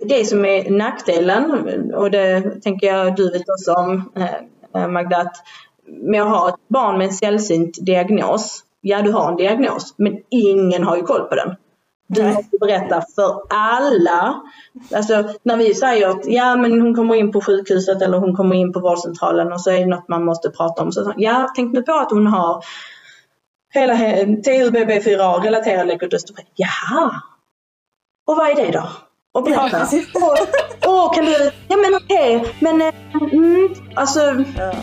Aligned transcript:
det 0.00 0.24
som 0.24 0.44
är 0.44 0.70
nackdelen, 0.70 1.94
och 1.94 2.10
det 2.10 2.62
tänker 2.62 2.86
jag 2.86 3.16
du 3.16 3.30
vet 3.30 3.48
också 3.48 3.72
om 3.72 4.12
eh, 4.74 4.88
Magda, 4.88 5.16
att 5.16 5.36
med 5.86 6.22
att 6.22 6.28
ha 6.28 6.48
ett 6.48 6.68
barn 6.68 6.98
med 6.98 7.06
en 7.06 7.12
sällsynt 7.12 7.78
diagnos, 7.80 8.64
ja 8.80 9.02
du 9.02 9.12
har 9.12 9.30
en 9.30 9.36
diagnos, 9.36 9.94
men 9.96 10.18
ingen 10.28 10.84
har 10.84 10.96
ju 10.96 11.02
koll 11.02 11.24
på 11.28 11.34
den. 11.34 11.56
Du 12.06 12.22
måste 12.22 12.56
berätta 12.60 13.02
för 13.14 13.42
alla. 13.48 14.42
Alltså 14.94 15.24
när 15.42 15.56
vi 15.56 15.74
säger 15.74 16.08
att 16.08 16.26
ja 16.26 16.56
men 16.56 16.80
hon 16.80 16.94
kommer 16.94 17.14
in 17.14 17.32
på 17.32 17.40
sjukhuset 17.40 18.02
eller 18.02 18.18
hon 18.18 18.36
kommer 18.36 18.56
in 18.56 18.72
på 18.72 18.80
vårdcentralen 18.80 19.52
och 19.52 19.60
så 19.60 19.70
är 19.70 19.78
det 19.78 19.86
något 19.86 20.08
man 20.08 20.24
måste 20.24 20.50
prata 20.50 20.82
om. 20.82 20.92
Så, 20.92 21.12
ja, 21.16 21.52
tänk 21.56 21.72
nu 21.72 21.82
på 21.82 21.92
att 21.92 22.10
hon 22.10 22.26
har 22.26 22.64
hela 23.74 23.94
TUBB4A 23.94 25.42
relaterad 25.42 25.86
leukodystrophi. 25.86 26.42
Jaha! 26.54 27.22
Och 28.26 28.36
vad 28.36 28.50
är 28.50 28.54
det 28.54 28.70
då? 28.70 28.88
Och 29.32 29.42
berätta. 29.42 29.88
Åh, 30.14 31.06
oh, 31.06 31.14
kan 31.14 31.24
du, 31.24 31.52
ja 31.68 31.76
men 31.76 31.94
okej, 31.94 32.36
okay. 32.36 32.52
men 32.60 32.82
eh, 32.82 32.94
mm, 33.32 33.74
alltså. 33.94 34.44
Ja. 34.56 34.74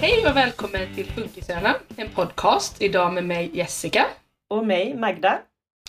Hej 0.00 0.26
och 0.26 0.36
välkommen 0.36 0.94
till 0.94 1.06
Funkisönerna, 1.12 1.76
en 1.96 2.08
podcast. 2.10 2.82
Idag 2.82 3.12
med 3.12 3.24
mig 3.24 3.50
Jessica. 3.54 4.06
Och 4.50 4.66
mig 4.66 4.94
Magda. 4.94 5.38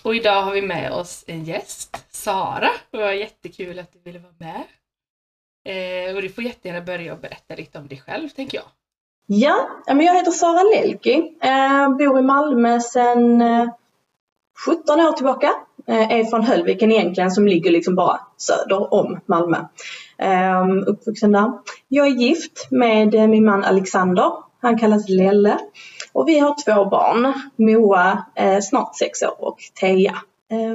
Och 0.02 0.16
idag 0.16 0.42
har 0.42 0.52
vi 0.52 0.62
med 0.62 0.92
oss 0.92 1.24
en 1.26 1.44
gäst, 1.44 2.06
Sara. 2.10 2.70
Och 2.90 2.98
det 2.98 3.04
var 3.04 3.12
jättekul 3.12 3.78
att 3.78 3.92
du 3.92 3.98
ville 3.98 4.18
vara 4.18 4.34
med. 4.38 4.62
Eh, 6.08 6.16
och 6.16 6.22
du 6.22 6.28
får 6.28 6.44
jättegärna 6.44 6.80
börja 6.80 7.12
och 7.12 7.20
berätta 7.20 7.54
lite 7.54 7.78
om 7.78 7.88
dig 7.88 8.00
själv, 8.00 8.28
tänker 8.28 8.58
jag. 8.58 8.66
Ja, 9.28 9.68
jag 9.86 10.14
heter 10.14 10.30
Sara 10.30 10.62
Lelki, 10.62 11.36
eh, 11.40 11.96
bor 11.96 12.18
i 12.18 12.22
Malmö 12.22 12.80
sedan 12.80 13.42
eh, 13.42 13.68
17 14.66 15.00
år 15.00 15.12
tillbaka. 15.12 15.52
Eh, 15.86 16.12
är 16.12 16.24
från 16.24 16.42
Höllviken 16.42 16.92
egentligen 16.92 17.30
som 17.30 17.46
ligger 17.46 17.70
liksom 17.70 17.94
bara 17.94 18.20
söder 18.36 18.94
om 18.94 19.20
Malmö. 19.26 19.56
Ehm, 20.18 20.84
uppvuxen 20.86 21.32
där. 21.32 21.52
Jag 21.88 22.06
är 22.06 22.10
gift 22.10 22.70
med 22.70 23.30
min 23.30 23.44
man 23.44 23.64
Alexander. 23.64 24.32
Han 24.60 24.78
kallas 24.78 25.08
Lelle. 25.08 25.58
Och 26.12 26.28
vi 26.28 26.38
har 26.38 26.64
två 26.64 26.84
barn. 26.84 27.32
Moa 27.56 28.24
snart 28.62 28.96
sex 28.96 29.22
år 29.22 29.34
och 29.38 29.58
Teja 29.80 30.14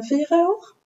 fyra 0.09 0.37
år. 0.37 0.80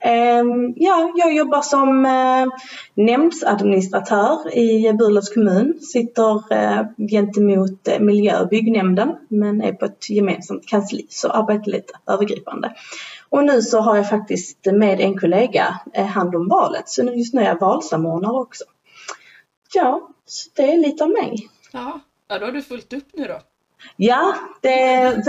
Ehm, 0.00 0.74
ja, 0.76 1.12
jag 1.16 1.34
jobbar 1.34 1.62
som 1.62 2.06
eh, 2.06 2.46
nämndsadministratör 2.94 4.54
i 4.58 4.92
Burlövs 4.92 5.34
kommun. 5.34 5.80
Sitter 5.80 6.52
eh, 6.52 6.86
gentemot 7.10 7.88
eh, 7.88 8.00
miljö 8.00 8.40
och 8.40 8.48
byggnämnden 8.48 9.16
men 9.28 9.62
är 9.62 9.72
på 9.72 9.84
ett 9.84 10.10
gemensamt 10.10 10.66
kansli 10.66 11.06
så 11.08 11.28
arbetar 11.28 11.70
lite 11.70 11.92
övergripande. 12.06 12.74
Och 13.28 13.44
nu 13.44 13.62
så 13.62 13.80
har 13.80 13.96
jag 13.96 14.08
faktiskt 14.08 14.66
med 14.72 15.00
en 15.00 15.18
kollega 15.18 15.80
hand 16.14 16.34
om 16.34 16.48
valet 16.48 16.88
så 16.88 17.02
just 17.02 17.34
nu 17.34 17.40
är 17.40 17.46
jag 17.46 17.60
valsamordnare 17.60 18.32
också. 18.32 18.64
Ja, 19.74 20.08
så 20.26 20.50
det 20.54 20.72
är 20.72 20.78
lite 20.78 21.04
av 21.04 21.10
mig. 21.10 21.48
Ja 21.72 22.00
då 22.38 22.44
har 22.44 22.52
du 22.52 22.62
fullt 22.62 22.92
upp 22.92 23.08
nu 23.12 23.24
då. 23.24 23.40
Ja, 23.96 24.34
det 24.60 24.82
är 24.82 25.22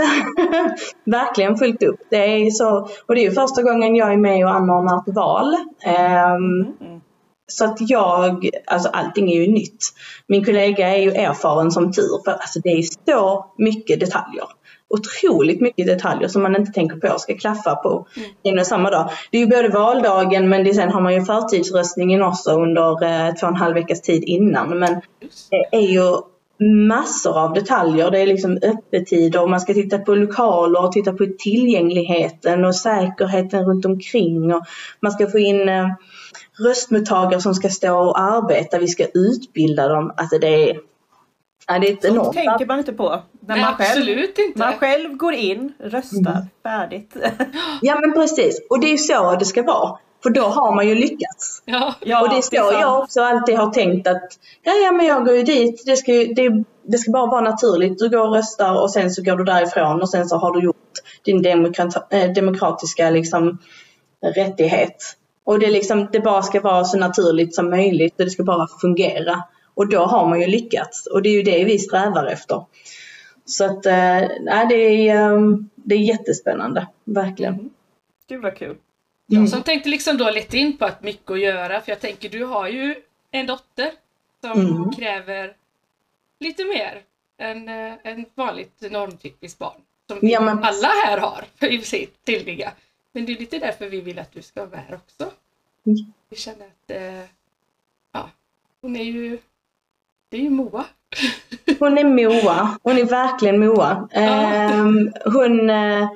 verkligen 1.10 1.56
fullt 1.56 1.82
upp. 1.82 2.00
Det 2.10 2.16
är 2.16 2.50
så, 2.50 2.88
och 3.06 3.14
det 3.14 3.20
är 3.20 3.24
ju 3.24 3.32
första 3.32 3.62
gången 3.62 3.96
jag 3.96 4.12
är 4.12 4.16
med 4.16 4.44
och 4.44 4.54
anordnar 4.54 4.98
ett 4.98 5.14
val. 5.14 5.54
Um, 5.86 6.74
mm. 6.80 7.00
Så 7.46 7.64
att 7.64 7.76
jag, 7.80 8.50
alltså 8.66 8.88
allting 8.88 9.32
är 9.32 9.40
ju 9.40 9.52
nytt. 9.52 9.84
Min 10.26 10.44
kollega 10.44 10.88
är 10.88 11.02
ju 11.02 11.10
erfaren 11.10 11.70
som 11.70 11.92
tur 11.92 12.24
för 12.24 12.32
alltså 12.32 12.60
det 12.60 12.68
är 12.68 12.82
så 13.06 13.46
mycket 13.58 14.00
detaljer. 14.00 14.44
Otroligt 14.88 15.60
mycket 15.60 15.86
detaljer 15.86 16.28
som 16.28 16.42
man 16.42 16.56
inte 16.56 16.72
tänker 16.72 16.96
på 16.96 17.18
ska 17.18 17.34
klaffa 17.34 17.74
på 17.74 18.06
mm. 18.16 18.30
en 18.42 18.58
och 18.58 18.66
samma 18.66 18.90
dag. 18.90 19.10
Det 19.30 19.38
är 19.38 19.40
ju 19.40 19.46
både 19.46 19.68
valdagen 19.68 20.48
men 20.48 20.64
det, 20.64 20.74
sen 20.74 20.90
har 20.90 21.00
man 21.00 21.14
ju 21.14 21.24
förtidsröstningen 21.24 22.22
också 22.22 22.50
under 22.50 23.04
eh, 23.04 23.34
två 23.34 23.46
och 23.46 23.52
en 23.52 23.56
halv 23.56 23.74
veckas 23.74 24.00
tid 24.00 24.24
innan. 24.24 24.78
Men 24.78 25.00
det 25.50 25.76
är 25.76 25.92
ju 25.92 26.16
massor 26.88 27.38
av 27.38 27.52
detaljer. 27.52 28.10
Det 28.10 28.18
är 28.18 28.26
liksom 28.26 28.58
öppettider, 28.62 29.46
man 29.46 29.60
ska 29.60 29.74
titta 29.74 29.98
på 29.98 30.14
lokaler 30.14 30.84
och 30.84 30.92
titta 30.92 31.12
på 31.12 31.26
tillgängligheten 31.38 32.64
och 32.64 32.76
säkerheten 32.76 33.64
runt 33.64 33.84
omkring. 33.84 34.54
Och 34.54 34.64
man 35.00 35.12
ska 35.12 35.26
få 35.26 35.38
in 35.38 35.68
eh, 35.68 35.86
röstmottagare 36.58 37.40
som 37.40 37.54
ska 37.54 37.68
stå 37.68 37.98
och 37.98 38.20
arbeta, 38.20 38.78
vi 38.78 38.88
ska 38.88 39.06
utbilda 39.14 39.88
dem. 39.88 40.12
Alltså 40.16 40.38
det 40.38 40.70
är, 40.70 40.76
ja, 41.66 41.78
det 41.78 41.88
är 42.04 42.10
enormt. 42.10 42.32
tänker 42.32 42.66
man 42.66 42.78
inte 42.78 42.92
på. 42.92 43.22
När 43.40 43.54
Nej, 43.56 43.64
man, 43.64 43.74
själv, 43.74 43.90
absolut 43.90 44.38
inte. 44.38 44.58
man 44.58 44.72
själv 44.72 45.16
går 45.16 45.32
in, 45.32 45.72
röstar, 45.78 46.30
mm. 46.30 46.42
färdigt. 46.62 47.16
Ja 47.82 47.98
men 48.00 48.12
precis, 48.12 48.66
och 48.70 48.80
det 48.80 48.92
är 48.92 48.96
så 48.96 49.36
det 49.36 49.44
ska 49.44 49.62
vara. 49.62 49.98
För 50.22 50.30
då 50.30 50.42
har 50.42 50.74
man 50.74 50.88
ju 50.88 50.94
lyckats. 50.94 51.62
Ja, 51.64 51.94
ja, 52.00 52.22
och 52.22 52.28
det 52.28 52.36
är 52.36 52.42
så 52.42 52.50
det 52.50 52.76
är 52.76 52.80
jag 52.80 53.02
också 53.02 53.20
alltid 53.20 53.56
har 53.56 53.70
tänkt 53.70 54.06
att 54.06 54.38
ja, 54.62 54.72
ja 54.72 54.92
men 54.92 55.06
jag 55.06 55.24
går 55.24 55.34
ju 55.34 55.42
dit, 55.42 55.82
det 55.86 55.96
ska, 55.96 56.12
det, 56.12 56.64
det 56.82 56.98
ska 56.98 57.10
bara 57.10 57.26
vara 57.26 57.40
naturligt. 57.40 57.98
Du 57.98 58.08
går 58.08 58.28
och 58.28 58.34
röstar 58.34 58.82
och 58.82 58.90
sen 58.90 59.10
så 59.10 59.22
går 59.22 59.36
du 59.36 59.44
därifrån 59.44 60.02
och 60.02 60.10
sen 60.10 60.28
så 60.28 60.36
har 60.36 60.52
du 60.54 60.64
gjort 60.64 60.76
din 61.24 61.42
demokrat, 61.42 62.12
äh, 62.12 62.32
demokratiska 62.32 63.10
liksom, 63.10 63.58
rättighet. 64.34 65.16
Och 65.44 65.58
det, 65.58 65.70
liksom, 65.70 66.08
det 66.12 66.20
bara 66.20 66.42
ska 66.42 66.60
vara 66.60 66.84
så 66.84 66.98
naturligt 66.98 67.54
som 67.54 67.70
möjligt 67.70 68.18
och 68.18 68.24
det 68.24 68.30
ska 68.30 68.44
bara 68.44 68.68
fungera. 68.80 69.42
Och 69.74 69.88
då 69.88 70.04
har 70.04 70.28
man 70.28 70.40
ju 70.40 70.46
lyckats 70.46 71.06
och 71.06 71.22
det 71.22 71.28
är 71.28 71.36
ju 71.36 71.42
det 71.42 71.64
vi 71.64 71.78
strävar 71.78 72.26
efter. 72.26 72.64
Så 73.44 73.64
att, 73.64 73.86
äh, 73.86 74.20
det, 74.68 75.08
är, 75.08 75.30
um, 75.32 75.70
det 75.74 75.94
är 75.94 75.98
jättespännande, 75.98 76.86
verkligen. 77.04 77.54
Mm. 77.54 77.70
Gud 78.28 78.42
vad 78.42 78.56
kul. 78.56 78.76
Jag 79.32 79.38
mm. 79.38 79.48
som 79.48 79.62
tänkte 79.62 79.88
liksom 79.88 80.16
då 80.16 80.30
lite 80.30 80.58
in 80.58 80.76
på 80.76 80.84
att 80.84 81.02
mycket 81.02 81.30
att 81.30 81.40
göra 81.40 81.80
för 81.80 81.92
jag 81.92 82.00
tänker 82.00 82.28
du 82.28 82.44
har 82.44 82.68
ju 82.68 82.94
en 83.30 83.46
dotter 83.46 83.90
som 84.40 84.60
mm. 84.60 84.92
kräver 84.92 85.56
lite 86.40 86.64
mer 86.64 87.02
än 87.38 87.68
eh, 87.68 87.94
en 88.02 88.26
vanligt 88.34 88.90
normtypiskt 88.90 89.58
barn. 89.58 89.80
Som 90.08 90.18
ja, 90.22 90.40
men... 90.40 90.58
alla 90.58 90.88
här 90.88 91.18
har, 91.18 91.44
i 91.68 91.82
sitt 91.82 92.24
tillliga. 92.24 92.72
Men 93.12 93.26
det 93.26 93.32
är 93.32 93.38
lite 93.38 93.58
därför 93.58 93.88
vi 93.88 94.00
vill 94.00 94.18
att 94.18 94.32
du 94.32 94.42
ska 94.42 94.66
vara 94.66 94.80
här 94.80 94.94
också. 94.94 95.30
Mm. 95.86 96.12
Vi 96.28 96.36
känner 96.36 96.66
att 96.66 96.90
eh, 96.90 97.28
ja, 98.12 98.30
hon 98.80 98.96
är 98.96 99.04
ju 99.04 99.38
det 100.28 100.36
är 100.36 100.40
ju 100.40 100.50
Moa. 100.50 100.84
Hon 101.78 101.98
är 101.98 102.04
Moa. 102.04 102.78
Hon 102.82 102.98
är 102.98 103.04
verkligen 103.04 103.60
Moa. 103.60 104.08
Ja. 104.12 104.80
Um, 104.80 105.12
hon, 105.24 105.70
uh, 105.70 106.08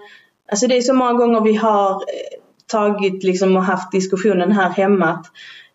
alltså 0.50 0.66
det 0.66 0.76
är 0.76 0.80
så 0.80 0.94
många 0.94 1.12
gånger 1.12 1.40
vi 1.40 1.54
har 1.54 1.94
eh, 1.94 2.45
tagit 2.66 3.24
liksom 3.24 3.56
och 3.56 3.64
haft 3.64 3.92
diskussionen 3.92 4.52
här 4.52 4.70
hemma 4.70 5.06
att 5.06 5.26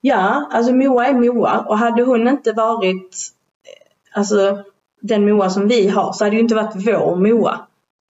ja, 0.01 0.49
alltså 0.51 0.73
Moa 0.73 1.07
är 1.07 1.13
Moa 1.13 1.59
och 1.59 1.77
hade 1.77 2.03
hon 2.03 2.27
inte 2.27 2.51
varit 2.51 3.17
alltså 4.11 4.63
den 5.01 5.25
Moa 5.25 5.49
som 5.49 5.67
vi 5.67 5.87
har 5.87 6.13
så 6.13 6.23
hade 6.23 6.35
det 6.35 6.39
inte 6.39 6.55
varit 6.55 6.87
vår 6.87 7.15
Moa. 7.15 7.67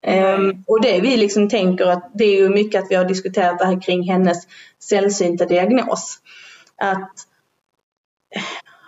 Um, 0.07 0.63
och 0.67 0.81
det 0.81 1.01
vi 1.01 1.17
liksom 1.17 1.49
tänker 1.49 1.85
att 1.85 2.11
det 2.13 2.23
är 2.23 2.41
ju 2.41 2.49
mycket 2.49 2.83
att 2.83 2.91
vi 2.91 2.95
har 2.95 3.05
diskuterat 3.05 3.59
det 3.59 3.65
här 3.65 3.81
kring 3.81 4.03
hennes 4.03 4.37
sällsynta 4.79 5.45
diagnos. 5.45 6.17
Att 6.77 7.27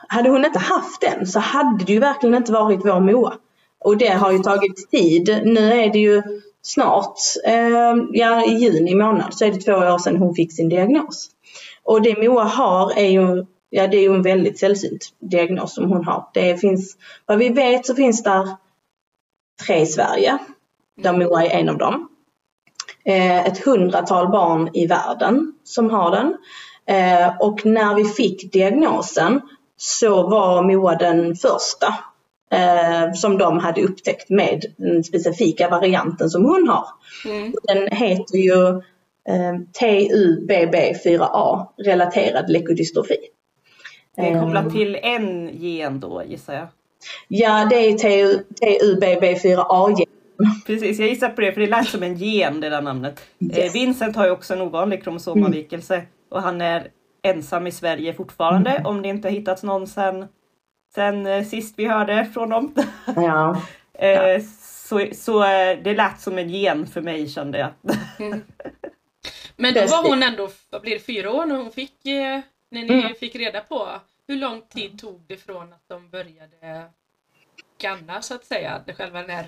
hade 0.07 0.29
hon 0.29 0.45
inte 0.45 0.59
haft 0.59 1.01
den 1.01 1.27
så 1.27 1.39
hade 1.39 1.85
det 1.85 1.93
ju 1.93 1.99
verkligen 1.99 2.35
inte 2.35 2.51
varit 2.51 2.85
vår 2.85 2.99
Moa. 2.99 3.37
Och 3.79 3.97
det 3.97 4.13
har 4.13 4.31
ju 4.31 4.39
tagit 4.39 4.91
tid. 4.91 5.41
Nu 5.45 5.73
är 5.73 5.93
det 5.93 5.99
ju 5.99 6.23
snart, 6.63 7.19
eh, 7.45 7.95
ja 8.11 8.45
i 8.45 8.51
juni 8.51 8.95
månad 8.95 9.33
så 9.33 9.45
är 9.45 9.51
det 9.51 9.61
två 9.61 9.73
år 9.73 9.97
sedan 9.97 10.17
hon 10.17 10.35
fick 10.35 10.55
sin 10.55 10.69
diagnos. 10.69 11.29
Och 11.83 12.01
det 12.01 12.27
Moa 12.27 12.43
har 12.43 12.91
är 12.97 13.09
ju, 13.09 13.45
ja 13.69 13.87
det 13.87 13.97
är 13.97 14.01
ju 14.01 14.15
en 14.15 14.21
väldigt 14.21 14.59
sällsynt 14.59 15.05
diagnos 15.19 15.73
som 15.75 15.89
hon 15.89 16.05
har. 16.05 16.29
Det 16.33 16.57
finns, 16.57 16.97
vad 17.25 17.37
vi 17.37 17.49
vet 17.49 17.85
så 17.85 17.95
finns 17.95 18.23
där 18.23 18.49
tre 19.65 19.81
i 19.81 19.85
Sverige, 19.85 20.37
där 21.01 21.13
Moa 21.13 21.43
är 21.43 21.49
en 21.49 21.69
av 21.69 21.77
dem. 21.77 22.09
Eh, 23.05 23.45
ett 23.45 23.65
hundratal 23.65 24.31
barn 24.31 24.69
i 24.73 24.87
världen 24.87 25.53
som 25.63 25.89
har 25.89 26.11
den. 26.11 26.37
Eh, 26.85 27.37
och 27.39 27.65
när 27.65 27.95
vi 27.95 28.05
fick 28.05 28.53
diagnosen 28.53 29.41
så 29.77 30.29
var 30.29 30.63
Moa 30.63 30.95
den 30.95 31.35
första 31.35 31.95
som 33.15 33.37
de 33.37 33.59
hade 33.59 33.81
upptäckt 33.81 34.29
med 34.29 34.65
den 34.77 35.03
specifika 35.03 35.69
varianten 35.69 36.29
som 36.29 36.45
hon 36.45 36.67
har. 36.67 36.87
Mm. 37.25 37.53
Den 37.63 37.87
heter 37.87 38.37
ju 38.37 38.67
eh, 39.29 39.53
TUBB4A, 39.79 41.67
relaterad 41.77 42.49
leukodystrofi. 42.49 43.17
Det 44.15 44.21
är 44.21 44.41
kopplat 44.41 44.71
till 44.71 44.99
en 45.01 45.49
gen 45.53 45.99
då 45.99 46.23
gissar 46.27 46.53
jag? 46.53 46.67
Ja, 47.27 47.67
det 47.69 47.75
är 47.75 47.93
TUBB4A-gen. 47.93 50.07
Precis, 50.65 50.99
jag 50.99 51.09
gissar 51.09 51.29
på 51.29 51.41
det 51.41 51.51
för 51.51 51.61
det 51.61 51.67
lät 51.67 51.87
som 51.87 52.03
en 52.03 52.15
gen 52.15 52.61
det 52.61 52.69
där 52.69 52.81
namnet. 52.81 53.23
Eh, 53.51 53.59
yes. 53.59 53.75
Vincent 53.75 54.15
har 54.15 54.25
ju 54.25 54.31
också 54.31 54.53
en 54.53 54.61
ovanlig 54.61 55.03
kromosomavvikelse 55.03 55.95
mm. 55.95 56.07
och 56.29 56.41
han 56.41 56.61
är 56.61 56.87
ensam 57.23 57.67
i 57.67 57.71
Sverige 57.71 58.13
fortfarande 58.13 58.69
mm. 58.69 58.85
om 58.85 59.01
det 59.01 59.07
inte 59.07 59.27
har 59.27 59.33
hittats 59.33 59.63
någon 59.63 59.87
sen 59.87 60.25
sen 60.95 61.25
eh, 61.25 61.45
sist 61.45 61.73
vi 61.77 61.85
hörde 61.85 62.25
från 62.33 62.49
dem. 62.49 62.75
Ja. 63.15 63.61
eh, 63.93 64.41
så, 64.61 65.07
så 65.13 65.43
eh, 65.43 65.79
det 65.83 65.93
lät 65.93 66.21
som 66.21 66.37
en 66.37 66.49
gen 66.49 66.87
för 66.87 67.01
mig 67.01 67.29
kände 67.29 67.57
jag. 67.57 67.71
Mm. 68.19 68.41
Men 69.55 69.73
då 69.73 69.81
var 69.81 70.09
hon 70.09 70.23
ändå, 70.23 70.49
vad 70.69 70.81
blir 70.81 70.93
det, 70.93 70.99
fyra 70.99 71.31
år 71.31 71.45
när 71.45 71.55
hon 71.55 71.71
fick, 71.71 72.05
eh, 72.05 72.39
när 72.69 72.81
ni 72.81 72.93
mm. 72.93 73.15
fick 73.15 73.35
reda 73.35 73.61
på 73.61 73.89
hur 74.27 74.35
lång 74.35 74.61
tid 74.61 74.99
tog 74.99 75.21
det 75.27 75.37
från 75.37 75.73
att 75.73 75.83
de 75.87 76.09
började 76.09 76.83
skanna 77.77 78.21
så 78.21 78.35
att 78.35 78.45
säga, 78.45 78.81
det 78.85 78.93
själva 78.93 79.21
den 79.21 79.29
här 79.29 79.45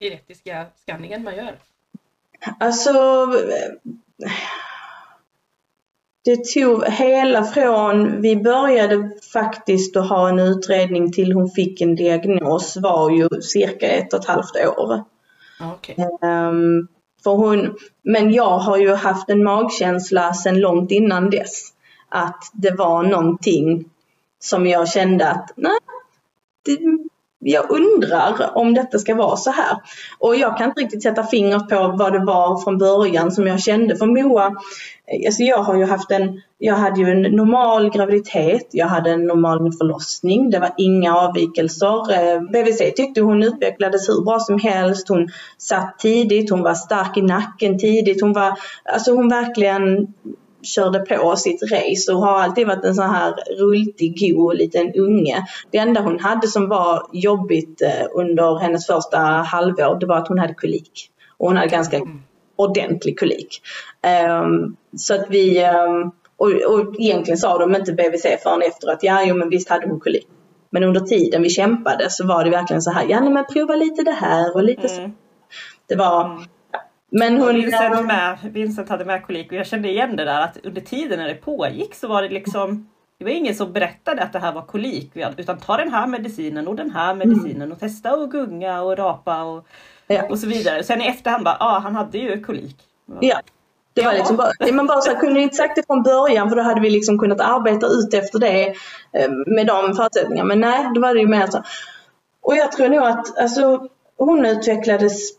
genetiska 0.00 0.66
skanningen 0.76 1.24
man 1.24 1.36
gör? 1.36 1.58
Alltså, 2.60 2.92
det 6.26 6.44
tog 6.44 6.84
hela 6.84 7.44
från 7.44 8.20
vi 8.20 8.36
började 8.36 9.10
faktiskt 9.32 9.96
att 9.96 10.08
ha 10.08 10.28
en 10.28 10.38
utredning 10.38 11.12
till 11.12 11.32
hon 11.32 11.50
fick 11.50 11.80
en 11.80 11.94
diagnos 11.94 12.76
var 12.76 13.10
ju 13.10 13.28
cirka 13.42 13.86
ett 13.86 14.12
och 14.12 14.20
ett 14.20 14.26
halvt 14.26 14.56
år. 14.78 15.04
Okay. 15.74 15.94
Um, 15.98 16.30
ehm, 16.30 16.88
för 17.24 17.30
hon, 17.30 17.76
men 18.02 18.32
jag 18.32 18.58
har 18.58 18.76
ju 18.76 18.94
haft 18.94 19.30
en 19.30 19.44
magkänsla 19.44 20.34
sedan 20.34 20.60
långt 20.60 20.90
innan 20.90 21.30
dess 21.30 21.72
att 22.08 22.50
det 22.52 22.70
var 22.70 23.02
någonting 23.02 23.90
som 24.38 24.66
jag 24.66 24.88
kände 24.88 25.30
att 25.30 25.52
nej, 25.56 25.78
det, 26.62 26.78
jag 27.48 27.70
undrar 27.70 28.58
om 28.58 28.74
detta 28.74 28.98
ska 28.98 29.14
vara 29.14 29.36
så 29.36 29.50
här. 29.50 29.76
Och 30.18 30.36
jag 30.36 30.58
kan 30.58 30.68
inte 30.68 30.80
riktigt 30.80 31.02
sätta 31.02 31.26
fingret 31.26 31.68
på 31.68 31.94
vad 31.98 32.12
det 32.12 32.24
var 32.24 32.64
från 32.64 32.78
början 32.78 33.32
som 33.32 33.46
jag 33.46 33.60
kände 33.60 33.96
för 33.96 34.06
Moa. 34.06 34.46
Eh, 34.46 35.26
alltså 35.26 35.42
jag 35.42 35.58
har 35.58 35.76
ju 35.76 35.84
haft 35.84 36.10
en, 36.10 36.42
jag 36.58 36.74
hade 36.74 37.00
ju 37.00 37.10
en 37.10 37.22
normal 37.22 37.90
graviditet, 37.90 38.68
jag 38.70 38.86
hade 38.86 39.10
en 39.10 39.26
normal 39.26 39.72
förlossning, 39.72 40.50
det 40.50 40.58
var 40.58 40.70
inga 40.76 41.16
avvikelser. 41.16 42.12
Eh, 42.12 42.40
BVC 42.40 42.78
tyckte 42.96 43.20
hon 43.20 43.42
utvecklades 43.42 44.08
hur 44.08 44.24
bra 44.24 44.38
som 44.40 44.58
helst, 44.58 45.08
hon 45.08 45.28
satt 45.58 45.98
tidigt, 45.98 46.50
hon 46.50 46.62
var 46.62 46.74
stark 46.74 47.16
i 47.16 47.22
nacken 47.22 47.78
tidigt, 47.78 48.20
hon 48.20 48.32
var, 48.32 48.58
alltså 48.84 49.14
hon 49.14 49.28
verkligen 49.28 50.06
körde 50.66 50.98
på 50.98 51.36
sitt 51.36 51.62
race 51.62 52.12
och 52.12 52.20
har 52.20 52.40
alltid 52.40 52.66
varit 52.66 52.84
en 52.84 52.94
sån 52.94 53.10
här 53.10 53.34
rultig, 53.58 54.18
god 54.20 54.56
liten 54.56 54.92
unge. 54.94 55.46
Det 55.70 55.78
enda 55.78 56.00
hon 56.00 56.20
hade 56.20 56.48
som 56.48 56.68
var 56.68 57.06
jobbigt 57.12 57.82
eh, 57.82 58.06
under 58.14 58.58
hennes 58.58 58.86
första 58.86 59.18
halvår, 59.18 60.00
det 60.00 60.06
var 60.06 60.16
att 60.16 60.28
hon 60.28 60.38
hade 60.38 60.54
kolik. 60.54 61.10
Och 61.38 61.48
hon 61.48 61.56
hade 61.56 61.68
ganska 61.68 61.96
mm. 61.96 62.22
ordentlig 62.56 63.18
kolik. 63.18 63.62
Um, 64.42 64.76
så 64.96 65.14
att 65.14 65.26
vi, 65.28 65.64
um, 65.64 66.12
och, 66.36 66.48
och 66.48 66.94
egentligen 66.98 67.38
sa 67.38 67.58
de 67.58 67.74
inte 67.74 67.92
BVC 67.92 68.26
förrän 68.42 68.62
efter 68.62 68.88
att 68.88 69.02
ja, 69.02 69.24
jo 69.24 69.34
men 69.34 69.48
visst 69.48 69.68
hade 69.68 69.88
hon 69.88 70.00
kolik. 70.00 70.28
Men 70.70 70.84
under 70.84 71.00
tiden 71.00 71.42
vi 71.42 71.50
kämpade 71.50 72.10
så 72.10 72.26
var 72.26 72.44
det 72.44 72.50
verkligen 72.50 72.82
så 72.82 72.90
här, 72.90 73.06
ja 73.08 73.20
men 73.20 73.44
prova 73.52 73.76
lite 73.76 74.02
det 74.02 74.12
här 74.12 74.54
och 74.54 74.64
lite 74.64 74.88
mm. 74.88 74.96
så. 74.96 75.10
Det 75.88 75.96
var, 75.96 76.24
mm. 76.24 76.44
Men 77.18 77.40
hon... 77.40 77.54
Vincent, 77.54 78.06
med, 78.06 78.38
Vincent 78.42 78.88
hade 78.88 79.04
med 79.04 79.26
kolik 79.26 79.46
och 79.46 79.58
jag 79.58 79.66
kände 79.66 79.88
igen 79.88 80.16
det 80.16 80.24
där 80.24 80.40
att 80.40 80.58
under 80.64 80.80
tiden 80.80 81.18
när 81.18 81.28
det 81.28 81.34
pågick 81.34 81.94
så 81.94 82.08
var 82.08 82.22
det 82.22 82.28
liksom 82.28 82.88
det 83.18 83.24
var 83.24 83.32
ingen 83.32 83.54
som 83.54 83.72
berättade 83.72 84.22
att 84.22 84.32
det 84.32 84.38
här 84.38 84.52
var 84.52 84.62
kolik 84.62 85.10
utan 85.36 85.58
ta 85.58 85.76
den 85.76 85.92
här 85.92 86.06
medicinen 86.06 86.68
och 86.68 86.76
den 86.76 86.90
här 86.90 87.14
medicinen 87.14 87.72
och 87.72 87.80
testa 87.80 88.16
och 88.16 88.30
gunga 88.30 88.82
och 88.82 88.98
rapa 88.98 89.42
och, 89.42 89.66
ja. 90.06 90.22
och 90.30 90.38
så 90.38 90.46
vidare. 90.46 90.84
Sen 90.84 91.02
i 91.02 91.06
efterhand 91.06 91.44
bara, 91.44 91.56
ja 91.60 91.66
ah, 91.66 91.78
han 91.78 91.94
hade 91.94 92.18
ju 92.18 92.44
kolik. 92.44 92.76
Ja. 93.20 93.40
Det 93.94 94.02
var 94.02 94.12
liksom 94.12 94.36
bara, 94.36 94.72
man 94.72 94.86
bara 94.86 95.00
så 95.00 95.10
här, 95.10 95.20
kunde 95.20 95.40
inte 95.40 95.56
sagt 95.56 95.76
det 95.76 95.86
från 95.86 96.02
början 96.02 96.48
för 96.48 96.56
då 96.56 96.62
hade 96.62 96.80
vi 96.80 96.90
liksom 96.90 97.18
kunnat 97.18 97.40
arbeta 97.40 97.86
ut 97.86 98.14
efter 98.14 98.38
det 98.38 98.66
eh, 99.12 99.30
med 99.46 99.66
de 99.66 99.94
förutsättningarna. 99.94 100.48
Men 100.48 100.60
nej, 100.60 100.90
då 100.94 101.00
var 101.00 101.14
det 101.14 101.20
ju 101.20 101.28
mer 101.28 101.46
så. 101.46 101.62
Och 102.42 102.56
jag 102.56 102.72
tror 102.72 102.88
nog 102.88 103.02
att 103.02 103.38
alltså, 103.38 103.88
hon 104.16 104.46
utvecklades 104.46 105.30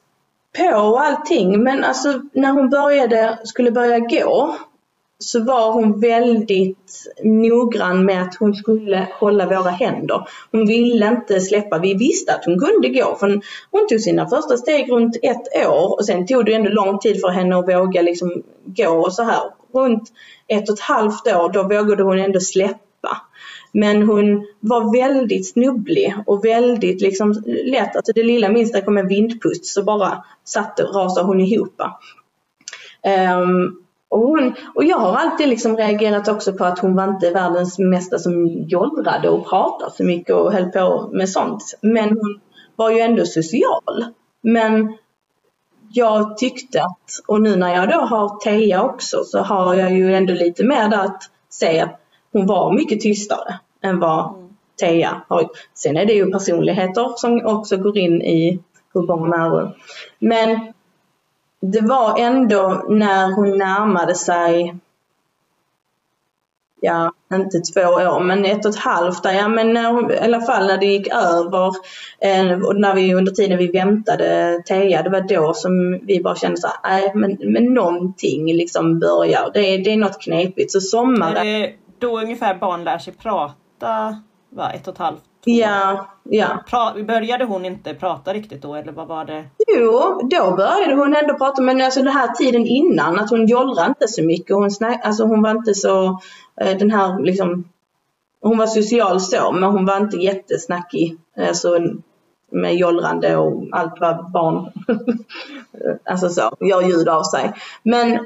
på 0.57 0.75
och 0.75 1.01
allting 1.01 1.63
men 1.63 1.83
alltså 1.83 2.21
när 2.33 2.51
hon 2.51 2.69
började, 2.69 3.39
skulle 3.43 3.71
börja 3.71 3.99
gå 3.99 4.57
så 5.19 5.43
var 5.43 5.71
hon 5.71 5.99
väldigt 5.99 7.03
noggrann 7.23 8.05
med 8.05 8.21
att 8.21 8.35
hon 8.35 8.55
skulle 8.55 9.07
hålla 9.19 9.45
våra 9.45 9.69
händer. 9.69 10.27
Hon 10.51 10.67
ville 10.67 11.07
inte 11.07 11.41
släppa. 11.41 11.79
Vi 11.79 11.93
visste 11.93 12.33
att 12.33 12.45
hon 12.45 12.59
kunde 12.59 12.89
gå 12.89 13.15
för 13.15 13.41
hon 13.71 13.87
tog 13.89 14.01
sina 14.01 14.29
första 14.29 14.57
steg 14.57 14.91
runt 14.91 15.17
ett 15.21 15.67
år 15.67 15.99
och 15.99 16.05
sen 16.05 16.27
tog 16.27 16.45
det 16.45 16.53
ändå 16.53 16.69
lång 16.69 16.99
tid 16.99 17.21
för 17.21 17.29
henne 17.29 17.59
att 17.59 17.67
våga 17.67 18.01
liksom 18.01 18.43
gå 18.65 18.89
och 18.89 19.13
så 19.13 19.23
här. 19.23 19.41
Runt 19.73 20.09
ett 20.47 20.69
och 20.69 20.75
ett 20.75 20.81
halvt 20.81 21.27
år 21.27 21.53
då 21.53 21.63
vågade 21.63 22.03
hon 22.03 22.19
ändå 22.19 22.39
släppa 22.39 22.86
men 23.79 24.01
hon 24.01 24.47
var 24.59 24.99
väldigt 24.99 25.49
snubblig 25.49 26.15
och 26.25 26.45
väldigt 26.45 27.01
liksom 27.01 27.43
lätt, 27.45 27.95
alltså 27.95 28.11
det 28.15 28.23
lilla 28.23 28.49
minsta 28.49 28.81
kom 28.81 28.97
en 28.97 29.07
vindpust 29.07 29.65
så 29.65 29.83
bara 29.83 30.23
satt 30.43 30.79
rasade 30.79 31.27
hon 31.27 31.41
ihop. 31.41 31.81
Um, 33.41 33.83
och, 34.09 34.19
hon, 34.19 34.53
och 34.75 34.83
jag 34.83 34.97
har 34.97 35.15
alltid 35.15 35.49
liksom 35.49 35.77
reagerat 35.77 36.27
också 36.27 36.53
på 36.53 36.65
att 36.65 36.79
hon 36.79 36.95
var 36.95 37.07
inte 37.07 37.29
världens 37.29 37.79
mesta 37.79 38.19
som 38.19 38.47
jollrade 38.47 39.29
och 39.29 39.49
pratade 39.49 39.91
så 39.91 40.03
mycket 40.03 40.35
och 40.35 40.53
höll 40.53 40.69
på 40.71 41.09
med 41.13 41.29
sånt. 41.29 41.77
Men 41.81 42.09
hon 42.09 42.39
var 42.75 42.91
ju 42.91 42.99
ändå 42.99 43.25
social. 43.25 44.05
Men 44.41 44.97
jag 45.89 46.37
tyckte 46.37 46.81
att, 46.81 47.11
och 47.27 47.41
nu 47.41 47.55
när 47.55 47.75
jag 47.75 47.89
då 47.89 47.99
har 47.99 48.39
Teja 48.39 48.83
också 48.83 49.23
så 49.23 49.39
har 49.39 49.75
jag 49.75 49.91
ju 49.93 50.15
ändå 50.15 50.33
lite 50.33 50.63
mer 50.63 50.89
där 50.89 51.03
att 51.03 51.23
säga 51.49 51.83
att 51.83 52.01
hon 52.31 52.45
var 52.45 52.73
mycket 52.73 53.01
tystare 53.01 53.59
än 53.81 53.99
vad 53.99 54.35
mm. 54.35 54.47
Teja 54.79 55.21
har. 55.27 55.49
Sen 55.73 55.97
är 55.97 56.05
det 56.05 56.13
ju 56.13 56.31
personligheter 56.31 57.13
som 57.15 57.45
också 57.45 57.77
går 57.77 57.97
in 57.97 58.21
i 58.21 58.59
hur 58.93 59.07
barn 59.07 59.33
är. 59.33 59.75
Men 60.19 60.73
det 61.59 61.81
var 61.81 62.19
ändå 62.19 62.85
när 62.89 63.35
hon 63.35 63.57
närmade 63.57 64.15
sig 64.15 64.75
ja, 66.81 67.13
inte 67.33 67.59
två 67.59 67.81
år, 67.81 68.19
men 68.19 68.45
ett 68.45 68.65
och 68.65 68.71
ett 68.71 68.79
halvt 68.79 69.23
där, 69.23 69.33
ja 69.33 69.47
men 69.47 69.73
när 69.73 70.13
i 70.13 70.19
alla 70.19 70.41
fall 70.41 70.67
när 70.67 70.77
det 70.77 70.85
gick 70.85 71.07
över 71.07 71.73
eh, 72.19 72.61
och 72.61 72.79
när 72.79 72.95
vi 72.95 73.13
under 73.13 73.31
tiden 73.31 73.57
vi 73.57 73.67
väntade 73.67 74.61
Teja, 74.65 75.03
det 75.03 75.09
var 75.09 75.21
då 75.21 75.53
som 75.53 75.99
vi 76.03 76.21
bara 76.23 76.35
kände 76.35 76.57
så 76.57 76.67
nej 76.83 77.11
men, 77.15 77.37
men 77.41 77.73
någonting 77.73 78.53
liksom 78.53 78.99
börjar, 78.99 79.51
det, 79.53 79.77
det 79.77 79.93
är 79.93 79.97
något 79.97 80.21
knepigt. 80.21 80.71
Så 80.71 80.81
sommaren... 80.81 81.47
Är 81.47 81.59
det 81.59 81.73
då 81.99 82.19
ungefär 82.19 82.55
barn 82.55 82.83
lär 82.83 82.97
sig 82.97 83.13
prata? 83.13 83.53
Åtta, 83.77 84.21
va, 84.49 84.71
ett 84.71 84.87
och 84.87 84.93
ett 84.93 84.99
halvt? 84.99 85.23
Ja, 85.45 86.07
ja. 86.23 86.63
Pra, 86.69 86.93
började 87.03 87.45
hon 87.45 87.65
inte 87.65 87.93
prata 87.93 88.33
riktigt 88.33 88.61
då 88.61 88.75
eller 88.75 88.91
vad 88.91 89.07
var 89.07 89.25
det? 89.25 89.45
Jo, 89.75 90.21
då 90.23 90.55
började 90.55 90.95
hon 90.95 91.15
ändå 91.15 91.33
prata 91.37 91.61
men 91.61 91.81
alltså 91.81 92.03
den 92.03 92.13
här 92.13 92.27
tiden 92.27 92.65
innan 92.65 93.19
att 93.19 93.29
hon 93.29 93.45
jollrade 93.45 93.87
inte 93.87 94.07
så 94.07 94.23
mycket. 94.23 94.55
Hon, 94.55 94.71
snack, 94.71 95.05
alltså 95.05 95.23
hon 95.23 95.41
var 95.41 95.51
inte 95.51 95.73
så 95.73 96.19
eh, 96.61 96.77
den 96.77 96.91
här 96.91 97.19
liksom 97.19 97.69
hon 98.41 98.57
var 98.57 98.67
social 98.67 99.21
så 99.21 99.51
men 99.51 99.63
hon 99.63 99.85
var 99.85 99.97
inte 99.97 100.17
jättesnackig. 100.17 101.17
Alltså 101.49 101.79
med 102.51 102.75
jollrande 102.75 103.37
och 103.37 103.63
allt 103.71 103.99
vad 103.99 104.31
barn 104.31 104.71
alltså 106.09 106.29
så, 106.29 106.55
gör 106.59 106.81
ljud 106.81 107.09
av 107.09 107.23
sig. 107.23 107.53
Men 107.83 108.19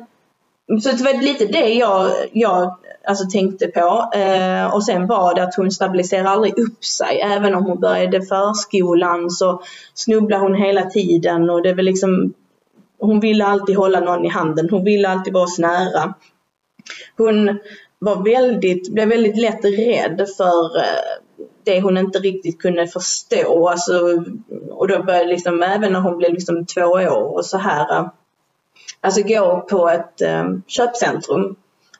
så 0.79 0.91
det 0.91 1.03
var 1.03 1.21
lite 1.21 1.45
det 1.45 1.73
jag, 1.73 2.11
jag 2.31 2.77
alltså, 3.03 3.25
tänkte 3.31 3.67
på. 3.67 4.11
Eh, 4.15 4.75
och 4.75 4.85
sen 4.85 5.07
var 5.07 5.35
det 5.35 5.43
att 5.43 5.55
hon 5.55 5.71
stabiliserade 5.71 6.29
aldrig 6.29 6.59
upp 6.59 6.85
sig. 6.85 7.21
Även 7.21 7.55
om 7.55 7.65
hon 7.65 7.79
började 7.79 8.21
förskolan 8.21 9.29
så 9.29 9.61
snubblade 9.93 10.43
hon 10.43 10.55
hela 10.55 10.89
tiden 10.89 11.49
och 11.49 11.61
det 11.61 11.73
var 11.73 11.83
liksom 11.83 12.33
hon 12.99 13.19
ville 13.19 13.45
alltid 13.45 13.77
hålla 13.77 13.99
någon 13.99 14.25
i 14.25 14.29
handen. 14.29 14.69
Hon 14.69 14.83
ville 14.83 15.09
alltid 15.09 15.33
vara 15.33 15.43
oss 15.43 15.59
nära. 15.59 16.13
Hon 17.17 17.59
var 17.99 18.23
väldigt, 18.23 18.93
blev 18.93 19.09
väldigt 19.09 19.37
lätt 19.37 19.65
rädd 19.65 20.27
för 20.37 20.77
eh, 20.77 21.43
det 21.63 21.81
hon 21.81 21.97
inte 21.97 22.19
riktigt 22.19 22.61
kunde 22.61 22.87
förstå. 22.87 23.69
Alltså, 23.69 24.23
och 24.69 24.87
då 24.87 25.03
började 25.03 25.29
liksom, 25.29 25.63
även 25.63 25.93
när 25.93 25.99
hon 25.99 26.17
blev 26.17 26.33
liksom 26.33 26.65
två 26.65 26.81
år 26.81 27.35
och 27.35 27.45
så 27.45 27.57
här, 27.57 28.09
alltså 29.01 29.21
gå 29.21 29.65
på 29.69 29.89
ett 29.89 30.21
eh, 30.21 30.45
köpcentrum 30.67 31.55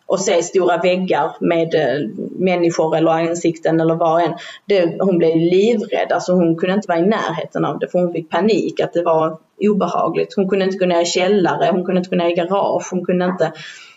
och 0.05 0.19
se 0.19 0.43
stora 0.43 0.77
väggar 0.77 1.35
med 1.39 1.75
eh, 1.75 2.09
människor 2.31 2.95
eller 2.95 3.11
ansikten 3.11 3.79
eller 3.79 3.95
vad 3.95 4.23
än. 4.23 4.33
Det, 4.65 4.95
hon 4.99 5.17
blev 5.17 5.35
livrädd, 5.35 6.11
alltså 6.11 6.33
hon 6.33 6.55
kunde 6.55 6.75
inte 6.75 6.87
vara 6.87 6.99
i 6.99 7.05
närheten 7.05 7.65
av 7.65 7.79
det 7.79 7.87
för 7.87 7.99
hon 7.99 8.13
fick 8.13 8.29
panik 8.29 8.79
att 8.79 8.93
det 8.93 9.03
var 9.03 9.37
obehagligt. 9.59 10.35
Hon 10.35 10.49
kunde 10.49 10.65
inte 10.65 10.77
gå 10.77 10.85
ner 10.85 11.01
i 11.01 11.05
källare, 11.05 11.71
hon 11.71 11.85
kunde 11.85 11.99
inte 11.99 12.09
gå 12.09 12.15
ner 12.15 12.29
i 12.29 12.35
garage, 12.35 12.87
hon 12.91 13.05
kunde 13.05 13.25
inte... 13.25 13.51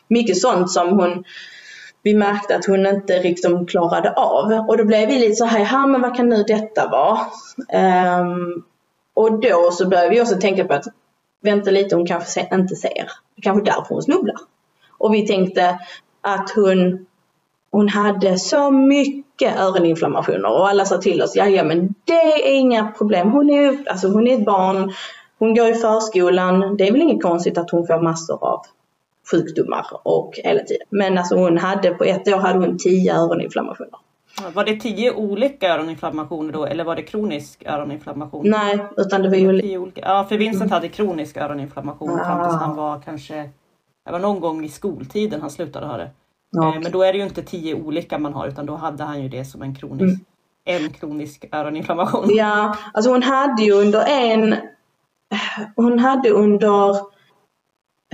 Mycket 0.09 0.37
sånt 0.37 0.71
som 0.71 0.89
hon 0.89 1.25
vi 2.03 2.15
märkte 2.15 2.57
att 2.57 2.65
hon 2.65 2.87
inte 2.87 3.23
liksom 3.23 3.67
klarade 3.67 4.13
av. 4.13 4.53
Och 4.69 4.79
då 4.79 4.85
blev 4.85 5.09
vi 5.09 5.19
lite 5.19 5.35
så 5.35 5.45
här, 5.45 5.61
ja 5.73 5.87
men 5.87 6.01
vad 6.01 6.17
kan 6.17 6.29
nu 6.29 6.43
detta 6.43 6.89
vara? 6.89 7.19
Um, 8.21 8.65
och 9.15 9.41
då 9.41 9.71
så 9.73 9.89
började 9.89 10.11
vi 10.11 10.23
också 10.23 10.37
tänka 10.37 10.65
på 10.65 10.75
att 10.75 10.85
vänta 11.45 11.71
lite, 11.71 11.97
hon 11.97 12.07
kanske 12.07 12.49
inte 12.53 12.77
ser. 12.77 13.11
Det 13.37 13.43
kanske 13.43 13.65
därför 13.65 13.95
hon 13.95 14.03
snubblar. 14.03 14.37
Och 14.99 15.15
vi 15.15 15.27
tänkte 15.27 15.79
att 16.21 16.51
hon, 16.51 17.07
hon 17.71 17.89
hade 17.89 18.39
så 18.39 18.71
mycket 18.71 19.61
öroninflammationer 19.61 20.51
och 20.51 20.69
alla 20.69 20.85
sa 20.85 20.99
till 20.99 21.23
oss, 21.23 21.37
ja 21.37 21.65
men 21.65 21.95
det 22.05 22.49
är 22.49 22.55
inga 22.55 22.87
problem. 22.87 23.31
Hon 23.31 23.51
är 23.51 23.91
alltså 23.91 24.09
hon 24.09 24.27
är 24.27 24.35
ett 24.39 24.45
barn, 24.45 24.93
hon 25.39 25.55
går 25.55 25.69
i 25.69 25.75
förskolan, 25.75 26.77
det 26.77 26.89
är 26.89 26.93
väl 26.93 27.03
inget 27.03 27.23
konstigt 27.23 27.59
att 27.59 27.71
hon 27.71 27.87
får 27.87 28.03
massor 28.03 28.45
av 28.45 28.61
sjukdomar 29.31 29.87
och 30.03 30.41
hela 30.45 30.63
tiden. 30.63 30.87
Men 30.91 31.19
alltså 31.19 31.35
hon 31.37 31.59
hade, 31.59 31.91
på 31.91 32.05
ett 32.05 32.29
år 32.29 32.39
hade 32.39 32.59
hon 32.59 32.79
tio 32.79 33.15
öroninflammationer. 33.15 33.99
Var 34.55 34.65
det 34.65 34.81
tio 34.81 35.15
olika 35.15 35.75
öroninflammationer 35.75 36.53
då 36.53 36.65
eller 36.65 36.85
var 36.85 36.97
det 36.97 37.03
kronisk 37.03 37.63
öroninflammation? 37.67 38.51
Nej, 38.51 38.87
utan 38.97 39.23
det 39.23 39.29
var 39.29 39.37
ju... 39.37 39.61
Tio 39.61 39.79
olika. 39.79 40.01
Ja, 40.01 40.27
för 40.29 40.37
Vincent 40.37 40.71
hade 40.71 40.89
kronisk 40.89 41.37
öroninflammation 41.37 42.21
ah. 42.21 42.25
fram 42.25 42.49
tills 42.49 42.61
han 42.61 42.77
var 42.77 43.01
kanske, 43.01 43.51
det 44.05 44.13
var 44.13 44.19
någon 44.19 44.41
gång 44.41 44.65
i 44.65 44.69
skoltiden 44.69 45.41
han 45.41 45.51
slutade 45.51 45.87
ha 45.87 45.97
det. 45.97 46.11
Okay. 46.59 46.81
Men 46.81 46.93
då 46.93 47.03
är 47.03 47.13
det 47.13 47.19
ju 47.19 47.25
inte 47.25 47.43
tio 47.43 47.75
olika 47.75 48.19
man 48.19 48.35
har 48.35 48.47
utan 48.47 48.67
då 48.67 48.75
hade 48.75 49.05
han 49.05 49.23
ju 49.23 49.29
det 49.29 49.45
som 49.45 49.63
en 49.63 49.75
kronisk, 49.75 50.23
mm. 50.67 50.85
en 50.85 50.91
kronisk 50.91 51.45
öroninflammation. 51.53 52.27
Ja, 52.29 52.77
alltså 52.93 53.11
hon 53.11 53.23
hade 53.23 53.63
ju 53.63 53.73
under 53.73 54.05
en, 54.09 54.57
hon 55.77 55.99
hade 55.99 56.31
under 56.31 56.95
Eh, 56.95 57.14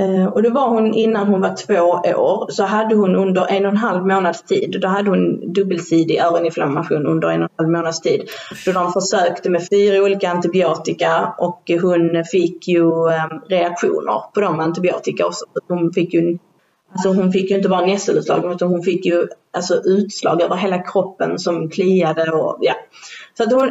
Eh, 0.00 0.26
och 0.26 0.42
det 0.42 0.50
var 0.50 0.68
hon 0.68 0.94
innan 0.94 1.26
hon 1.26 1.40
var 1.40 1.56
två 1.56 1.82
år, 2.20 2.50
så 2.50 2.64
hade 2.64 2.94
hon 2.94 3.16
under 3.16 3.46
en 3.50 3.64
och 3.64 3.70
en 3.70 3.76
halv 3.76 4.06
månads 4.06 4.42
tid, 4.42 4.78
då 4.80 4.88
hade 4.88 5.10
hon 5.10 5.52
dubbelsidig 5.52 6.18
öroninflammation 6.18 7.06
under 7.06 7.28
en 7.28 7.42
och 7.42 7.50
en 7.50 7.64
halv 7.64 7.70
månads 7.70 8.00
tid. 8.00 8.30
Då 8.66 8.72
de 8.72 8.92
försökte 8.92 9.50
med 9.50 9.68
fyra 9.68 10.02
olika 10.02 10.30
antibiotika 10.30 11.34
och 11.38 11.70
hon 11.80 12.24
fick 12.24 12.68
ju 12.68 13.08
ehm, 13.08 13.40
reaktioner 13.48 14.32
på 14.34 14.40
de 14.40 14.60
antibiotika 14.60 15.26
också. 15.26 15.44
Hon 15.68 15.92
fick 15.92 16.14
ju, 16.14 16.38
alltså 16.92 17.08
hon 17.08 17.32
fick 17.32 17.50
ju 17.50 17.56
inte 17.56 17.68
bara 17.68 17.86
nässelutslag 17.86 18.52
utan 18.52 18.68
hon 18.68 18.82
fick 18.82 19.06
ju 19.06 19.26
alltså 19.52 19.74
utslag 19.84 20.42
över 20.42 20.56
hela 20.56 20.78
kroppen 20.78 21.38
som 21.38 21.70
kliade 21.70 22.32
och 22.32 22.58
ja. 22.60 22.74
Så 23.36 23.42
att 23.42 23.52
hon, 23.52 23.70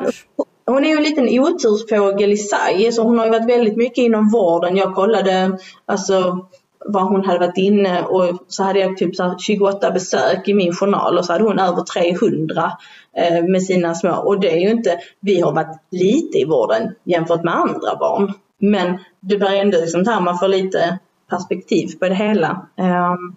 hon 0.71 0.85
är 0.85 0.89
ju 0.89 0.97
en 0.97 1.03
liten 1.03 1.39
otursfågel 1.39 2.31
i 2.31 2.37
sig, 2.37 2.91
så 2.91 3.03
hon 3.03 3.17
har 3.17 3.25
ju 3.25 3.31
varit 3.31 3.49
väldigt 3.49 3.77
mycket 3.77 3.97
inom 3.97 4.29
vården. 4.29 4.77
Jag 4.77 4.95
kollade 4.95 5.57
alltså 5.85 6.47
var 6.85 7.01
hon 7.01 7.25
hade 7.25 7.39
varit 7.39 7.57
inne 7.57 8.03
och 8.03 8.45
så 8.47 8.63
hade 8.63 8.79
jag 8.79 8.97
typ 8.97 9.15
så 9.15 9.35
28 9.39 9.91
besök 9.91 10.47
i 10.47 10.53
min 10.53 10.73
journal 10.73 11.17
och 11.17 11.25
så 11.25 11.33
hade 11.33 11.43
hon 11.43 11.59
över 11.59 11.81
300 11.81 12.71
eh, 13.17 13.43
med 13.43 13.63
sina 13.63 13.95
små. 13.95 14.11
Och 14.11 14.39
det 14.39 14.51
är 14.51 14.57
ju 14.57 14.69
inte, 14.69 14.99
vi 15.19 15.41
har 15.41 15.51
varit 15.51 15.77
lite 15.91 16.37
i 16.37 16.45
vården 16.45 16.95
jämfört 17.03 17.43
med 17.43 17.55
andra 17.55 17.95
barn. 17.99 18.33
Men 18.57 18.97
det 19.19 19.37
blir 19.37 19.53
ändå 19.53 19.77
liksom 19.77 20.07
här, 20.07 20.21
man 20.21 20.37
får 20.37 20.47
lite 20.47 20.99
perspektiv 21.29 21.87
på 21.99 22.09
det 22.09 22.15
hela. 22.15 22.67
Um, 22.77 23.35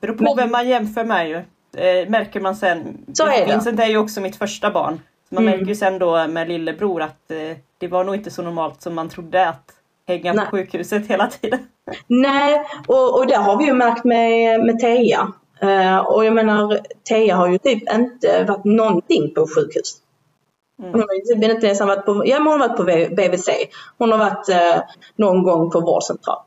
Beror 0.00 0.14
på 0.14 0.22
men, 0.22 0.36
vem 0.36 0.50
man 0.50 0.68
jämför 0.68 1.04
med 1.04 1.28
ju. 1.28 1.36
Eh, 1.82 2.08
märker 2.08 2.40
man 2.40 2.56
sen. 2.56 2.98
Så 3.12 3.26
är 3.26 3.46
det. 3.46 3.52
Vincent 3.52 3.80
är 3.80 3.86
ju 3.86 3.96
också 3.96 4.20
mitt 4.20 4.36
första 4.36 4.70
barn. 4.70 5.00
Man 5.30 5.42
mm. 5.42 5.58
märker 5.58 5.68
ju 5.68 5.74
sen 5.74 5.98
då 5.98 6.26
med 6.28 6.48
lillebror 6.48 7.02
att 7.02 7.30
eh, 7.30 7.56
det 7.78 7.88
var 7.88 8.04
nog 8.04 8.14
inte 8.14 8.30
så 8.30 8.42
normalt 8.42 8.82
som 8.82 8.94
man 8.94 9.08
trodde 9.08 9.48
att 9.48 9.72
hänga 10.06 10.32
Nej. 10.32 10.44
på 10.44 10.50
sjukhuset 10.50 11.06
hela 11.06 11.26
tiden. 11.26 11.58
Nej, 12.06 12.64
och, 12.86 13.18
och 13.18 13.26
det 13.26 13.36
har 13.36 13.58
vi 13.58 13.64
ju 13.64 13.72
märkt 13.72 14.04
med, 14.04 14.64
med 14.64 14.78
Teja. 14.78 15.32
Uh, 15.62 15.98
och 15.98 16.24
jag 16.24 16.34
menar, 16.34 16.80
Teja 17.08 17.36
har 17.36 17.48
ju 17.48 17.58
typ 17.58 17.92
inte 17.92 18.44
varit 18.44 18.64
någonting 18.64 19.34
på 19.34 19.46
sjukhus. 19.56 19.96
Mm. 20.78 20.92
Hon 20.92 21.00
har 21.00 21.34
typ 21.34 21.50
inte 21.50 21.66
ens 21.66 21.80
varit 21.80 22.06
på, 22.06 22.22
ja, 22.26 22.38
hon 22.38 22.46
har 22.46 22.58
varit 22.58 22.76
på 22.76 23.14
BVC. 23.14 23.48
Hon 23.98 24.12
har 24.12 24.18
varit 24.18 24.48
uh, 24.48 24.82
någon 25.16 25.42
gång 25.42 25.70
på 25.70 25.80
vårdcentral. 25.80 26.38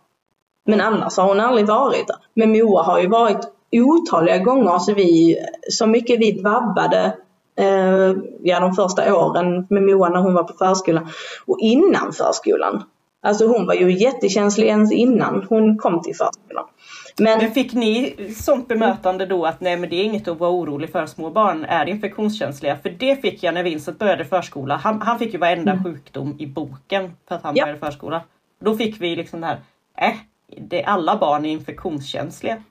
Men 0.66 0.82
annars 0.82 1.18
har 1.18 1.28
hon 1.28 1.40
aldrig 1.40 1.68
varit 1.68 2.08
där. 2.08 2.18
Men 2.34 2.52
Moa 2.52 2.84
har 2.84 3.00
ju 3.00 3.08
varit 3.08 3.48
otaliga 3.72 4.38
gånger 4.38 4.80
så 4.80 4.94
vi, 4.94 5.38
så 5.70 5.88
mycket 5.88 6.20
vi 6.20 6.42
vabbade 6.42 7.18
eh, 7.56 8.16
ja, 8.42 8.60
de 8.60 8.74
första 8.74 9.16
åren 9.16 9.68
med 9.70 9.84
Moa 9.84 10.10
när 10.10 10.20
hon 10.20 10.34
var 10.34 10.44
på 10.44 10.54
förskolan 10.54 11.08
och 11.46 11.60
innan 11.60 12.14
förskolan. 12.14 12.84
Alltså 13.24 13.48
hon 13.48 13.66
var 13.66 13.74
ju 13.74 13.92
jättekänslig 13.92 14.68
ens 14.68 14.92
innan 14.92 15.46
hon 15.50 15.78
kom 15.78 16.02
till 16.02 16.16
förskolan. 16.16 16.66
Men, 17.18 17.40
men 17.40 17.52
fick 17.52 17.74
ni 17.74 18.16
sånt 18.36 18.68
bemötande 18.68 19.26
då 19.26 19.46
att 19.46 19.62
nej 19.62 19.78
men 19.78 19.90
det 19.90 19.96
är 19.96 20.04
inget 20.04 20.28
att 20.28 20.40
vara 20.40 20.52
orolig 20.52 20.92
för, 20.92 21.06
små 21.06 21.30
barn 21.30 21.66
är 21.66 21.86
infektionskänsliga? 21.86 22.78
För 22.78 22.90
det 22.90 23.22
fick 23.22 23.44
jag 23.44 23.54
när 23.54 23.64
Vincent 23.64 24.00
började 24.00 24.26
förskola. 24.26 24.76
Han, 24.76 25.02
han 25.02 25.20
fick 25.20 25.34
ju 25.34 25.40
varenda 25.40 25.72
mm. 25.72 25.84
sjukdom 25.84 26.36
i 26.40 26.48
boken 26.48 27.12
för 27.28 27.36
att 27.36 27.44
han 27.44 27.56
ja. 27.56 27.64
började 27.66 27.80
förskola. 27.80 28.22
Då 28.62 28.78
fick 28.78 29.02
vi 29.02 29.16
liksom 29.16 29.42
det 29.42 29.48
här, 29.48 29.60
äh, 29.98 30.16
det, 30.58 30.84
alla 30.84 31.18
barn 31.18 31.46
är 31.46 31.50
infektionskänsliga. 31.50 32.64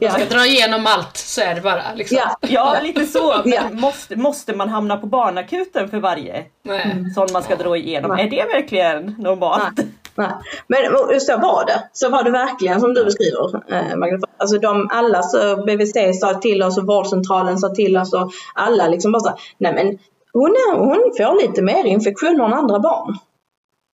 Ja. 0.00 0.10
ska 0.10 0.24
dra 0.24 0.46
igenom 0.46 0.86
allt 0.86 1.16
så 1.16 1.40
är 1.40 1.54
det 1.54 1.60
bara. 1.60 1.82
Liksom. 1.94 2.18
Ja, 2.18 2.36
ja 2.40 2.76
lite 2.82 3.06
så. 3.06 3.42
Men 3.44 3.80
måste, 3.80 4.16
måste 4.16 4.56
man 4.56 4.68
hamna 4.68 4.96
på 4.96 5.06
barnakuten 5.06 5.88
för 5.88 5.98
varje 5.98 6.44
Nej. 6.62 7.12
sån 7.14 7.28
man 7.32 7.42
ska 7.42 7.56
dra 7.56 7.76
igenom? 7.76 8.16
Nej. 8.16 8.26
Är 8.26 8.30
det 8.30 8.44
verkligen 8.54 9.14
normalt? 9.18 9.76
Nej. 9.76 9.86
Nej. 10.14 10.28
Men 10.66 11.20
så 11.20 11.36
var 11.36 11.66
det. 11.66 11.82
Så 11.92 12.08
var 12.08 12.22
det 12.22 12.30
verkligen 12.30 12.80
som 12.80 12.94
du 12.94 13.04
beskriver 13.04 13.72
eh, 13.72 14.20
Alltså 14.36 14.58
de, 14.58 14.88
alla 14.92 15.22
så 15.22 15.56
BVC 15.56 16.20
sa 16.20 16.34
till 16.34 16.62
oss 16.62 16.78
och 16.78 16.86
vårdcentralen 16.86 17.58
sa 17.58 17.68
till 17.68 17.96
oss 17.96 18.12
och 18.12 18.30
alla 18.54 18.88
liksom 18.88 19.12
bara 19.12 19.20
så, 19.20 19.34
nej 19.58 19.74
men 19.74 19.98
hon, 20.32 20.50
är, 20.50 20.78
hon 20.78 21.12
får 21.16 21.42
lite 21.42 21.62
mer 21.62 21.84
infektioner 21.84 22.44
än 22.44 22.52
andra 22.52 22.78
barn. 22.78 23.18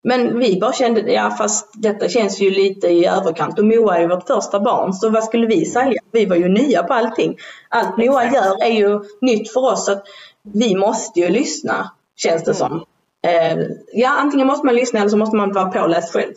Men 0.06 0.38
vi 0.38 0.60
bara 0.60 0.72
kände, 0.72 1.12
ja 1.12 1.30
fast 1.30 1.70
detta 1.74 2.08
känns 2.08 2.40
ju 2.40 2.50
lite 2.50 2.88
i 2.88 3.06
överkant 3.06 3.58
och 3.58 3.64
Moa 3.64 3.96
är 3.96 4.00
ju 4.00 4.08
vårt 4.08 4.26
första 4.26 4.60
barn 4.60 4.92
så 4.92 5.10
vad 5.10 5.24
skulle 5.24 5.46
vi 5.46 5.64
säga? 5.64 6.00
Vi 6.12 6.26
var 6.26 6.36
ju 6.36 6.48
nya 6.48 6.82
på 6.82 6.94
allting. 6.94 7.36
Allt 7.68 7.96
Moa 7.96 8.32
gör 8.32 8.62
är 8.62 8.70
ju 8.70 9.00
nytt 9.20 9.52
för 9.52 9.60
oss 9.60 9.86
så 9.86 9.92
att 9.92 10.04
vi 10.42 10.76
måste 10.76 11.20
ju 11.20 11.28
lyssna 11.28 11.90
känns 12.16 12.44
det 12.44 12.50
mm. 12.50 12.58
som. 12.58 12.84
Eh, 13.26 13.58
ja 13.92 14.08
antingen 14.18 14.46
måste 14.46 14.66
man 14.66 14.74
lyssna 14.74 15.00
eller 15.00 15.10
så 15.10 15.16
måste 15.16 15.36
man 15.36 15.52
vara 15.52 15.70
påläst 15.70 16.12
själv. 16.12 16.34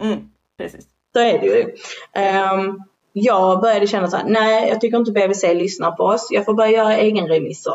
Mm, 0.00 0.18
precis. 0.58 0.84
Så 1.12 1.20
är 1.20 1.38
det 1.38 1.46
ju. 1.46 1.74
Eh, 2.12 2.74
jag 3.12 3.60
började 3.60 3.86
känna 3.86 4.10
så 4.10 4.16
här, 4.16 4.24
nej 4.28 4.68
jag 4.68 4.80
tycker 4.80 4.96
inte 4.96 5.12
BVC 5.12 5.42
lyssnar 5.42 5.90
på 5.90 6.04
oss. 6.04 6.28
Jag 6.30 6.44
får 6.44 6.54
börja 6.54 6.70
göra 6.70 6.96
egenremisser. 6.96 7.74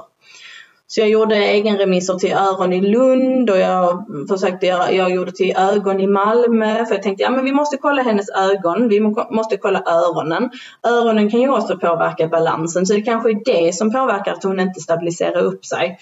Så 0.89 0.99
jag 0.99 1.09
gjorde 1.09 1.35
egenremisser 1.35 2.13
till 2.13 2.31
öron 2.31 2.73
i 2.73 2.81
Lund 2.81 3.49
och 3.49 3.57
jag 3.57 4.05
försökte 4.29 4.65
göra, 4.65 4.91
jag 4.91 5.11
gjorde 5.11 5.31
till 5.31 5.55
ögon 5.57 5.99
i 5.99 6.07
Malmö 6.07 6.85
för 6.85 6.95
jag 6.95 7.03
tänkte 7.03 7.23
ja 7.23 7.29
men 7.29 7.45
vi 7.45 7.51
måste 7.51 7.77
kolla 7.77 8.01
hennes 8.01 8.29
ögon, 8.29 8.89
vi 8.89 8.99
måste 9.31 9.57
kolla 9.57 9.83
öronen. 9.85 10.49
Öronen 10.83 11.31
kan 11.31 11.41
ju 11.41 11.49
också 11.49 11.77
påverka 11.77 12.27
balansen 12.27 12.85
så 12.85 12.93
det 12.93 13.01
kanske 13.01 13.31
är 13.31 13.41
det 13.45 13.75
som 13.75 13.91
påverkar 13.91 14.31
att 14.33 14.43
hon 14.43 14.59
inte 14.59 14.79
stabiliserar 14.79 15.41
upp 15.41 15.65
sig. 15.65 15.97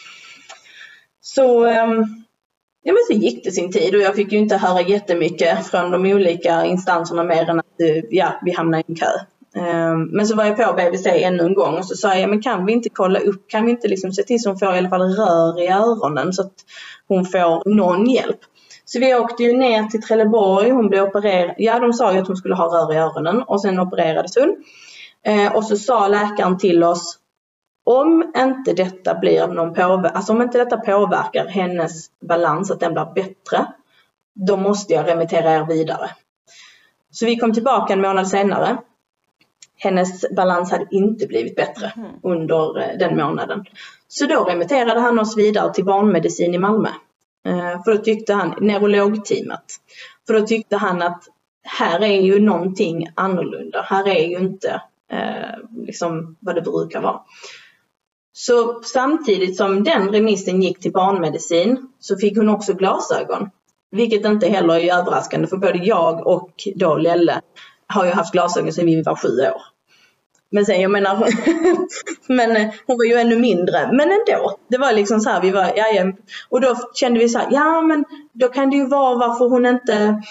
Så 1.21 1.65
ehm, 1.65 2.03
ja 2.83 2.93
men 2.93 3.03
så 3.07 3.13
gick 3.13 3.43
det 3.43 3.51
sin 3.51 3.71
tid 3.71 3.95
och 3.95 4.01
jag 4.01 4.15
fick 4.15 4.31
ju 4.31 4.37
inte 4.37 4.57
höra 4.57 4.81
jättemycket 4.81 5.67
från 5.67 5.91
de 5.91 6.05
olika 6.05 6.65
instanserna 6.65 7.23
mer 7.23 7.49
än 7.49 7.59
att 7.59 7.81
eh, 7.81 8.03
ja, 8.09 8.39
vi 8.41 8.51
hamnade 8.51 8.81
i 8.81 8.85
en 8.87 8.95
kö. 8.95 9.11
Ehm, 9.55 10.03
men 10.03 10.27
så 10.27 10.35
var 10.35 10.45
jag 10.45 10.57
på 10.57 10.73
BVC 10.73 11.05
ännu 11.05 11.43
en 11.43 11.53
gång 11.53 11.77
och 11.77 11.85
så 11.85 11.95
sa 11.95 12.15
jag, 12.15 12.29
men 12.29 12.41
kan 12.41 12.65
vi 12.65 12.73
inte 12.73 12.89
kolla 12.89 13.19
upp, 13.19 13.47
kan 13.47 13.65
vi 13.65 13.71
inte 13.71 13.87
liksom 13.87 14.11
se 14.11 14.23
till 14.23 14.41
så 14.41 14.49
hon 14.49 14.59
får 14.59 14.75
i 14.75 14.77
alla 14.77 14.89
fall 14.89 15.01
rör 15.01 15.61
i 15.61 15.67
öronen 15.67 16.33
så 16.33 16.41
att 16.41 16.53
hon 17.07 17.25
får 17.25 17.75
någon 17.75 18.09
hjälp. 18.09 18.39
Så 18.85 18.99
vi 18.99 19.15
åkte 19.15 19.43
ju 19.43 19.57
ner 19.57 19.83
till 19.83 20.01
Trelleborg, 20.01 20.69
hon 20.69 20.89
blev 20.89 21.03
opererad, 21.03 21.55
ja 21.57 21.79
de 21.79 21.93
sa 21.93 22.13
ju 22.13 22.19
att 22.19 22.27
hon 22.27 22.37
skulle 22.37 22.55
ha 22.55 22.65
rör 22.65 22.93
i 22.93 22.97
öronen 22.97 23.41
och 23.41 23.61
sen 23.61 23.79
opererades 23.79 24.35
hon. 24.35 24.55
Ehm, 25.23 25.53
och 25.55 25.63
så 25.63 25.77
sa 25.77 26.07
läkaren 26.07 26.57
till 26.57 26.83
oss, 26.83 27.19
om 27.85 28.33
inte 28.37 28.73
detta 28.73 29.15
blir 29.15 29.47
någon 29.47 29.73
påver 29.73 30.09
alltså 30.09 30.33
om 30.33 30.41
inte 30.41 30.57
detta 30.57 30.77
påverkar 30.77 31.47
hennes 31.47 32.05
balans, 32.27 32.71
att 32.71 32.79
den 32.79 32.93
blir 32.93 33.13
bättre, 33.15 33.65
då 34.47 34.57
måste 34.57 34.93
jag 34.93 35.07
remittera 35.07 35.55
er 35.55 35.65
vidare. 35.65 36.09
Så 37.11 37.25
vi 37.25 37.35
kom 37.35 37.53
tillbaka 37.53 37.93
en 37.93 38.01
månad 38.01 38.27
senare 38.27 38.77
hennes 39.85 40.25
balans 40.35 40.71
hade 40.71 40.87
inte 40.91 41.27
blivit 41.27 41.55
bättre 41.55 41.93
mm. 41.95 42.11
under 42.23 42.81
eh, 42.81 42.97
den 42.97 43.17
månaden. 43.17 43.65
Så 44.07 44.25
då 44.25 44.43
remitterade 44.43 44.99
han 44.99 45.19
oss 45.19 45.37
vidare 45.37 45.73
till 45.73 45.85
barnmedicin 45.85 46.53
i 46.53 46.57
Malmö. 46.57 46.89
Eh, 47.45 47.83
för 47.83 47.91
då 47.91 47.97
tyckte 47.97 48.33
han, 48.33 48.55
neurologteamet, 48.61 49.63
för 50.27 50.33
då 50.33 50.47
tyckte 50.47 50.77
han 50.77 51.01
att 51.01 51.23
här 51.63 52.03
är 52.03 52.21
ju 52.21 52.39
någonting 52.39 53.07
annorlunda. 53.15 53.81
Här 53.81 54.07
är 54.07 54.27
ju 54.27 54.37
inte 54.37 54.81
eh, 55.11 55.85
liksom 55.87 56.35
vad 56.39 56.55
det 56.55 56.61
brukar 56.61 57.01
vara. 57.01 57.21
Så 58.33 58.81
samtidigt 58.83 59.57
som 59.57 59.83
den 59.83 60.11
remissen 60.11 60.61
gick 60.61 60.79
till 60.79 60.91
barnmedicin 60.91 61.87
så 61.99 62.17
fick 62.17 62.37
hon 62.37 62.49
också 62.49 62.73
glasögon. 62.73 63.49
Vilket 63.91 64.25
inte 64.25 64.47
heller 64.47 64.75
är 64.75 64.99
överraskande 64.99 65.47
för 65.47 65.57
både 65.57 65.77
jag 65.77 66.27
och 66.27 66.51
då 66.75 66.97
Lelle 66.97 67.41
har 67.87 68.05
ju 68.05 68.11
haft 68.11 68.31
glasögon 68.31 68.73
sedan 68.73 68.85
vi 68.85 69.01
var 69.01 69.15
sju 69.15 69.27
år. 69.27 69.74
Men 70.51 70.65
sen 70.65 70.81
jag 70.81 70.91
menar, 70.91 71.27
men 72.27 72.55
eh, 72.55 72.67
hon 72.87 72.97
var 72.97 73.05
ju 73.05 73.13
ännu 73.13 73.39
mindre. 73.39 73.89
Men 73.91 74.11
ändå, 74.11 74.57
det 74.67 74.77
var 74.77 74.93
liksom 74.93 75.19
så 75.19 75.29
här, 75.29 75.41
vi 75.41 75.51
var, 75.51 75.71
ja, 75.75 76.13
och 76.49 76.61
då 76.61 76.75
kände 76.93 77.19
vi 77.19 77.29
så 77.29 77.39
här, 77.39 77.47
ja 77.51 77.81
men 77.81 78.05
då 78.33 78.47
kan 78.47 78.69
det 78.69 78.75
ju 78.75 78.87
vara 78.87 79.15
varför 79.15 79.49
hon 79.49 79.65
inte 79.65 80.21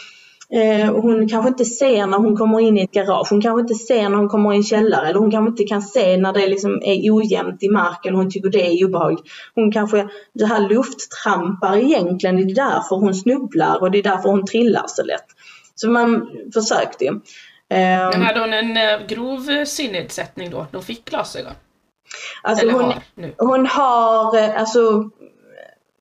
Eh, 0.50 0.94
hon 0.94 1.28
kanske 1.28 1.48
inte 1.48 1.64
ser 1.64 2.06
när 2.06 2.18
hon 2.18 2.36
kommer 2.36 2.60
in 2.60 2.78
i 2.78 2.82
ett 2.82 2.92
garage, 2.92 3.26
hon 3.30 3.40
kanske 3.40 3.60
inte 3.60 3.74
ser 3.74 4.08
när 4.08 4.16
hon 4.16 4.28
kommer 4.28 4.52
in 4.52 4.54
i 4.54 4.58
en 4.58 4.62
källare 4.62 5.08
eller 5.08 5.18
hon 5.18 5.30
kanske 5.30 5.50
inte 5.50 5.64
kan 5.64 5.82
se 5.82 6.16
när 6.16 6.32
det 6.32 6.46
liksom 6.46 6.82
är 6.82 7.14
ojämnt 7.14 7.62
i 7.62 7.68
marken 7.68 8.14
och 8.14 8.20
hon 8.20 8.30
tycker 8.30 8.48
det 8.48 8.66
är 8.66 8.86
obehagligt. 8.86 9.24
Hon 9.54 9.72
kanske, 9.72 10.08
det 10.34 10.46
här 10.46 10.68
lufttrampar 10.68 11.76
egentligen, 11.76 12.36
det 12.36 12.42
är 12.42 12.54
därför 12.54 12.96
hon 12.96 13.14
snubblar 13.14 13.80
och 13.80 13.90
det 13.90 13.98
är 13.98 14.02
därför 14.02 14.28
hon 14.28 14.46
trillar 14.46 14.84
så 14.86 15.02
lätt. 15.02 15.26
Så 15.74 15.90
man 15.90 16.28
försökte 16.54 17.04
ju. 17.04 17.20
Eh, 17.74 18.10
Men 18.10 18.22
hade 18.22 18.40
hon 18.40 18.52
en 18.52 18.76
eh, 18.76 19.06
grov 19.06 19.64
synnedsättning 19.64 20.50
då? 20.50 20.66
De 20.70 20.82
fick 20.82 21.04
glasögon? 21.04 21.52
Alltså 22.42 22.70
hon, 22.70 22.84
har, 22.84 23.02
hon 23.38 23.66
har, 23.66 24.48
alltså 24.48 25.10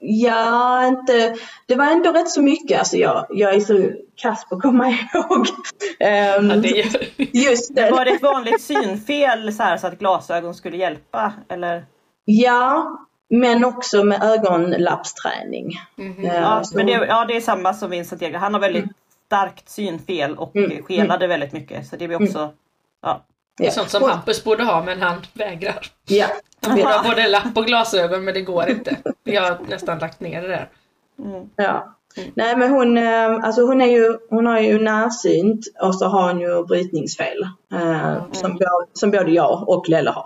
Ja, 0.06 0.88
inte, 0.88 1.36
det 1.66 1.76
var 1.76 1.86
ändå 1.86 2.12
rätt 2.12 2.30
så 2.30 2.42
mycket. 2.42 2.80
Alltså 2.80 2.98
jag, 2.98 3.26
jag 3.30 3.54
är 3.54 3.60
så 3.60 3.92
kass 4.16 4.50
på 4.50 4.56
att 4.56 4.62
komma 4.62 4.90
ihåg. 5.14 5.40
Um, 5.40 6.50
ja, 6.50 6.56
det 6.56 6.86
just 7.34 7.76
det. 7.76 7.92
Var 7.92 8.06
det 8.06 8.12
ett 8.12 8.22
vanligt 8.22 8.62
synfel 8.62 9.54
så, 9.54 9.64
här, 9.64 9.78
så 9.78 9.88
att 9.88 10.00
glasögon 10.00 10.54
skulle 10.54 10.78
hjälpa? 10.78 11.34
Eller? 11.50 11.86
Ja, 12.26 13.00
men 13.30 13.66
också 13.66 14.04
med 14.04 14.24
ögonlappsträning. 14.24 15.80
Mm 15.98 16.14
-hmm. 16.14 16.24
uh, 16.24 16.36
ja, 16.36 16.64
men 16.76 16.86
det, 16.86 16.92
ja, 16.92 17.26
det 17.26 17.36
är 17.36 17.42
samma 17.42 17.74
som 17.74 17.90
Vincent 17.90 18.22
Jäger. 18.22 18.38
Han 18.38 18.54
har 18.54 18.62
väldigt 18.62 18.84
mm. 18.84 18.94
Starkt 19.26 19.70
synfel 19.70 20.38
och 20.38 20.56
mm. 20.56 20.84
skelade 20.84 21.28
väldigt 21.28 21.54
mycket. 21.54 21.88
Så 21.88 21.96
det 21.96 22.08
blir 22.08 22.24
också 22.24 22.40
mm. 22.40 22.52
ja, 23.02 23.26
det 23.58 23.68
är 23.68 23.72
sånt 23.72 23.90
som 23.90 24.04
Hampus 24.04 24.44
borde 24.44 24.64
ha 24.64 24.84
men 24.84 25.02
han 25.02 25.22
vägrar. 25.34 25.86
Ja. 26.06 26.28
Han 26.66 26.76
borde 26.76 26.94
ha 26.94 27.04
både 27.04 27.28
lapp 27.28 27.58
och 27.58 27.66
glasögon 27.66 28.24
men 28.24 28.34
det 28.34 28.42
går 28.42 28.70
inte. 28.70 28.98
Vi 29.24 29.36
har 29.36 29.60
nästan 29.68 30.00
lagt 30.00 30.20
ner 30.20 30.42
det 30.42 30.48
där. 30.48 30.70
Mm. 31.20 31.50
Ja. 31.56 31.96
Mm. 32.18 32.32
Nej 32.36 32.58
men 32.58 32.70
hon, 32.70 32.98
eh, 32.98 33.46
alltså 33.46 33.62
hon, 33.62 33.82
är 33.82 33.86
ju, 33.86 34.18
hon 34.30 34.46
har 34.46 34.60
ju 34.60 34.80
närsynt 34.80 35.66
och 35.82 35.96
så 35.96 36.06
har 36.06 36.34
hon 36.34 36.42
ju 36.42 36.66
brytningsfel. 36.66 37.48
Eh, 37.74 38.08
mm. 38.08 38.22
som, 38.32 38.60
som 38.94 39.12
både 39.12 39.32
jag 39.32 39.70
och 39.70 39.90
Lelle 39.90 40.10
har. 40.10 40.26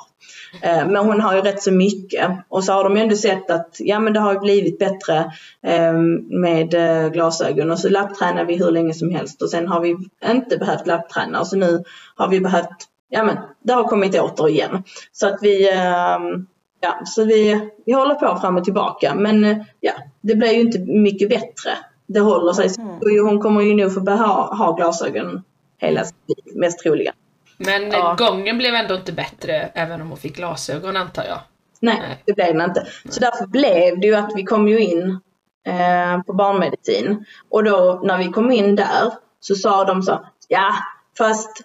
Eh, 0.62 0.88
men 0.88 0.96
hon 0.96 1.22
har 1.22 1.36
ju 1.36 1.42
rätt 1.42 1.64
så 1.64 1.72
mycket. 1.72 2.32
Och 2.50 2.64
så 2.64 2.74
har 2.74 2.84
de 2.84 2.98
ändå 2.98 3.16
sett 3.16 3.52
att 3.52 3.76
ja 3.80 4.00
men 4.00 4.14
det 4.14 4.20
har 4.20 4.40
blivit 4.40 4.80
bättre 4.80 5.32
eh, 5.64 5.94
med 6.30 6.70
glasögon. 7.14 7.72
Och 7.72 7.80
så 7.80 7.90
lapptränar 7.90 8.46
vi 8.46 8.56
hur 8.56 8.72
länge 8.72 8.94
som 8.94 9.12
helst. 9.12 9.42
Och 9.42 9.50
sen 9.50 9.68
har 9.68 9.82
vi 9.82 9.98
inte 10.26 10.58
behövt 10.58 10.88
lappträna. 10.88 11.40
Och 11.40 11.48
så 11.48 11.58
nu 11.58 11.84
har 12.16 12.28
vi 12.28 12.40
behövt 12.40 12.88
ja 13.10 13.24
men 13.24 13.38
det 13.64 13.74
har 13.74 13.84
kommit 13.84 14.20
åter 14.20 14.50
igen. 14.50 14.84
Så 15.12 15.28
att 15.28 15.40
vi, 15.42 15.70
ehm, 15.72 16.48
ja, 16.80 17.02
så 17.06 17.26
vi, 17.26 17.70
vi 17.86 17.94
håller 17.94 18.16
på 18.16 18.40
fram 18.42 18.58
och 18.58 18.64
tillbaka. 18.64 19.16
Men 19.16 19.44
eh, 19.44 19.58
ja, 19.80 19.94
det 20.22 20.36
blir 20.36 20.52
ju 20.52 20.62
inte 20.62 20.80
mycket 20.80 21.30
bättre. 21.30 21.72
Det 22.06 22.20
håller 22.20 22.54
sig. 22.54 22.70
Mm. 22.80 23.26
Hon 23.28 23.40
kommer 23.40 23.62
ju 23.62 23.76
nog 23.76 23.94
få 23.94 24.00
ha, 24.00 24.56
ha 24.56 24.76
glasögon 24.76 25.44
hela 25.78 26.04
sitt 26.04 26.16
liv, 26.28 26.56
mest 26.56 26.80
troligen. 26.80 27.14
Men 27.58 27.92
ja. 27.92 28.16
gången 28.18 28.58
blev 28.58 28.76
ändå 28.76 28.96
inte 28.96 29.12
bättre 29.12 29.54
även 29.54 30.02
om 30.02 30.08
hon 30.08 30.18
fick 30.18 30.36
glasögon 30.36 30.98
antar 30.98 31.24
jag? 31.24 31.40
Nej, 31.80 32.00
Nej. 32.00 32.24
det 32.26 32.34
blev 32.34 32.54
den 32.54 32.70
inte. 32.70 32.88
Så 33.10 33.20
därför 33.20 33.48
blev 33.48 34.00
det 34.00 34.08
ju 34.08 34.16
att 34.16 34.32
vi 34.36 34.44
kom 34.44 34.68
ju 34.68 34.80
in 34.80 35.20
eh, 35.68 36.22
på 36.22 36.34
barnmedicin. 36.34 37.26
Och 37.50 37.64
då 37.64 38.02
när 38.04 38.18
vi 38.18 38.28
kom 38.28 38.52
in 38.52 38.76
där 38.76 39.14
så 39.40 39.56
sa 39.56 39.84
de 39.84 40.04
så, 40.04 40.26
ja 40.48 40.74
fast 41.18 41.62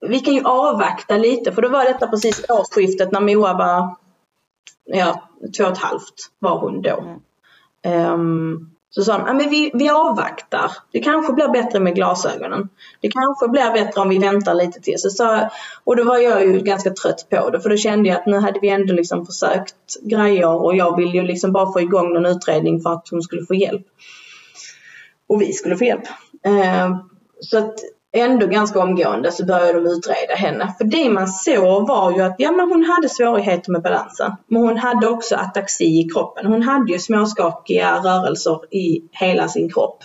vi 0.00 0.20
kan 0.20 0.34
ju 0.34 0.44
avvakta 0.44 1.16
lite 1.16 1.52
för 1.52 1.62
då 1.62 1.68
var 1.68 1.84
detta 1.84 2.06
precis 2.06 2.44
årsskiftet 2.48 3.12
när 3.12 3.20
Moa 3.20 3.52
var 3.52 3.96
ja, 4.88 5.28
två 5.56 5.64
och 5.64 5.72
ett 5.72 5.78
halvt 5.78 6.14
var 6.38 6.58
hon 6.58 6.82
då. 6.82 7.04
Mm. 7.82 8.12
Um, 8.12 8.70
så 8.90 9.04
sa 9.04 9.18
de, 9.18 9.26
ja, 9.26 9.32
men 9.32 9.50
vi, 9.50 9.70
vi 9.74 9.88
avvaktar. 9.88 10.72
Det 10.92 11.00
kanske 11.00 11.32
blir 11.32 11.48
bättre 11.48 11.80
med 11.80 11.94
glasögonen. 11.94 12.68
Det 13.00 13.10
kanske 13.10 13.48
blir 13.48 13.72
bättre 13.72 14.00
om 14.00 14.08
vi 14.08 14.18
väntar 14.18 14.54
lite 14.54 14.80
till. 14.80 14.98
Så, 14.98 15.10
så, 15.10 15.48
och 15.84 15.96
då 15.96 16.04
var 16.04 16.18
jag 16.18 16.46
ju 16.46 16.60
ganska 16.60 16.90
trött 16.90 17.26
på 17.30 17.50
det 17.50 17.60
för 17.60 17.70
då 17.70 17.76
kände 17.76 18.08
jag 18.08 18.18
att 18.18 18.26
nu 18.26 18.38
hade 18.38 18.60
vi 18.60 18.68
ändå 18.68 18.92
liksom 18.92 19.26
försökt 19.26 19.74
grejer 20.02 20.62
och 20.62 20.76
jag 20.76 20.96
ville 20.96 21.12
ju 21.12 21.22
liksom 21.22 21.52
bara 21.52 21.72
få 21.72 21.80
igång 21.80 22.12
någon 22.12 22.26
utredning 22.26 22.80
för 22.80 22.92
att 22.92 23.08
hon 23.10 23.22
skulle 23.22 23.46
få 23.46 23.54
hjälp. 23.54 23.86
Och 25.26 25.42
vi 25.42 25.52
skulle 25.52 25.76
få 25.76 25.84
hjälp. 25.84 26.04
Uh, 26.46 26.98
så 27.40 27.58
att 27.58 27.74
ändå 28.12 28.46
ganska 28.46 28.80
omgående 28.80 29.32
så 29.32 29.44
började 29.44 29.72
de 29.72 29.86
utreda 29.86 30.34
henne. 30.34 30.74
För 30.78 30.84
det 30.84 31.10
man 31.10 31.28
såg 31.28 31.88
var 31.88 32.12
ju 32.12 32.22
att 32.22 32.34
ja, 32.38 32.52
men 32.52 32.68
hon 32.68 32.84
hade 32.84 33.08
svårigheter 33.08 33.72
med 33.72 33.82
balansen. 33.82 34.32
Men 34.46 34.62
hon 34.62 34.78
hade 34.78 35.08
också 35.08 35.36
ataxi 35.36 35.84
i 35.84 36.08
kroppen. 36.12 36.46
Hon 36.46 36.62
hade 36.62 36.92
ju 36.92 36.98
småskakiga 36.98 37.98
rörelser 37.98 38.74
i 38.74 39.02
hela 39.12 39.48
sin 39.48 39.72
kropp. 39.72 40.04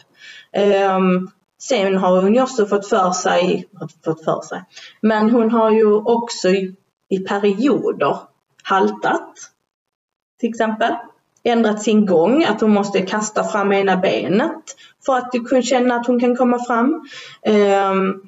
Um, 0.97 1.31
sen 1.59 1.97
har 1.97 2.21
hon 2.21 2.33
ju 2.33 2.41
också 2.41 2.65
fått 2.65 2.87
för 2.87 3.11
sig, 3.11 3.67
fått 4.05 4.23
för 4.23 4.41
sig, 4.41 4.63
men 5.01 5.29
hon 5.29 5.51
har 5.51 5.71
ju 5.71 5.93
också 5.95 6.49
i, 6.49 6.75
i 7.09 7.19
perioder 7.19 8.17
haltat. 8.63 9.33
Till 10.39 10.49
exempel 10.49 10.93
ändrat 11.43 11.84
sin 11.84 12.06
gång, 12.06 12.43
att 12.43 12.62
hon 12.62 12.71
måste 12.71 13.01
kasta 13.01 13.43
fram 13.43 13.71
ena 13.71 13.97
benet 13.97 14.63
för 15.06 15.17
att 15.17 15.32
kunna 15.49 15.62
känna 15.62 15.95
att 15.95 16.08
hon 16.08 16.19
kan 16.19 16.36
komma 16.36 16.60
fram. 16.60 17.08
Ehm, 17.45 18.21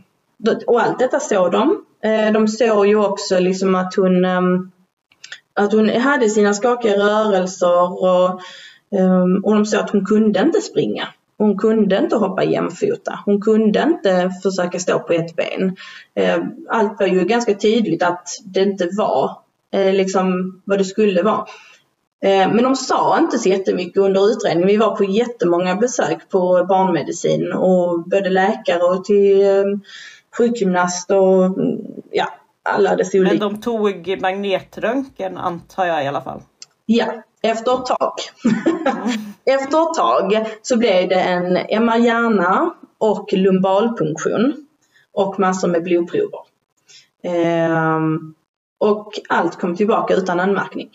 och 0.68 0.82
allt 0.82 1.00
detta 1.00 1.20
såg 1.20 1.52
de. 1.52 1.86
Ehm, 2.04 2.34
de 2.34 2.48
såg 2.48 2.88
ju 2.88 2.96
också 2.96 3.40
liksom 3.40 3.76
att 3.76 3.96
hon, 3.96 4.26
ehm, 4.26 4.72
att 5.54 5.74
hon 5.74 5.90
hade 5.90 6.30
sina 6.30 6.54
skakiga 6.54 6.98
rörelser 6.98 8.04
och, 8.04 8.40
och 9.44 9.56
de 9.56 9.66
såg 9.66 9.80
att 9.80 9.90
hon 9.90 10.06
kunde 10.06 10.40
inte 10.42 10.62
springa. 10.62 11.08
Hon 11.38 11.58
kunde 11.58 11.98
inte 11.98 12.16
hoppa 12.16 12.44
jämfota. 12.44 13.20
Hon 13.26 13.42
kunde 13.42 13.82
inte 13.84 14.32
försöka 14.44 14.80
stå 14.80 15.00
på 15.00 15.14
ett 15.14 15.36
ben. 15.36 15.76
Allt 16.70 17.00
var 17.00 17.08
ju 17.08 17.26
ganska 17.26 17.54
tydligt 17.54 18.04
att 18.04 18.28
det 18.46 18.62
inte 18.62 18.90
var 18.98 19.38
eh, 19.72 19.94
liksom 19.94 20.62
vad 20.66 20.78
det 20.78 20.86
skulle 20.86 21.24
vara. 21.24 21.46
Eh, 22.26 22.54
men 22.54 22.64
de 22.64 22.76
sa 22.76 23.20
inte 23.20 23.40
så 23.40 23.50
jättemycket 23.50 23.98
under 23.98 24.32
utredningen. 24.32 24.68
Vi 24.68 24.78
var 24.78 24.96
på 24.96 25.04
jättemånga 25.04 25.76
besök 25.76 26.30
på 26.30 26.66
barnmedicin 26.70 27.54
och 27.54 28.04
både 28.04 28.30
läkare 28.30 28.84
och 28.84 29.06
till 29.06 29.42
eh, 29.42 29.64
sjukgymnast 30.38 31.12
och 31.12 31.58
ja, 32.12 32.28
alla 32.64 32.96
dess 32.96 33.16
olika. 33.16 33.32
Men 33.32 33.40
de 33.40 33.62
tog 33.62 34.22
magnetröntgen 34.22 35.38
antar 35.38 35.86
jag 35.86 36.04
i 36.04 36.08
alla 36.08 36.22
fall? 36.22 36.42
Ja, 36.86 37.06
efter 37.42 37.74
ett 37.80 37.86
tag. 37.86 38.14
efter 39.46 39.82
ett 39.82 39.94
tag 39.98 40.48
så 40.62 40.78
blev 40.78 41.10
det 41.10 41.22
en 41.22 41.58
MR-hjärna 41.58 42.74
och 42.98 43.34
lumbalpunktion 43.34 44.54
och 45.14 45.40
massor 45.40 45.68
med 45.68 45.84
blodprover. 45.84 46.40
Ehm, 47.24 48.34
och 48.78 49.14
allt 49.30 49.60
kom 49.60 49.76
tillbaka 49.76 50.14
utan 50.14 50.40
anmärkning. 50.40 50.90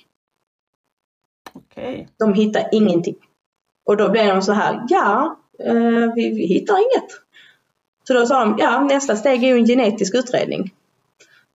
Okay. 1.55 2.07
De 2.19 2.35
hittar 2.35 2.69
ingenting. 2.73 3.17
Och 3.87 3.97
då 3.97 4.09
blev 4.09 4.27
de 4.27 4.43
så 4.43 4.53
här, 4.53 4.83
ja, 4.89 5.39
eh, 5.65 6.15
vi, 6.15 6.31
vi 6.31 6.47
hittar 6.47 6.75
inget. 6.75 7.11
Så 8.09 8.15
då 8.15 8.27
sa 8.27 8.45
de, 8.45 8.57
ja 8.59 8.81
nästa 8.81 9.17
steg 9.17 9.45
är 9.45 9.49
ju 9.49 9.55
en 9.55 9.67
genetisk 9.67 10.15
utredning. 10.15 10.75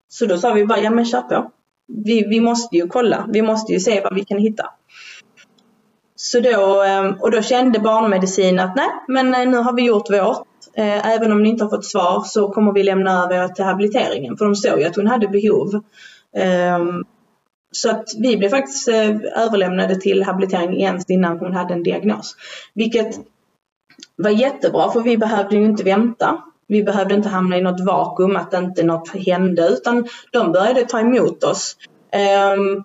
Så 0.07 0.25
då 0.25 0.37
sa 0.37 0.53
vi 0.53 0.65
bara, 0.65 0.79
ja 0.79 0.89
men 0.89 1.05
kör 1.05 1.21
på. 1.21 1.51
Vi, 1.87 2.27
vi 2.27 2.39
måste 2.39 2.75
ju 2.75 2.87
kolla, 2.87 3.25
vi 3.33 3.41
måste 3.41 3.73
ju 3.73 3.79
se 3.79 4.01
vad 4.01 4.15
vi 4.15 4.25
kan 4.25 4.37
hitta. 4.37 4.69
Så 6.15 6.39
då, 6.39 6.83
eh, 6.83 7.21
och 7.21 7.31
då 7.31 7.41
kände 7.41 7.79
barnmedicin 7.79 8.59
att 8.59 8.75
nej, 8.75 8.89
men 9.07 9.35
eh, 9.35 9.47
nu 9.47 9.57
har 9.57 9.73
vi 9.73 9.85
gjort 9.85 10.09
vårt. 10.09 10.47
Eh, 10.73 11.07
även 11.07 11.31
om 11.31 11.43
ni 11.43 11.49
inte 11.49 11.63
har 11.63 11.69
fått 11.69 11.85
svar 11.85 12.23
så 12.25 12.49
kommer 12.49 12.71
vi 12.73 12.83
lämna 12.83 13.23
över 13.23 13.47
till 13.47 13.65
habiliteringen. 13.65 14.37
För 14.37 14.45
de 14.45 14.55
såg 14.55 14.79
ju 14.79 14.85
att 14.85 14.95
hon 14.95 15.07
hade 15.07 15.27
behov. 15.27 15.83
Så 17.75 17.89
att 17.89 18.09
vi 18.17 18.37
blev 18.37 18.49
faktiskt 18.49 18.87
eh, 18.87 19.15
överlämnade 19.35 19.95
till 19.95 20.23
habilitering 20.23 20.81
ens 20.81 21.09
innan 21.09 21.39
hon 21.39 21.53
hade 21.53 21.73
en 21.73 21.83
diagnos. 21.83 22.35
Vilket 22.73 23.19
var 24.15 24.29
jättebra 24.29 24.91
för 24.91 25.01
vi 25.01 25.17
behövde 25.17 25.55
ju 25.55 25.65
inte 25.65 25.83
vänta. 25.83 26.43
Vi 26.67 26.83
behövde 26.83 27.15
inte 27.15 27.29
hamna 27.29 27.57
i 27.57 27.61
något 27.61 27.85
vakuum 27.85 28.35
att 28.35 28.53
inte 28.53 28.83
något 28.83 29.15
hände 29.25 29.67
utan 29.67 30.07
de 30.31 30.51
började 30.51 30.85
ta 30.85 30.99
emot 30.99 31.43
oss. 31.43 31.77
Um, 32.55 32.83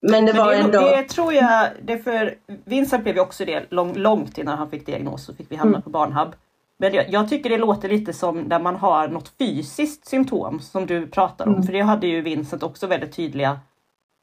men 0.00 0.26
det 0.26 0.32
men 0.32 0.44
var 0.44 0.52
det, 0.52 0.58
ändå... 0.58 0.80
Det 0.80 1.02
tror 1.02 1.32
jag, 1.32 1.68
det 1.82 1.98
för 1.98 2.34
Vincent 2.64 3.02
blev 3.02 3.14
ju 3.14 3.20
också 3.20 3.44
det 3.44 3.66
lång, 3.70 3.94
långt 3.94 4.38
innan 4.38 4.58
han 4.58 4.70
fick 4.70 4.86
diagnos 4.86 5.24
så 5.24 5.34
fick 5.34 5.46
vi 5.50 5.56
hamna 5.56 5.76
mm. 5.76 5.82
på 5.82 5.90
barnhub. 5.90 6.28
Men 6.78 6.94
jag, 6.94 7.10
jag, 7.10 7.28
tycker 7.28 7.50
det 7.50 7.58
låter 7.58 7.88
lite 7.88 8.12
som 8.12 8.40
när 8.40 8.60
man 8.60 8.76
har 8.76 9.08
något 9.08 9.32
fysiskt 9.38 10.06
symptom 10.06 10.60
som 10.60 10.86
du 10.86 11.06
pratar 11.06 11.46
om. 11.46 11.52
Mm. 11.52 11.66
För 11.66 11.72
det 11.72 11.80
hade 11.80 12.06
ju 12.06 12.20
Vincent 12.20 12.62
också 12.62 12.86
väldigt 12.86 13.16
tydliga 13.16 13.58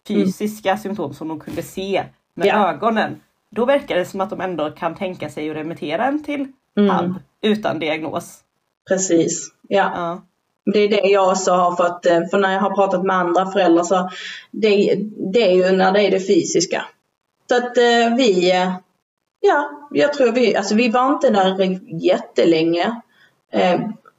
fysiska 0.08 0.70
mm. 0.70 0.82
symptom 0.82 1.14
som 1.14 1.28
de 1.28 1.40
kunde 1.40 1.64
se 1.64 2.04
med 2.34 2.48
ja. 2.48 2.70
ögonen. 2.70 3.22
Då 3.52 3.66
verkar 3.66 3.96
det 3.96 4.06
som 4.06 4.22
att 4.22 4.30
de 4.30 4.42
ändå 4.42 4.72
kan 4.72 4.96
tänka 4.96 5.30
sig 5.30 5.50
att 5.50 5.56
remittera 5.56 6.06
en 6.06 6.24
till 6.24 6.48
mm. 6.78 6.90
HAB 6.90 7.14
utan 7.42 7.80
diagnos. 7.80 8.40
Precis, 8.90 9.52
ja. 9.68 9.92
ja. 9.96 10.22
Det 10.74 10.80
är 10.80 10.90
det 10.90 11.10
jag 11.10 11.30
också 11.30 11.52
har 11.52 11.76
fått, 11.76 12.06
eh, 12.06 12.20
för 12.32 12.38
när 12.38 12.54
jag 12.54 12.60
har 12.60 12.76
pratat 12.76 13.04
med 13.04 13.16
andra 13.16 13.52
föräldrar 13.52 13.84
så 13.84 14.10
det, 14.52 14.96
det 15.34 15.52
är 15.52 15.56
ju 15.56 15.78
när 15.78 15.92
det 15.92 16.02
är 16.02 16.12
det 16.12 16.20
fysiska. 16.20 16.86
Så 17.50 17.58
att 17.58 17.78
eh, 17.78 18.16
vi, 18.18 18.52
eh, 18.52 18.74
ja, 19.40 19.88
jag 19.92 20.14
tror 20.14 20.32
vi, 20.32 20.56
alltså 20.56 20.76
vi 20.76 20.90
var 20.90 21.14
inte 21.14 21.30
där 21.30 21.80
jättelänge. 22.04 23.02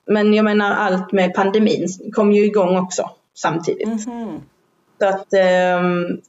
Men 0.06 0.34
jag 0.34 0.44
menar 0.44 0.72
allt 0.72 1.12
med 1.12 1.34
pandemin 1.34 1.88
kom 2.12 2.32
ju 2.32 2.44
igång 2.44 2.76
också 2.76 3.10
samtidigt. 3.34 3.86
Mm 3.86 3.98
-hmm. 3.98 4.40
Så 4.98 5.06
att 5.06 5.32
eh, 5.32 5.82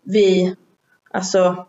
vi, 0.04 0.56
alltså 1.12 1.68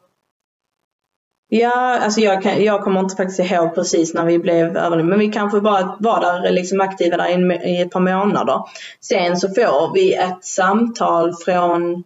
Ja, 1.51 1.99
alltså 1.99 2.21
jag, 2.21 2.43
kan, 2.43 2.65
jag 2.65 2.85
kommer 2.85 3.01
inte 3.01 3.17
faktiskt 3.17 3.53
ihåg 3.53 3.75
precis 3.75 4.15
när 4.15 4.25
vi 4.25 4.39
blev 4.39 4.77
överlevda, 4.77 5.05
men 5.11 5.19
vi 5.19 5.29
kanske 5.29 5.61
bara 5.61 5.97
var 6.01 6.21
där 6.21 6.51
liksom 6.51 6.81
aktiva 6.81 7.17
där 7.17 7.29
i, 7.29 7.71
i 7.71 7.81
ett 7.81 7.91
par 7.91 8.01
månader. 8.01 8.63
Sen 9.01 9.37
så 9.37 9.49
får 9.49 9.95
vi 9.95 10.15
ett 10.15 10.45
samtal 10.45 11.35
från 11.35 12.05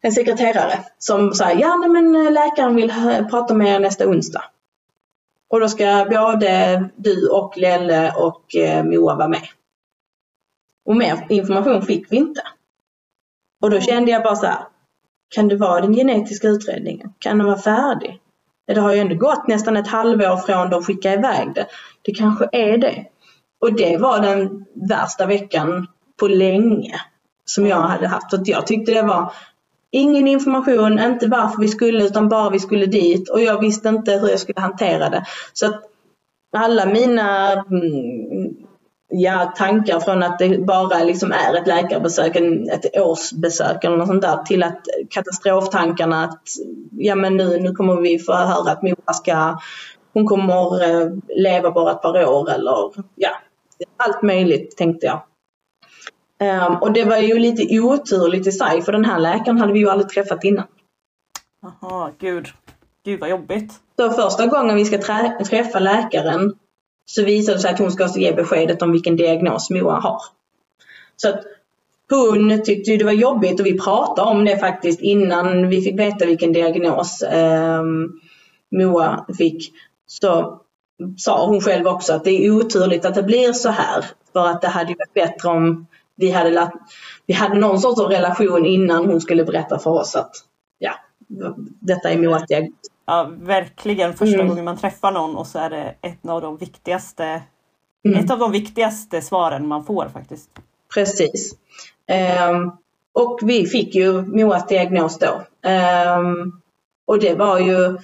en 0.00 0.12
sekreterare 0.12 0.78
som 0.98 1.34
säger 1.34 1.60
ja 1.60 1.76
men 1.76 2.26
eh, 2.26 2.32
läkaren 2.32 2.76
vill 2.76 2.92
prata 3.30 3.54
med 3.54 3.74
er 3.74 3.80
nästa 3.80 4.08
onsdag. 4.08 4.44
Och 5.48 5.60
då 5.60 5.68
ska 5.68 6.06
både 6.10 6.84
du 6.96 7.28
och 7.28 7.56
Lelle 7.56 8.12
och 8.16 8.56
eh, 8.56 8.84
Moa 8.84 9.14
vara 9.14 9.28
med. 9.28 9.48
Och 10.84 10.96
mer 10.96 11.26
information 11.28 11.82
fick 11.82 12.12
vi 12.12 12.16
inte. 12.16 12.42
Och 13.60 13.70
då 13.70 13.80
kände 13.80 14.10
jag 14.10 14.22
bara 14.22 14.36
så 14.36 14.46
här, 14.46 14.58
kan 15.34 15.48
det 15.48 15.56
vara 15.56 15.80
den 15.80 15.94
genetiska 15.94 16.48
utredningen? 16.48 17.12
Kan 17.18 17.38
den 17.38 17.46
vara 17.46 17.58
färdig? 17.58 18.20
Det 18.66 18.80
har 18.80 18.94
ju 18.94 19.00
ändå 19.00 19.14
gått 19.14 19.48
nästan 19.48 19.76
ett 19.76 19.88
halvår 19.88 20.36
från 20.36 20.70
de 20.70 20.82
skickade 20.84 21.14
iväg 21.14 21.54
det. 21.54 21.66
Det 22.02 22.14
kanske 22.14 22.48
är 22.52 22.78
det. 22.78 23.04
Och 23.60 23.72
det 23.72 23.96
var 23.96 24.20
den 24.20 24.64
värsta 24.88 25.26
veckan 25.26 25.86
på 26.20 26.28
länge 26.28 27.00
som 27.44 27.66
jag 27.66 27.80
hade 27.80 28.08
haft. 28.08 28.30
Så 28.30 28.42
jag 28.44 28.66
tyckte 28.66 28.94
det 28.94 29.02
var 29.02 29.32
ingen 29.90 30.28
information, 30.28 30.98
inte 30.98 31.26
varför 31.26 31.60
vi 31.60 31.68
skulle 31.68 32.04
utan 32.04 32.28
bara 32.28 32.50
vi 32.50 32.58
skulle 32.58 32.86
dit 32.86 33.28
och 33.28 33.40
jag 33.40 33.60
visste 33.60 33.88
inte 33.88 34.12
hur 34.12 34.28
jag 34.28 34.40
skulle 34.40 34.60
hantera 34.60 35.10
det. 35.10 35.24
Så 35.52 35.66
att 35.66 35.82
alla 36.56 36.86
mina 36.86 37.52
mm, 37.52 38.56
ja, 39.08 39.52
tankar 39.56 40.00
från 40.00 40.22
att 40.22 40.38
det 40.38 40.58
bara 40.58 41.04
liksom 41.04 41.32
är 41.32 41.56
ett 41.56 41.66
läkarbesök, 41.66 42.36
ett 42.72 42.98
årsbesök 43.00 43.84
eller 43.84 43.96
något 43.96 44.08
sånt 44.08 44.22
där 44.22 44.42
till 44.42 44.62
att 44.62 44.80
katastroftankarna 45.10 46.24
att 46.24 46.42
ja 46.90 47.14
men 47.14 47.36
nu, 47.36 47.60
nu 47.60 47.72
kommer 47.72 47.96
vi 47.96 48.18
få 48.18 48.32
höra 48.32 48.72
att 48.72 48.82
Moa 48.82 49.12
ska, 49.12 49.58
hon 50.12 50.26
kommer 50.26 50.82
eh, 50.82 51.12
leva 51.36 51.70
bara 51.70 51.92
ett 51.92 52.02
par 52.02 52.26
år 52.26 52.50
eller 52.50 52.92
ja, 53.14 53.30
allt 53.96 54.22
möjligt 54.22 54.76
tänkte 54.76 55.06
jag. 55.06 55.22
Um, 56.40 56.76
och 56.76 56.92
det 56.92 57.04
var 57.04 57.16
ju 57.16 57.38
lite 57.38 57.80
oturligt 57.80 58.46
i 58.46 58.52
sig 58.52 58.82
för 58.82 58.92
den 58.92 59.04
här 59.04 59.18
läkaren 59.18 59.58
hade 59.58 59.72
vi 59.72 59.78
ju 59.78 59.90
aldrig 59.90 60.08
träffat 60.08 60.44
innan. 60.44 60.64
Jaha, 61.62 62.10
gud. 62.18 62.46
Gud 63.04 63.20
vad 63.20 63.30
jobbigt. 63.30 63.72
Så 63.96 64.10
första 64.10 64.46
gången 64.46 64.76
vi 64.76 64.84
ska 64.84 64.98
träffa 65.44 65.78
läkaren 65.78 66.54
så 67.10 67.24
visar 67.24 67.52
det 67.52 67.58
sig 67.58 67.70
att 67.70 67.78
hon 67.78 67.92
ska 67.92 68.02
alltså 68.04 68.18
ge 68.18 68.32
beskedet 68.32 68.82
om 68.82 68.92
vilken 68.92 69.16
diagnos 69.16 69.70
Moa 69.70 70.00
har. 70.00 70.20
Så 71.16 71.28
att 71.28 71.44
hon 72.10 72.62
tyckte 72.64 72.96
det 72.96 73.04
var 73.04 73.12
jobbigt 73.12 73.60
och 73.60 73.66
vi 73.66 73.78
pratade 73.78 74.30
om 74.30 74.44
det 74.44 74.58
faktiskt 74.58 75.00
innan 75.00 75.68
vi 75.68 75.82
fick 75.82 75.98
veta 75.98 76.26
vilken 76.26 76.52
diagnos 76.52 77.22
eh, 77.22 77.82
Moa 78.70 79.26
fick. 79.38 79.72
Så 80.06 80.60
sa 81.16 81.46
hon 81.46 81.60
själv 81.60 81.86
också 81.86 82.12
att 82.12 82.24
det 82.24 82.46
är 82.46 82.50
oturligt 82.50 83.04
att 83.04 83.14
det 83.14 83.22
blir 83.22 83.52
så 83.52 83.68
här. 83.68 84.04
För 84.32 84.46
att 84.46 84.62
det 84.62 84.68
hade 84.68 84.94
varit 84.94 85.14
bättre 85.14 85.48
om 85.48 85.86
vi 86.16 86.30
hade, 86.30 86.50
lagt, 86.50 86.76
vi 87.26 87.34
hade 87.34 87.58
någon 87.58 87.80
sorts 87.80 88.00
relation 88.00 88.66
innan 88.66 89.06
hon 89.06 89.20
skulle 89.20 89.44
berätta 89.44 89.78
för 89.78 89.90
oss 89.90 90.16
att 90.16 90.30
ja, 90.78 90.92
detta 91.80 92.10
är 92.10 92.18
Moas 92.18 92.46
diagnos. 92.46 92.78
Ja, 93.10 93.30
verkligen 93.36 94.14
första 94.14 94.34
mm. 94.34 94.48
gången 94.48 94.64
man 94.64 94.76
träffar 94.76 95.12
någon 95.12 95.36
och 95.36 95.46
så 95.46 95.58
är 95.58 95.70
det 95.70 95.94
ett 96.02 96.26
av 96.28 96.40
de 96.42 96.56
viktigaste 96.56 97.42
mm. 98.08 98.24
ett 98.24 98.30
av 98.30 98.38
de 98.38 98.52
viktigaste 98.52 99.22
svaren 99.22 99.66
man 99.66 99.84
får 99.84 100.08
faktiskt. 100.08 100.50
Precis. 100.94 101.54
Um, 102.50 102.72
och 103.12 103.40
vi 103.42 103.66
fick 103.66 103.94
ju 103.94 104.22
Moas 104.22 104.66
diagnos 104.66 105.18
då. 105.18 105.42
Um, 105.68 106.60
och 107.06 107.18
det 107.18 107.34
var 107.34 107.58
ju 107.58 107.98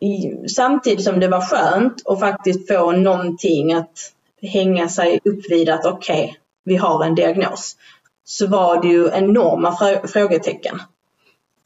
i, 0.00 0.48
samtidigt 0.48 1.04
som 1.04 1.20
det 1.20 1.28
var 1.28 1.40
skönt 1.40 2.06
att 2.06 2.20
faktiskt 2.20 2.68
få 2.68 2.92
någonting 2.92 3.72
att 3.72 4.12
hänga 4.42 4.88
sig 4.88 5.20
upp 5.24 5.50
vid 5.50 5.68
att 5.68 5.86
okej, 5.86 6.24
okay, 6.24 6.36
vi 6.64 6.76
har 6.76 7.04
en 7.04 7.14
diagnos. 7.14 7.76
Så 8.24 8.46
var 8.46 8.82
det 8.82 8.88
ju 8.88 9.10
enorma 9.12 9.76
frågetecken. 10.06 10.82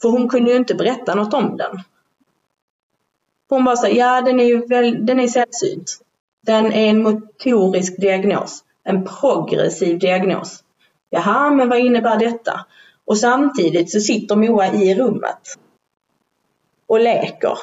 För 0.02 0.08
hon 0.08 0.28
kunde 0.28 0.50
ju 0.50 0.56
inte 0.56 0.74
berätta 0.74 1.14
något 1.14 1.34
om 1.34 1.56
den. 1.56 1.82
Hon 3.48 3.64
bara 3.64 3.76
så 3.76 3.88
ja 3.90 4.22
den 4.22 4.40
är 4.40 4.44
ju 4.44 4.66
väl, 4.66 5.06
den 5.06 5.20
är 5.20 5.28
sällsynt. 5.28 6.00
Den 6.46 6.72
är 6.72 6.90
en 6.90 7.02
motorisk 7.02 8.00
diagnos, 8.00 8.64
en 8.84 9.04
progressiv 9.04 9.98
diagnos. 9.98 10.64
Jaha, 11.10 11.50
men 11.50 11.68
vad 11.68 11.78
innebär 11.78 12.18
detta? 12.18 12.66
Och 13.04 13.18
samtidigt 13.18 13.90
så 13.90 14.00
sitter 14.00 14.36
Moa 14.36 14.66
i 14.66 14.94
rummet 14.94 15.58
och 16.86 17.00
leker. 17.00 17.58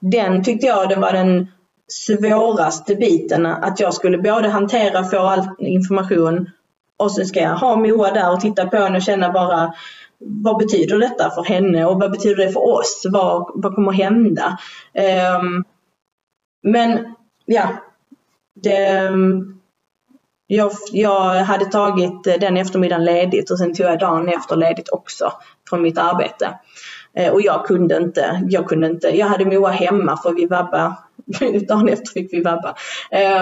Den 0.00 0.44
tyckte 0.44 0.66
jag 0.66 0.88
det 0.88 0.96
var 0.96 1.12
den 1.12 1.46
svåraste 1.88 2.94
biten, 2.94 3.46
att 3.46 3.80
jag 3.80 3.94
skulle 3.94 4.18
både 4.18 4.48
hantera, 4.48 5.04
få 5.04 5.18
all 5.18 5.48
information 5.58 6.50
och 6.96 7.12
så 7.12 7.24
ska 7.24 7.40
jag 7.40 7.56
ha 7.56 7.76
Moa 7.76 8.10
där 8.10 8.32
och 8.32 8.40
titta 8.40 8.66
på 8.66 8.76
henne 8.76 8.96
och 8.96 9.02
känna 9.02 9.32
bara 9.32 9.74
vad 10.20 10.58
betyder 10.58 10.98
detta 10.98 11.30
för 11.30 11.44
henne 11.44 11.84
och 11.84 12.00
vad 12.00 12.10
betyder 12.10 12.36
det 12.36 12.52
för 12.52 12.68
oss? 12.68 13.06
Vad, 13.10 13.50
vad 13.54 13.74
kommer 13.74 13.92
hända? 13.92 14.58
Um, 15.38 15.64
men 16.62 17.14
ja, 17.44 17.68
det, 18.54 19.10
jag, 20.46 20.72
jag 20.92 21.44
hade 21.44 21.64
tagit 21.64 22.24
den 22.24 22.56
eftermiddagen 22.56 23.04
ledigt 23.04 23.50
och 23.50 23.58
sen 23.58 23.74
tog 23.74 23.86
jag 23.86 23.98
dagen 23.98 24.28
efter 24.28 24.56
ledigt 24.56 24.88
också 24.88 25.32
från 25.68 25.82
mitt 25.82 25.98
arbete. 25.98 26.58
Uh, 27.20 27.28
och 27.28 27.42
jag 27.42 27.66
kunde 27.66 27.96
inte, 27.96 28.42
jag 28.48 28.68
kunde 28.68 28.86
inte, 28.86 29.08
jag 29.08 29.26
hade 29.26 29.44
Moa 29.44 29.70
hemma 29.70 30.16
för 30.16 30.32
vi 30.32 30.46
vabba, 30.46 30.96
dagen 31.68 31.88
efter 31.88 32.12
fick 32.12 32.32
vi 32.32 32.42
vabba. 32.42 32.74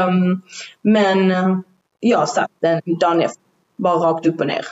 Um, 0.07 0.43
men 0.83 1.33
jag 2.01 2.29
satt 2.29 2.51
den 2.61 2.83
dagen 3.01 3.21
efter, 3.21 3.43
bara 3.77 3.95
rakt 3.95 4.27
upp 4.27 4.41
och 4.41 4.47
ner. 4.47 4.65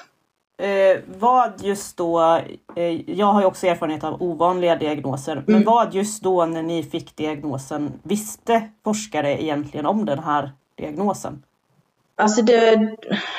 Eh, 0.59 1.01
vad 1.19 1.53
just 1.63 1.97
då, 1.97 2.41
eh, 2.77 3.11
jag 3.11 3.27
har 3.27 3.41
ju 3.41 3.47
också 3.47 3.67
erfarenhet 3.67 4.05
av 4.05 4.23
ovanliga 4.23 4.77
diagnoser, 4.77 5.33
mm. 5.33 5.45
men 5.47 5.65
vad 5.65 5.95
just 5.95 6.23
då 6.23 6.47
när 6.47 6.63
ni 6.63 6.83
fick 6.83 7.17
diagnosen 7.17 7.93
visste 8.03 8.69
forskare 8.85 9.43
egentligen 9.43 9.87
om 9.87 10.05
den 10.05 10.19
här 10.19 10.53
diagnosen? 10.77 11.43
Alltså, 12.19 12.43
det, 12.43 12.97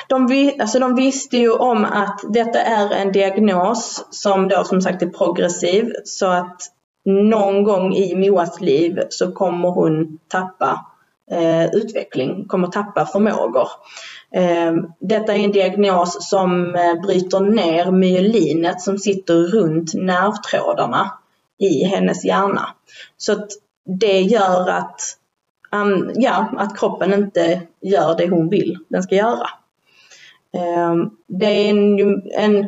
de, 0.08 0.52
alltså 0.60 0.78
de 0.78 0.94
visste 0.94 1.36
ju 1.36 1.52
om 1.52 1.84
att 1.84 2.20
detta 2.28 2.60
är 2.60 2.90
en 2.90 3.12
diagnos 3.12 4.06
som 4.10 4.48
då 4.48 4.64
som 4.64 4.80
sagt 4.80 5.02
är 5.02 5.06
progressiv 5.06 5.92
så 6.04 6.26
att 6.26 6.62
någon 7.04 7.64
gång 7.64 7.94
i 7.94 8.14
Moas 8.16 8.60
liv 8.60 8.98
så 9.08 9.32
kommer 9.32 9.68
hon 9.68 10.18
tappa 10.28 10.86
eh, 11.30 11.66
utveckling, 11.66 12.44
kommer 12.48 12.68
tappa 12.68 13.06
förmågor. 13.06 13.68
Ehm, 14.32 14.92
detta 15.00 15.34
är 15.34 15.44
en 15.44 15.52
diagnos 15.52 16.28
som 16.30 16.74
eh, 16.74 17.00
bryter 17.00 17.40
ner 17.40 17.90
myelinet 17.90 18.80
som 18.80 18.98
sitter 18.98 19.34
runt 19.34 19.94
nervtrådarna 19.94 21.18
i 21.58 21.84
hennes 21.84 22.24
hjärna. 22.24 22.68
Så 23.16 23.32
att 23.32 23.50
det 23.84 24.20
gör 24.20 24.68
att, 24.68 25.00
ja, 26.14 26.52
att 26.56 26.78
kroppen 26.78 27.14
inte 27.14 27.60
gör 27.80 28.16
det 28.16 28.28
hon 28.28 28.48
vill 28.48 28.78
den 28.88 29.02
ska 29.02 29.14
göra. 29.14 29.48
Ehm, 30.52 31.10
det 31.26 31.46
är 31.46 31.70
en, 31.70 32.22
en 32.30 32.66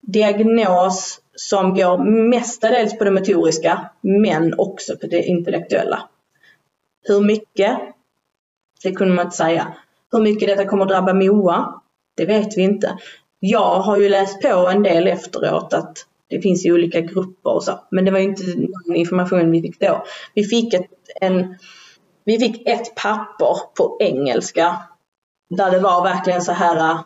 diagnos 0.00 1.20
som 1.34 1.74
går 1.74 1.98
mestadels 2.28 2.98
på 2.98 3.04
det 3.04 3.10
motoriska 3.10 3.90
men 4.00 4.54
också 4.58 4.96
på 4.96 5.06
det 5.06 5.22
intellektuella. 5.22 6.08
Hur 7.02 7.20
mycket? 7.20 7.78
Det 8.82 8.92
kunde 8.92 9.14
man 9.14 9.24
inte 9.24 9.36
säga. 9.36 9.74
Hur 10.12 10.20
mycket 10.20 10.48
detta 10.48 10.64
kommer 10.64 10.86
drabba 10.86 11.14
Moa, 11.14 11.80
det 12.16 12.24
vet 12.24 12.56
vi 12.56 12.62
inte. 12.62 12.98
Jag 13.38 13.80
har 13.80 13.98
ju 13.98 14.08
läst 14.08 14.42
på 14.42 14.48
en 14.48 14.82
del 14.82 15.06
efteråt 15.06 15.72
att 15.72 15.98
det 16.30 16.40
finns 16.40 16.66
ju 16.66 16.72
olika 16.72 17.00
grupper 17.00 17.50
och 17.50 17.64
så, 17.64 17.80
men 17.90 18.04
det 18.04 18.10
var 18.10 18.18
ju 18.18 18.24
inte 18.24 18.42
någon 18.46 18.96
information 18.96 19.50
vi 19.50 19.62
fick 19.62 19.80
då. 19.80 20.04
Vi 20.34 20.44
fick 20.44 20.74
ett, 20.74 20.90
en, 21.20 21.58
vi 22.24 22.38
fick 22.38 22.68
ett 22.68 22.94
papper 22.94 23.56
på 23.76 23.96
engelska 24.00 24.82
där 25.50 25.70
det 25.70 25.78
var 25.78 26.04
verkligen 26.04 26.42
så 26.42 26.52
här 26.52 26.98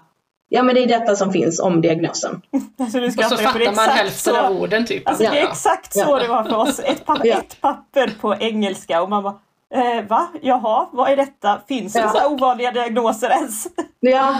Ja 0.54 0.62
men 0.62 0.74
det 0.74 0.82
är 0.82 0.86
detta 0.86 1.16
som 1.16 1.32
finns 1.32 1.60
om 1.60 1.80
diagnosen. 1.80 2.42
Alltså, 2.78 2.98
och 2.98 3.12
så 3.12 3.36
fattar 3.36 3.76
man 3.76 3.88
hälften 3.88 4.36
av 4.36 4.56
orden 4.56 4.86
typ. 4.86 5.08
Alltså, 5.08 5.22
det 5.22 5.38
är 5.38 5.48
exakt 5.48 5.92
så 5.92 6.00
ja. 6.00 6.18
det 6.18 6.28
var 6.28 6.44
för 6.44 6.56
oss. 6.56 6.78
Ett, 6.78 7.06
pa 7.06 7.20
ja. 7.24 7.38
ett 7.38 7.60
papper 7.60 8.12
på 8.20 8.34
engelska 8.34 9.02
och 9.02 9.10
man 9.10 9.22
bara 9.22 9.38
Eh, 9.72 10.06
va? 10.08 10.28
Jaha, 10.42 10.88
vad 10.92 11.10
är 11.10 11.16
detta? 11.16 11.60
Finns 11.68 11.92
det 11.92 11.98
ja. 11.98 12.08
så 12.08 12.32
ovanliga 12.32 12.70
diagnoser 12.70 13.30
ens? 13.30 13.66
Ja, 14.00 14.38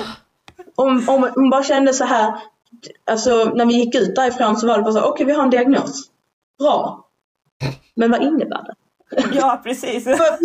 om, 0.75 1.09
om 1.09 1.21
man 1.21 1.51
bara 1.51 1.63
kände 1.63 1.93
så 1.93 2.05
här, 2.05 2.35
alltså 3.11 3.45
när 3.45 3.67
vi 3.67 3.75
gick 3.75 3.95
ut 3.95 4.15
därifrån 4.15 4.57
så 4.57 4.67
var 4.67 4.77
det 4.77 4.83
bara 4.83 4.93
så 4.93 4.99
okej 4.99 5.11
okay, 5.11 5.27
vi 5.27 5.33
har 5.33 5.43
en 5.43 5.51
diagnos. 5.51 6.11
Bra. 6.59 7.07
Men 7.95 8.11
vad 8.11 8.23
innebär 8.23 8.63
det? 8.63 8.75
Ja, 9.39 9.61
precis. 9.65 10.07
va, 10.07 10.39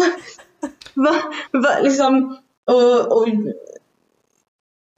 va, 0.93 1.13
va, 1.51 1.69
liksom, 1.81 2.37
och, 2.71 3.17
och 3.17 3.27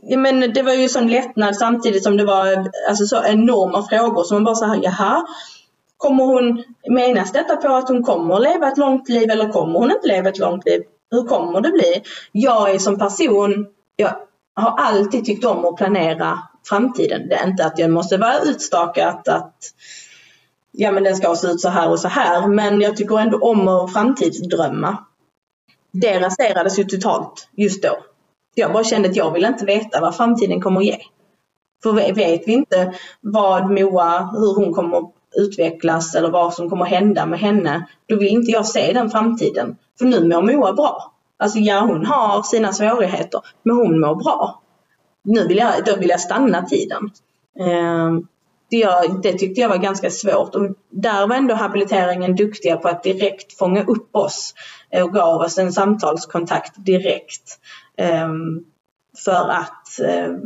ja, 0.01 0.17
men 0.17 0.53
det 0.53 0.61
var 0.63 0.73
ju 0.73 0.89
sån 0.89 1.07
lättnad 1.07 1.55
samtidigt 1.55 2.03
som 2.03 2.17
det 2.17 2.25
var 2.25 2.69
alltså, 2.89 3.05
så 3.05 3.23
enorma 3.23 3.87
frågor 3.87 4.23
som 4.23 4.35
man 4.35 4.43
bara 4.43 4.55
sa 4.55 4.75
jaha, 4.75 5.25
kommer 5.99 6.23
hon, 6.23 6.63
menas 6.89 7.31
detta 7.31 7.55
på 7.55 7.67
att 7.67 7.89
hon 7.89 8.03
kommer 8.03 8.39
leva 8.39 8.67
ett 8.67 8.77
långt 8.77 9.09
liv 9.09 9.31
eller 9.31 9.49
kommer 9.49 9.79
hon 9.79 9.91
inte 9.91 10.07
leva 10.07 10.29
ett 10.29 10.39
långt 10.39 10.65
liv? 10.65 10.81
Hur 11.11 11.23
kommer 11.23 11.61
det 11.61 11.71
bli? 11.71 12.01
Jag 12.31 12.71
är 12.71 12.79
som 12.79 12.97
person, 12.97 13.67
jag 13.95 14.15
har 14.55 14.77
alltid 14.77 15.25
tyckt 15.25 15.45
om 15.45 15.65
att 15.65 15.75
planera 15.75 16.39
framtiden. 16.69 17.29
Det 17.29 17.35
är 17.35 17.47
inte 17.47 17.65
att 17.65 17.79
jag 17.79 17.91
måste 17.91 18.17
vara 18.17 18.39
utstakat 18.39 19.27
att 19.27 19.55
ja 20.71 20.91
men 20.91 21.03
den 21.03 21.15
ska 21.15 21.35
se 21.35 21.47
ut 21.47 21.61
så 21.61 21.69
här 21.69 21.91
och 21.91 21.99
så 21.99 22.07
här 22.07 22.47
men 22.47 22.81
jag 22.81 22.97
tycker 22.97 23.19
ändå 23.19 23.37
om 23.37 23.67
att 23.67 23.93
framtidsdrömma. 23.93 24.97
Det 25.91 26.19
raserades 26.19 26.79
ju 26.79 26.83
totalt 26.83 27.49
just 27.51 27.83
då. 27.83 27.97
Jag 28.55 28.73
bara 28.73 28.83
kände 28.83 29.09
att 29.09 29.15
jag 29.15 29.31
vill 29.31 29.45
inte 29.45 29.65
veta 29.65 30.01
vad 30.01 30.15
framtiden 30.15 30.61
kommer 30.61 30.79
att 30.79 30.85
ge. 30.85 30.97
För 31.83 32.13
vet 32.13 32.47
vi 32.47 32.51
inte 32.51 32.93
vad 33.21 33.71
Moa, 33.71 34.29
hur 34.33 34.55
hon 34.55 34.73
kommer 34.73 35.18
utvecklas 35.35 36.15
eller 36.15 36.29
vad 36.29 36.53
som 36.53 36.69
kommer 36.69 36.85
hända 36.85 37.25
med 37.25 37.39
henne, 37.39 37.87
då 38.05 38.15
vill 38.15 38.27
inte 38.27 38.51
jag 38.51 38.65
se 38.65 38.93
den 38.93 39.09
framtiden. 39.09 39.75
För 39.99 40.05
nu 40.05 40.27
mår 40.27 40.41
Moa 40.41 40.73
bra. 40.73 41.13
Alltså 41.37 41.59
ja, 41.59 41.79
hon 41.79 42.05
har 42.05 42.43
sina 42.43 42.73
svårigheter, 42.73 43.41
men 43.63 43.75
hon 43.75 43.99
mår 43.99 44.15
bra. 44.15 44.61
Nu 45.23 45.47
vill 45.47 45.57
jag, 45.57 45.85
då 45.85 45.95
vill 45.95 46.09
jag 46.09 46.19
stanna 46.19 46.65
tiden. 46.65 47.09
Ehm, 47.59 48.27
det, 48.69 48.77
jag, 48.77 49.21
det 49.21 49.33
tyckte 49.33 49.61
jag 49.61 49.69
var 49.69 49.77
ganska 49.77 50.09
svårt 50.09 50.55
och 50.55 50.75
där 50.89 51.27
var 51.27 51.35
ändå 51.35 51.55
habiliteringen 51.55 52.35
duktiga 52.35 52.77
på 52.77 52.87
att 52.87 53.03
direkt 53.03 53.57
fånga 53.57 53.83
upp 53.83 54.15
oss 54.15 54.53
och 55.03 55.13
gav 55.13 55.41
oss 55.41 55.57
en 55.57 55.73
samtalskontakt 55.73 56.85
direkt. 56.85 57.59
Ehm, 57.97 58.65
för 59.25 59.49
att 59.49 59.99
ehm, 60.07 60.39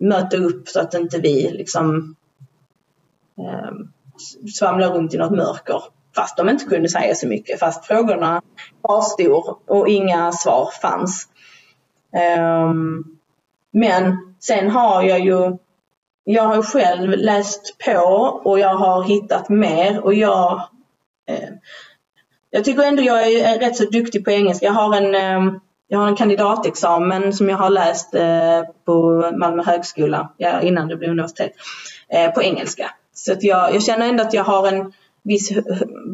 möta 0.00 0.36
upp 0.36 0.68
så 0.68 0.80
att 0.80 0.94
inte 0.94 1.18
vi 1.18 1.50
liksom 1.50 2.16
Ehm, 3.38 3.92
svamla 4.58 4.88
runt 4.88 5.14
i 5.14 5.18
något 5.18 5.36
mörker. 5.36 5.82
Fast 6.14 6.36
de 6.36 6.48
inte 6.48 6.64
kunde 6.64 6.88
säga 6.88 7.14
så 7.14 7.28
mycket, 7.28 7.60
fast 7.60 7.84
frågorna 7.84 8.42
kvarstod 8.84 9.58
och 9.66 9.88
inga 9.88 10.32
svar 10.32 10.70
fanns. 10.82 11.28
Um, 12.38 13.18
men 13.72 14.34
sen 14.40 14.70
har 14.70 15.02
jag 15.02 15.20
ju 15.20 15.56
jag 16.24 16.42
har 16.42 16.62
själv 16.62 17.10
läst 17.10 17.78
på 17.84 18.00
och 18.44 18.58
jag 18.58 18.74
har 18.74 19.02
hittat 19.02 19.48
mer 19.48 20.04
och 20.04 20.14
jag 20.14 20.62
eh, 21.28 21.48
jag 22.50 22.64
tycker 22.64 22.82
ändå 22.82 23.02
jag 23.02 23.32
är 23.32 23.58
rätt 23.58 23.76
så 23.76 23.84
duktig 23.84 24.24
på 24.24 24.30
engelska. 24.30 24.66
Jag 24.66 24.72
har 24.72 24.96
en, 24.96 25.14
eh, 25.14 25.52
jag 25.88 25.98
har 25.98 26.08
en 26.08 26.16
kandidatexamen 26.16 27.32
som 27.32 27.48
jag 27.48 27.56
har 27.56 27.70
läst 27.70 28.14
eh, 28.14 28.62
på 28.84 29.24
Malmö 29.36 29.62
högskola 29.62 30.32
ja, 30.36 30.60
innan 30.60 30.88
det 30.88 30.96
blev 30.96 31.10
universitet 31.10 31.52
eh, 32.08 32.30
på 32.30 32.42
engelska. 32.42 32.90
Så 33.18 33.32
att 33.32 33.42
jag, 33.42 33.74
jag 33.74 33.82
känner 33.82 34.08
ändå 34.08 34.22
att 34.22 34.34
jag 34.34 34.44
har 34.44 34.68
en 34.68 34.92
viss 35.22 35.52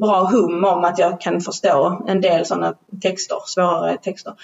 bra 0.01 0.25
hum 0.25 0.65
om 0.65 0.85
att 0.85 0.99
jag 0.99 1.21
kan 1.21 1.41
förstå 1.41 2.05
en 2.09 2.21
del 2.21 2.47
sådana 2.47 2.75
texter, 3.03 3.37
svårare 3.47 3.99
texter. 3.99 4.35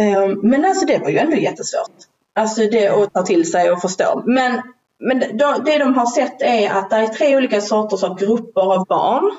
Ehm, 0.00 0.40
men 0.42 0.64
alltså 0.64 0.86
det 0.86 0.98
var 0.98 1.08
ju 1.08 1.18
ändå 1.18 1.36
jättesvårt. 1.36 1.96
Alltså 2.34 2.60
det 2.60 2.88
att 2.88 3.14
ta 3.14 3.22
till 3.22 3.50
sig 3.50 3.70
och 3.70 3.80
förstå. 3.80 4.22
Men, 4.26 4.62
men 4.98 5.18
det 5.64 5.78
de 5.78 5.94
har 5.94 6.06
sett 6.06 6.42
är 6.42 6.70
att 6.70 6.90
det 6.90 6.96
är 6.96 7.06
tre 7.06 7.36
olika 7.36 7.60
sorters 7.60 8.02
av 8.02 8.18
grupper 8.18 8.74
av 8.74 8.86
barn 8.86 9.36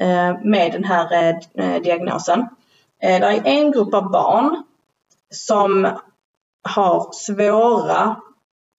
eh, 0.00 0.44
med 0.44 0.72
den 0.72 0.84
här 0.84 1.38
eh, 1.54 1.82
diagnosen. 1.82 2.40
Eh, 3.02 3.20
det 3.20 3.26
är 3.26 3.46
en 3.46 3.72
grupp 3.72 3.94
av 3.94 4.10
barn 4.10 4.62
som 5.30 5.88
har 6.62 7.12
svåra 7.12 8.16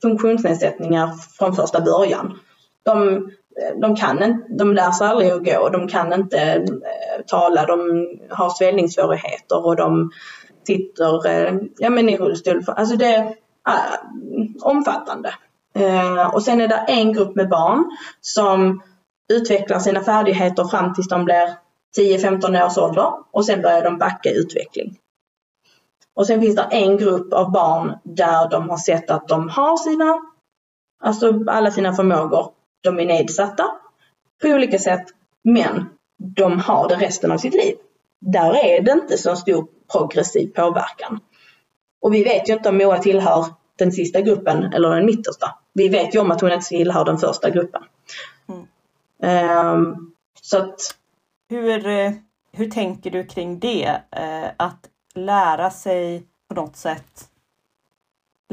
funktionsnedsättningar 0.02 1.12
från 1.38 1.56
första 1.56 1.82
början. 1.82 2.40
De, 2.86 3.30
de, 3.82 3.96
kan 3.96 4.24
inte, 4.24 4.54
de 4.54 4.74
lär 4.74 4.92
sig 4.92 5.08
aldrig 5.08 5.32
att 5.32 5.46
gå, 5.46 5.70
de 5.70 5.88
kan 5.88 6.14
inte 6.14 6.40
eh, 6.40 7.26
tala, 7.28 7.66
de 7.66 8.08
har 8.30 8.50
svällningssvårigheter 8.50 9.66
och 9.66 9.76
de 9.76 10.12
sitter 10.68 11.28
eh, 11.28 11.54
ja, 11.78 11.90
men 11.90 12.10
i 12.10 12.18
rullstol. 12.18 12.64
Alltså 12.68 12.96
det, 12.96 13.06
är 13.06 13.26
eh, 13.68 13.94
omfattande. 14.62 15.34
Och 16.34 16.44
sen 16.44 16.62
är 16.62 16.68
det 16.68 16.86
en 16.88 17.14
grupp 17.14 17.36
med 17.36 17.50
barn 17.50 17.86
som 18.22 18.82
utvecklar 19.34 19.80
sina 19.80 20.04
färdigheter 20.04 20.64
fram 20.64 20.94
tills 20.94 21.08
de 21.08 21.26
blir 21.26 21.56
10-15 21.98 22.66
års 22.66 22.78
ålder 22.78 23.12
och 23.32 23.46
sen 23.46 23.62
börjar 23.62 23.84
de 23.84 23.98
backa 23.98 24.30
i 24.30 24.38
utveckling. 24.38 24.98
Och 26.16 26.28
sen 26.28 26.42
finns 26.42 26.56
det 26.56 26.68
en 26.72 26.98
grupp 26.98 27.34
av 27.34 27.52
barn 27.52 27.98
där 28.04 28.50
de 28.50 28.70
har 28.70 28.78
sett 28.78 29.12
att 29.12 29.28
de 29.28 29.50
har 29.50 29.78
sina, 29.78 30.22
alltså 31.04 31.44
alla 31.48 31.72
sina 31.72 31.94
förmågor, 31.94 32.52
de 32.84 33.00
är 33.00 33.06
nedsatta 33.06 33.72
på 34.42 34.48
olika 34.48 34.80
sätt, 34.80 35.06
men 35.44 35.90
de 36.18 36.60
har 36.60 36.90
det 36.90 36.96
resten 36.96 37.32
av 37.32 37.38
sitt 37.38 37.54
liv. 37.54 37.76
Där 38.20 38.56
är 38.56 38.82
det 38.82 38.92
inte 38.92 39.18
så 39.18 39.36
stor 39.36 39.68
progressiv 39.92 40.48
påverkan. 40.48 41.20
Och 42.02 42.14
vi 42.14 42.24
vet 42.24 42.50
ju 42.50 42.54
inte 42.54 42.70
om 42.70 42.78
Moa 42.78 42.98
tillhör 42.98 43.46
den 43.76 43.92
sista 43.92 44.22
gruppen 44.22 44.74
eller 44.74 44.90
den 44.90 45.06
mittersta. 45.06 45.56
Vi 45.74 45.88
vet 45.88 46.16
ju 46.16 46.20
om 46.20 46.32
att 46.32 46.42
hon 46.42 46.52
inte 46.52 46.68
tillhör 46.68 47.06
den 47.06 47.18
första 47.18 47.50
gruppen. 47.50 47.84
Mm. 48.48 49.76
Um, 49.76 50.14
så 50.42 50.58
att... 50.58 50.96
hur, 51.50 51.88
eh, 51.88 52.12
hur 52.52 52.72
tänker 52.72 53.12
du 53.12 53.26
kring 53.26 53.60
det? 53.60 54.02
Uh, 54.20 54.50
att 54.58 54.90
lära 55.16 55.70
sig 55.70 56.24
på 56.50 56.56
något 56.56 56.76
sätt 56.76 57.30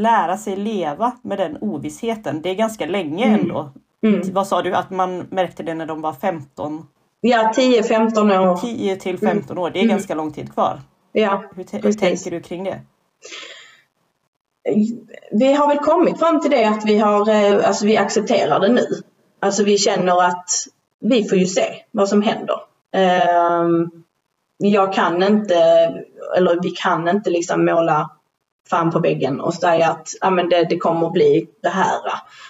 lära 0.00 0.36
sig 0.36 0.56
leva 0.56 1.12
med 1.22 1.38
den 1.38 1.58
ovissheten. 1.60 2.42
Det 2.42 2.50
är 2.50 2.54
ganska 2.54 2.86
länge 2.86 3.24
mm. 3.24 3.40
ändå. 3.40 3.72
Mm. 4.02 4.32
Vad 4.32 4.46
sa 4.46 4.62
du, 4.62 4.74
att 4.74 4.90
man 4.90 5.18
märkte 5.30 5.62
det 5.62 5.74
när 5.74 5.86
de 5.86 6.00
var 6.00 6.12
15? 6.12 6.86
Ja, 7.20 7.52
10-15 7.56 8.48
år. 8.50 8.56
10 8.56 8.96
till 8.96 9.18
15 9.18 9.58
år, 9.58 9.70
det 9.70 9.78
är 9.78 9.82
mm. 9.82 9.96
ganska 9.96 10.14
lång 10.14 10.32
tid 10.32 10.52
kvar. 10.52 10.80
Ja, 11.12 11.44
hur, 11.54 11.82
hur 11.82 11.92
tänker 11.92 12.30
du 12.30 12.40
kring 12.40 12.64
det? 12.64 12.80
vi 15.30 15.52
har 15.52 15.68
väl 15.68 15.78
kommit 15.78 16.18
fram 16.18 16.40
till 16.40 16.50
det 16.50 16.64
att 16.64 16.84
vi, 16.84 16.98
har, 16.98 17.28
eh, 17.28 17.68
alltså 17.68 17.86
vi 17.86 17.96
accepterar 17.96 18.60
det 18.60 18.68
nu. 18.68 18.86
Alltså 19.40 19.64
vi 19.64 19.78
känner 19.78 20.22
att 20.22 20.50
vi 21.00 21.24
får 21.24 21.38
ju 21.38 21.46
se 21.46 21.74
vad 21.90 22.08
som 22.08 22.22
händer. 22.22 22.56
Ehm, 22.92 23.90
jag 24.58 24.92
kan 24.92 25.22
inte, 25.22 25.56
eller 26.36 26.62
vi 26.62 26.70
kan 26.70 27.08
inte 27.08 27.30
liksom 27.30 27.64
måla 27.64 28.10
fan 28.70 28.90
på 28.90 28.98
väggen 28.98 29.40
och 29.40 29.54
säga 29.54 29.90
att 29.90 30.08
ja, 30.20 30.30
men 30.30 30.48
det, 30.48 30.64
det 30.64 30.78
kommer 30.78 31.06
att 31.06 31.12
bli 31.12 31.46
det 31.62 31.68
här. 31.68 32.00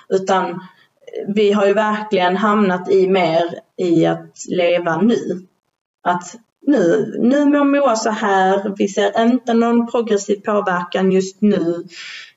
Utan 0.08 0.60
vi 1.34 1.52
har 1.52 1.66
ju 1.66 1.74
verkligen 1.74 2.36
hamnat 2.36 2.90
i 2.90 3.08
mer 3.08 3.44
i 3.76 4.06
att 4.06 4.44
leva 4.48 5.00
nu. 5.00 5.46
Att 6.02 6.36
nu, 6.66 7.14
nu 7.18 7.44
mår 7.44 7.64
Moa 7.64 7.96
så 7.96 8.10
här, 8.10 8.74
vi 8.76 8.88
ser 8.88 9.22
inte 9.22 9.54
någon 9.54 9.86
progressiv 9.86 10.36
påverkan 10.36 11.12
just 11.12 11.40
nu. 11.40 11.84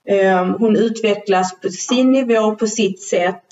Ehm, 0.08 0.54
hon 0.54 0.76
utvecklas 0.76 1.60
på 1.62 1.70
sin 1.70 2.12
nivå, 2.12 2.56
på 2.56 2.68
sitt 2.68 3.02
sätt 3.02 3.46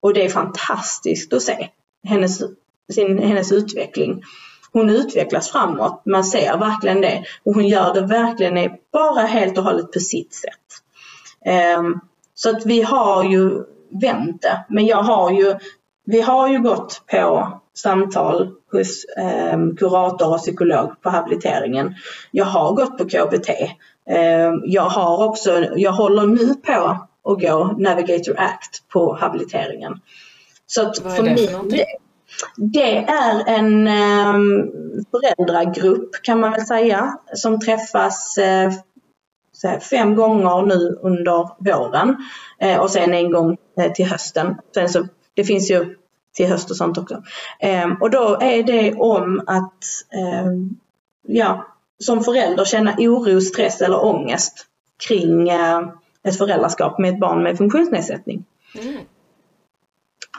och 0.00 0.14
det 0.14 0.24
är 0.24 0.28
fantastiskt 0.28 1.32
att 1.32 1.42
se 1.42 1.68
hennes, 2.04 2.42
sin, 2.92 3.18
hennes 3.18 3.52
utveckling. 3.52 4.22
Hon 4.72 4.90
utvecklas 4.90 5.50
framåt, 5.50 6.02
man 6.06 6.24
ser 6.24 6.58
verkligen 6.58 7.00
det 7.00 7.24
och 7.42 7.54
hon 7.54 7.68
gör 7.68 7.94
det 7.94 8.00
verkligen 8.00 8.70
bara 8.92 9.20
helt 9.20 9.58
och 9.58 9.64
hållet 9.64 9.92
på 9.92 10.00
sitt 10.00 10.34
sätt. 10.34 10.82
Ehm, 11.44 12.00
så 12.34 12.50
att 12.50 12.66
vi 12.66 12.82
har 12.82 13.24
ju 13.24 13.64
vänt 14.00 14.42
det, 14.42 14.64
men 14.68 14.86
jag 14.86 15.02
har 15.02 15.30
ju, 15.30 15.54
vi 16.06 16.20
har 16.20 16.48
ju 16.48 16.58
gått 16.58 17.02
på 17.10 17.60
samtal 17.74 18.50
hos 18.72 19.04
eh, 19.04 19.58
kurator 19.76 20.32
och 20.34 20.38
psykolog 20.38 21.02
på 21.02 21.10
habiliteringen. 21.10 21.94
Jag 22.30 22.44
har 22.44 22.72
gått 22.72 22.98
på 22.98 23.04
KBT. 23.04 23.48
Eh, 24.10 24.52
jag 24.64 24.88
har 24.88 25.28
också, 25.28 25.64
jag 25.76 25.92
håller 25.92 26.26
nu 26.26 26.54
på 26.54 26.98
att 27.24 27.40
gå 27.40 27.74
Navigator 27.78 28.40
Act 28.40 28.88
på 28.92 29.16
habiliteringen. 29.20 30.00
Så 30.66 30.92
Vad 31.04 31.18
är 31.18 31.22
det 31.22 31.36
för 31.36 31.52
någonting? 31.52 31.84
Det 32.56 32.96
är 32.98 33.42
en 33.46 33.86
eh, 33.86 34.34
föräldragrupp 35.10 36.10
kan 36.22 36.40
man 36.40 36.52
väl 36.52 36.66
säga 36.66 37.18
som 37.34 37.60
träffas 37.60 38.38
eh, 38.38 38.72
fem 39.90 40.14
gånger 40.14 40.62
nu 40.66 40.98
under 41.02 41.48
våren 41.58 42.16
eh, 42.58 42.80
och 42.80 42.90
sen 42.90 43.14
en 43.14 43.32
gång 43.32 43.56
till 43.94 44.06
hösten. 44.06 44.56
Sen 44.74 44.88
så, 44.88 45.06
det 45.34 45.44
finns 45.44 45.70
ju 45.70 45.96
till 46.34 46.46
höst 46.46 46.70
och 46.70 46.76
sånt 46.76 46.98
också. 46.98 47.22
Ehm, 47.60 47.96
och 48.00 48.10
då 48.10 48.38
är 48.40 48.62
det 48.62 48.94
om 48.94 49.42
att 49.46 49.84
ehm, 50.12 50.76
ja, 51.22 51.66
som 51.98 52.24
förälder 52.24 52.64
känna 52.64 52.94
oro, 52.98 53.40
stress 53.40 53.80
eller 53.80 54.04
ångest 54.04 54.66
kring 55.08 55.48
eh, 55.48 55.80
ett 56.24 56.38
föräldraskap 56.38 56.98
med 56.98 57.14
ett 57.14 57.20
barn 57.20 57.42
med 57.42 57.58
funktionsnedsättning. 57.58 58.44
Mm. 58.80 58.96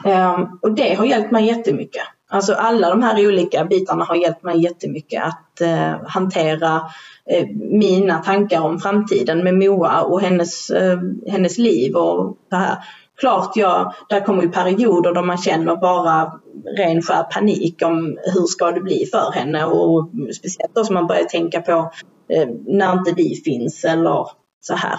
Um, 0.04 0.58
och 0.62 0.72
det 0.72 0.94
har 0.94 1.04
hjälpt 1.04 1.30
mig 1.30 1.46
jättemycket. 1.46 2.02
Alltså 2.28 2.54
alla 2.54 2.90
de 2.90 3.02
här 3.02 3.26
olika 3.26 3.64
bitarna 3.64 4.04
har 4.04 4.14
hjälpt 4.14 4.42
mig 4.42 4.62
jättemycket 4.62 5.22
att 5.22 5.60
eh, 5.60 6.06
hantera 6.06 6.90
eh, 7.30 7.46
mina 7.56 8.18
tankar 8.18 8.60
om 8.60 8.78
framtiden 8.78 9.44
med 9.44 9.54
Moa 9.54 10.02
och 10.02 10.20
hennes, 10.20 10.70
eh, 10.70 10.98
hennes 11.26 11.58
liv 11.58 11.96
och 11.96 12.36
det 12.50 12.56
här. 12.56 12.76
Klart, 13.16 13.52
ja, 13.54 13.94
där 14.08 14.20
kommer 14.20 14.42
ju 14.42 14.48
perioder 14.48 15.14
då 15.14 15.22
man 15.22 15.38
känner 15.38 15.76
bara 15.76 16.40
ren 16.78 17.02
skär 17.02 17.22
panik 17.22 17.82
om 17.82 18.18
hur 18.34 18.46
ska 18.46 18.70
det 18.70 18.80
bli 18.80 19.06
för 19.06 19.32
henne 19.32 19.64
och 19.64 20.10
speciellt 20.36 20.74
då 20.74 20.84
som 20.84 20.94
man 20.94 21.06
börjar 21.06 21.24
tänka 21.24 21.60
på 21.60 21.92
eh, 22.28 22.48
när 22.66 22.92
inte 22.92 23.12
vi 23.16 23.42
finns 23.44 23.84
eller 23.84 24.28
så 24.60 24.74
här. 24.74 24.98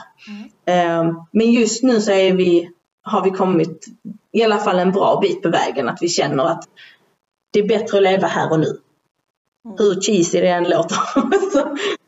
Mm. 0.67 1.15
Men 1.31 1.51
just 1.51 1.83
nu 1.83 2.01
så 2.01 2.11
är 2.11 2.33
vi, 2.33 2.69
har 3.03 3.23
vi 3.23 3.31
kommit 3.31 3.85
i 4.31 4.43
alla 4.43 4.57
fall 4.57 4.79
en 4.79 4.91
bra 4.91 5.19
bit 5.21 5.43
på 5.43 5.49
vägen 5.49 5.89
att 5.89 5.97
vi 6.01 6.09
känner 6.09 6.43
att 6.43 6.63
det 7.53 7.59
är 7.59 7.67
bättre 7.67 7.97
att 7.97 8.03
leva 8.03 8.27
här 8.27 8.51
och 8.51 8.59
nu. 8.59 8.77
Mm. 9.65 9.77
Hur 9.77 10.01
cheesy 10.01 10.41
det 10.41 10.47
än 10.47 10.69
låter. 10.69 10.97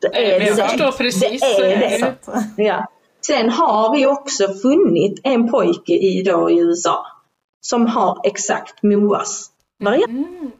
det 0.00 0.06
är 0.06 0.46
jag 0.46 0.56
det. 0.56 0.68
förstår 0.68 0.92
precis. 0.92 1.40
Det 1.40 1.72
är 1.72 2.00
det. 2.00 2.16
Ja. 2.56 2.86
Sen 3.22 3.50
har 3.50 3.92
vi 3.92 4.06
också 4.06 4.48
funnit 4.62 5.20
en 5.22 5.50
pojke 5.50 5.92
i, 5.92 6.22
då, 6.22 6.50
i 6.50 6.58
USA 6.58 7.06
som 7.60 7.86
har 7.86 8.20
exakt 8.24 8.82
Moas 8.82 9.50
variant. 9.80 10.10
Mm. 10.10 10.50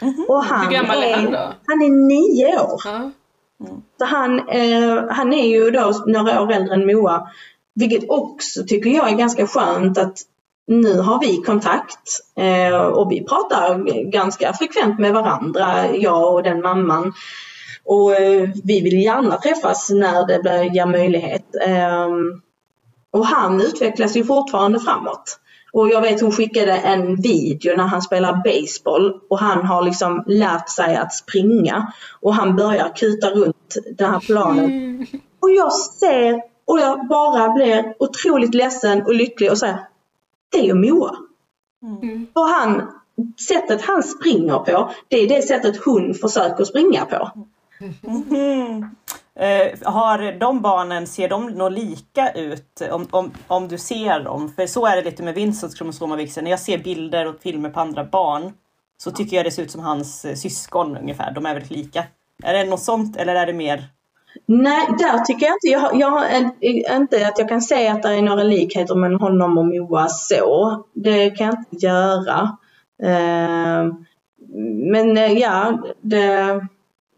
Mm. 0.00 0.24
Och 0.28 0.44
han 0.44 0.66
Hur 0.66 0.72
gammal 0.72 1.02
är, 1.02 1.16
han 1.16 1.32
då? 1.32 1.52
Han 1.66 1.82
är 1.82 1.90
nio 1.90 2.60
år. 2.60 2.80
Mm. 2.86 3.12
Så 3.98 4.04
han, 4.04 4.48
eh, 4.48 5.04
han 5.10 5.32
är 5.32 5.48
ju 5.48 5.70
då 5.70 6.04
några 6.06 6.42
år 6.42 6.52
äldre 6.52 6.74
än 6.74 6.86
Moa. 6.86 7.28
Vilket 7.74 8.10
också 8.10 8.64
tycker 8.64 8.90
jag 8.90 9.10
är 9.10 9.16
ganska 9.16 9.46
skönt 9.46 9.98
att 9.98 10.18
nu 10.66 11.00
har 11.00 11.20
vi 11.20 11.36
kontakt 11.36 12.08
eh, 12.36 12.76
och 12.76 13.12
vi 13.12 13.24
pratar 13.24 13.78
ganska 14.10 14.52
frekvent 14.52 14.98
med 14.98 15.14
varandra, 15.14 15.96
jag 15.96 16.34
och 16.34 16.42
den 16.42 16.60
mamman. 16.60 17.12
Och 17.88 18.14
eh, 18.14 18.48
vi 18.64 18.80
vill 18.80 19.02
gärna 19.02 19.36
träffas 19.36 19.90
när 19.90 20.26
det 20.26 20.38
blir 20.42 20.86
möjlighet. 20.86 21.44
Eh, 21.66 22.08
och 23.10 23.26
han 23.26 23.60
utvecklas 23.60 24.16
ju 24.16 24.24
fortfarande 24.24 24.80
framåt. 24.80 25.40
Och 25.72 25.88
jag 25.88 26.00
vet 26.00 26.20
hon 26.20 26.32
skickade 26.32 26.72
en 26.72 27.16
video 27.16 27.76
när 27.76 27.84
han 27.84 28.02
spelar 28.02 28.42
baseball 28.44 29.20
och 29.30 29.38
han 29.38 29.66
har 29.66 29.82
liksom 29.82 30.24
lärt 30.26 30.68
sig 30.68 30.96
att 30.96 31.14
springa 31.14 31.92
och 32.20 32.34
han 32.34 32.56
börjar 32.56 32.96
kuta 32.96 33.30
runt 33.30 33.76
den 33.98 34.10
här 34.10 34.20
planen. 34.20 34.64
Mm. 34.64 35.06
Och 35.40 35.50
jag 35.50 35.72
ser 35.72 36.42
och 36.64 36.78
jag 36.78 37.08
bara 37.08 37.48
blir 37.48 37.94
otroligt 37.98 38.54
ledsen 38.54 39.02
och 39.02 39.14
lycklig 39.14 39.50
och 39.50 39.58
säger 39.58 39.78
det 40.52 40.58
är 40.58 40.64
ju 40.64 40.74
Moa. 40.74 41.16
Mm. 41.82 42.26
Och 42.32 42.48
han, 42.48 42.92
sättet 43.48 43.82
han 43.82 44.02
springer 44.02 44.58
på, 44.58 44.90
det 45.08 45.16
är 45.16 45.28
det 45.28 45.42
sättet 45.42 45.84
hon 45.84 46.14
försöker 46.14 46.64
springa 46.64 47.04
på. 47.04 47.30
Mm. 48.06 48.90
Eh, 49.40 49.92
har 49.92 50.38
de 50.38 50.60
barnen, 50.60 51.06
ser 51.06 51.28
de 51.28 51.46
nog 51.46 51.72
lika 51.72 52.30
ut 52.30 52.82
om, 52.90 53.06
om, 53.10 53.32
om 53.46 53.68
du 53.68 53.78
ser 53.78 54.20
dem? 54.20 54.52
För 54.56 54.66
så 54.66 54.86
är 54.86 54.96
det 54.96 55.02
lite 55.02 55.22
med 55.22 55.34
Vincents 55.34 55.74
kromosomavvikelse. 55.74 56.42
När 56.42 56.50
jag 56.50 56.60
ser 56.60 56.78
bilder 56.78 57.26
och 57.26 57.40
filmer 57.40 57.70
på 57.70 57.80
andra 57.80 58.04
barn 58.04 58.52
så 58.96 59.10
tycker 59.10 59.36
jag 59.36 59.46
det 59.46 59.50
ser 59.50 59.62
ut 59.62 59.70
som 59.70 59.80
hans 59.80 60.24
eh, 60.24 60.34
syskon 60.34 60.96
ungefär. 60.96 61.32
De 61.32 61.46
är 61.46 61.54
väldigt 61.54 61.70
lika. 61.70 62.04
Är 62.42 62.54
det 62.54 62.64
något 62.64 62.82
sånt 62.82 63.16
eller 63.16 63.34
är 63.34 63.46
det 63.46 63.52
mer 63.52 63.84
Nej, 64.46 64.86
där 64.98 65.24
tycker 65.24 65.46
jag 65.46 65.54
inte. 65.54 65.68
Jag, 65.68 66.00
jag 66.00 66.96
inte 66.96 67.28
att 67.28 67.38
jag 67.38 67.48
kan 67.48 67.62
säga 67.62 67.92
att 67.92 68.02
det 68.02 68.08
är 68.08 68.22
några 68.22 68.42
likheter 68.42 68.94
mellan 68.94 69.20
honom 69.20 69.58
och 69.58 69.66
Moa 69.66 70.08
så. 70.08 70.84
Det 70.94 71.30
kan 71.30 71.46
jag 71.46 71.56
inte 71.58 71.86
göra. 71.86 72.56
Uh, 73.02 73.94
men 74.92 75.18
uh, 75.18 75.32
ja, 75.32 75.82
det, 76.00 76.60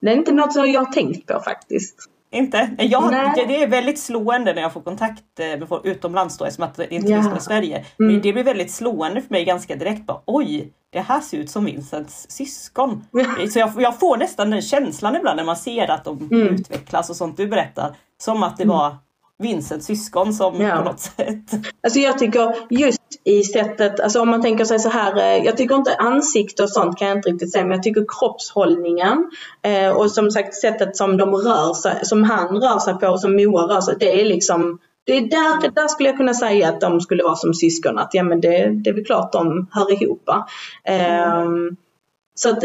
det 0.00 0.10
är 0.10 0.14
inte 0.14 0.32
något 0.32 0.52
som 0.52 0.70
jag 0.70 0.80
har 0.80 0.92
tänkt 0.92 1.26
på 1.26 1.40
faktiskt. 1.40 1.96
Inte? 2.32 2.70
Jag, 2.78 3.10
det 3.34 3.62
är 3.62 3.66
väldigt 3.66 3.98
slående 3.98 4.54
när 4.54 4.62
jag 4.62 4.72
får 4.72 4.80
kontakt 4.80 5.40
eh, 5.40 5.58
med 5.58 5.68
folk 5.68 5.84
utomlands 5.84 6.38
då 6.38 6.44
eftersom 6.44 6.64
att 6.64 6.74
det 6.74 6.94
inte 6.94 7.08
finns 7.08 7.26
ja. 7.26 7.36
i 7.36 7.40
Sverige. 7.40 7.84
Mm. 8.00 8.20
Det 8.20 8.32
blir 8.32 8.44
väldigt 8.44 8.70
slående 8.70 9.22
för 9.22 9.30
mig 9.30 9.44
ganska 9.44 9.76
direkt. 9.76 10.06
Bara, 10.06 10.20
Oj, 10.26 10.72
det 10.92 11.00
här 11.00 11.20
ser 11.20 11.38
ut 11.38 11.50
som 11.50 11.64
Vincents 11.64 12.30
syskon. 12.30 13.04
Så 13.50 13.58
jag, 13.58 13.72
jag, 13.78 14.00
får 14.00 14.16
nästan 14.16 14.50
den 14.50 14.62
känslan 14.62 15.16
ibland 15.16 15.36
när 15.36 15.44
man 15.44 15.56
ser 15.56 15.90
att 15.90 16.04
de 16.04 16.28
mm. 16.32 16.54
utvecklas 16.54 17.10
och 17.10 17.16
sånt 17.16 17.36
du 17.36 17.46
berättar. 17.46 17.96
Som 18.18 18.42
att 18.42 18.56
det 18.56 18.64
mm. 18.64 18.76
var 18.76 18.96
Vincents 19.40 19.86
syskon 19.86 20.34
som 20.34 20.60
ja. 20.60 20.76
på 20.76 20.84
något 20.84 21.00
sätt. 21.00 21.50
Alltså 21.82 21.98
jag 21.98 22.18
tycker 22.18 22.54
just 22.70 23.00
i 23.24 23.42
sättet, 23.42 24.00
alltså 24.00 24.20
om 24.20 24.28
man 24.28 24.42
tänker 24.42 24.64
sig 24.64 24.78
så 24.78 24.88
här, 24.88 25.16
eh, 25.16 25.44
jag 25.44 25.56
tycker 25.56 25.74
inte 25.74 25.94
ansikte 25.94 26.62
och 26.62 26.70
sånt 26.70 26.98
kan 26.98 27.08
jag 27.08 27.18
inte 27.18 27.28
riktigt 27.28 27.52
säga, 27.52 27.64
men 27.64 27.72
jag 27.72 27.82
tycker 27.82 28.04
kroppshållningen 28.08 29.30
eh, 29.62 29.90
och 29.90 30.10
som 30.10 30.30
sagt 30.30 30.54
sättet 30.54 30.96
som 30.96 31.16
de 31.16 31.34
rör 31.34 31.74
sig, 31.74 32.00
som 32.02 32.24
han 32.24 32.56
rör 32.56 32.78
sig 32.78 32.94
på 32.94 33.06
och 33.06 33.20
som 33.20 33.36
Moa 33.36 33.62
rör 33.62 33.80
sig, 33.80 33.96
det 34.00 34.20
är 34.20 34.24
liksom 34.24 34.78
det 35.04 35.16
är 35.16 35.20
där, 35.20 35.70
där 35.70 35.88
skulle 35.88 36.08
jag 36.08 36.16
kunna 36.16 36.34
säga 36.34 36.68
att 36.68 36.80
de 36.80 37.00
skulle 37.00 37.22
vara 37.22 37.36
som 37.36 37.54
syskon, 37.54 37.98
att 37.98 38.14
ja 38.14 38.22
men 38.22 38.40
det, 38.40 38.70
det 38.70 38.90
är 38.90 38.94
väl 38.94 39.04
klart 39.04 39.32
de 39.32 39.68
hör 39.72 40.02
ihop. 40.02 40.28
Eh, 40.84 41.44
så 42.34 42.50
att, 42.50 42.64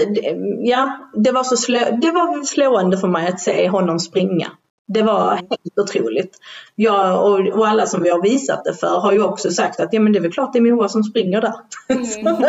ja, 0.60 1.00
det 1.14 1.32
var, 1.32 1.44
så 1.44 1.58
slå, 1.58 1.80
det 2.02 2.12
var 2.12 2.44
slående 2.44 2.98
för 2.98 3.08
mig 3.08 3.28
att 3.28 3.40
se 3.40 3.70
honom 3.70 4.00
springa. 4.00 4.52
Det 4.88 5.02
var 5.02 5.36
helt 5.36 5.80
otroligt. 5.80 6.38
Jag 6.76 7.26
och, 7.26 7.48
och, 7.48 7.67
alla 7.67 7.86
som 7.86 8.04
vi 8.04 8.10
har 8.10 8.21
visat 8.21 8.63
det 8.65 8.74
för 8.74 9.00
har 9.00 9.12
ju 9.12 9.24
också 9.24 9.52
sagt 9.52 9.80
att 9.80 9.93
ja, 9.93 10.00
men 10.00 10.13
det 10.13 10.19
är 10.19 10.21
väl 10.21 10.32
klart 10.32 10.54
det 10.54 10.60
är 10.60 10.74
Moa 10.74 10.89
som 10.89 11.04
springer 11.04 11.41
där. 11.41 11.54
Mm. 11.89 12.36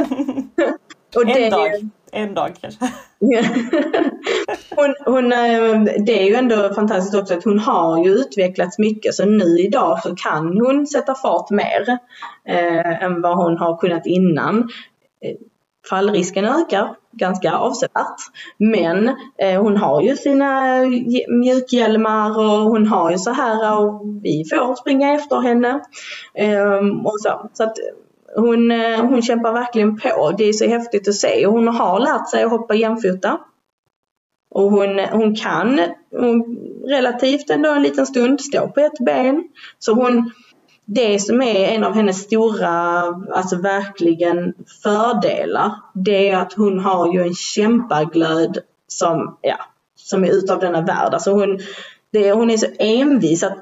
och 1.17 1.27
det, 1.27 1.45
en 1.45 1.51
dag. 1.51 1.71
En 2.13 2.35
dag 2.35 2.55
kanske. 2.61 2.81
hon, 4.77 4.95
hon, 5.05 5.33
eh, 5.33 5.83
det 6.07 6.23
är 6.23 6.27
ju 6.27 6.35
ändå 6.35 6.75
fantastiskt 6.75 7.15
också 7.15 7.35
att 7.35 7.45
hon 7.45 7.59
har 7.59 8.05
ju 8.05 8.11
utvecklats 8.11 8.79
mycket 8.79 9.15
så 9.15 9.25
nu 9.25 9.59
idag 9.59 10.03
så 10.03 10.15
kan 10.15 10.61
hon 10.61 10.87
sätta 10.87 11.15
fart 11.15 11.51
mer 11.51 11.99
eh, 12.49 13.03
än 13.03 13.23
vad 13.23 13.37
hon 13.37 13.59
har 13.59 13.77
kunnat 13.77 14.07
innan. 14.07 14.69
Fallrisken 15.91 16.45
ökar 16.45 16.97
ganska 17.13 17.53
avsevärt. 17.53 18.17
Men 18.59 19.09
eh, 19.39 19.63
hon 19.63 19.77
har 19.77 20.03
ju 20.03 20.17
sina 20.17 20.77
eh, 20.77 20.89
mjukhjälmar 21.29 22.39
och 22.39 22.71
hon 22.71 22.87
har 22.87 23.11
ju 23.11 23.19
så 23.19 23.31
här 23.31 23.79
och 23.79 24.03
vi 24.23 24.45
får 24.51 24.75
springa 24.75 25.15
efter 25.15 25.41
henne. 25.41 25.81
Eh, 26.35 27.05
och 27.05 27.21
så. 27.21 27.51
så 27.53 27.65
att 27.65 27.79
eh, 27.79 27.85
hon, 28.37 28.71
eh, 28.71 29.01
hon 29.01 29.23
kämpar 29.23 29.53
verkligen 29.53 29.97
på. 30.01 30.35
Det 30.39 30.45
är 30.45 30.53
så 30.53 30.67
häftigt 30.67 31.09
att 31.09 31.15
se 31.15 31.47
hon 31.47 31.69
har 31.69 32.01
lärt 32.01 32.31
sig 32.31 32.43
att 32.43 32.51
hoppa 32.51 32.75
jämfota. 32.75 33.39
Och 34.51 34.71
hon, 34.71 34.99
eh, 34.99 35.11
hon 35.11 35.35
kan 35.35 35.81
hon, 36.11 36.59
relativt 36.87 37.51
ändå 37.51 37.71
en 37.71 37.83
liten 37.83 38.07
stund 38.07 38.41
stå 38.41 38.69
på 38.69 38.81
ett 38.81 38.99
ben. 38.99 39.49
Så 39.79 39.93
hon, 39.93 40.31
det 40.87 41.19
som 41.19 41.43
är 41.43 41.69
en 41.69 41.85
av 41.85 41.95
hennes 41.95 42.23
stora, 42.23 43.03
alltså 43.33 43.57
verkligen 43.57 44.55
fördelar, 44.83 45.73
det 45.95 46.29
är 46.29 46.37
att 46.37 46.53
hon 46.53 46.79
har 46.79 47.13
ju 47.13 47.23
en 47.23 47.35
kämpaglöd 47.35 48.59
som, 48.89 49.39
ja, 49.41 49.57
som 49.97 50.25
är 50.25 50.29
utav 50.29 50.61
denna 50.61 50.81
värld. 50.81 51.15
Alltså 51.15 51.31
hon, 51.31 51.59
det, 52.13 52.33
hon 52.33 52.51
är 52.51 52.57
så 52.57 52.67
envis 52.79 53.43
att 53.43 53.59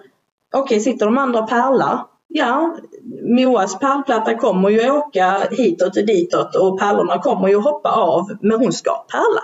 okej, 0.54 0.62
okay, 0.62 0.80
sitter 0.80 1.06
de 1.06 1.18
andra 1.18 1.42
pärlar, 1.42 2.04
ja, 2.28 2.76
Moas 3.22 3.78
pärlplatta 3.78 4.34
kommer 4.34 4.68
ju 4.68 4.90
åka 4.90 5.48
hitåt 5.50 5.96
och 5.96 6.06
ditåt 6.06 6.56
och 6.56 6.78
pärlorna 6.78 7.18
kommer 7.18 7.48
ju 7.48 7.56
hoppa 7.56 7.90
av, 7.90 8.36
men 8.40 8.58
hon 8.58 8.72
ska 8.72 9.04
pärla. 9.10 9.42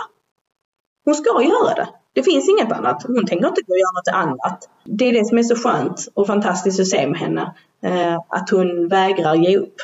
Hon 1.05 1.15
ska 1.15 1.43
göra 1.43 1.75
det. 1.75 1.89
Det 2.13 2.23
finns 2.23 2.49
inget 2.49 2.73
annat. 2.73 3.03
Hon 3.07 3.27
tänker 3.27 3.49
inte 3.49 3.63
gå 3.67 3.73
och 3.73 3.79
göra 3.79 4.25
något 4.25 4.29
annat. 4.29 4.69
Det 4.85 5.09
är 5.09 5.13
det 5.13 5.25
som 5.25 5.39
är 5.39 5.43
så 5.43 5.57
skönt 5.57 6.09
och 6.15 6.27
fantastiskt 6.27 6.81
att 6.81 6.87
se 6.87 7.07
med 7.07 7.21
henne. 7.21 7.55
Eh, 7.83 8.19
att 8.29 8.51
hon 8.51 8.89
vägrar 8.89 9.35
ge 9.35 9.59
upp. 9.59 9.75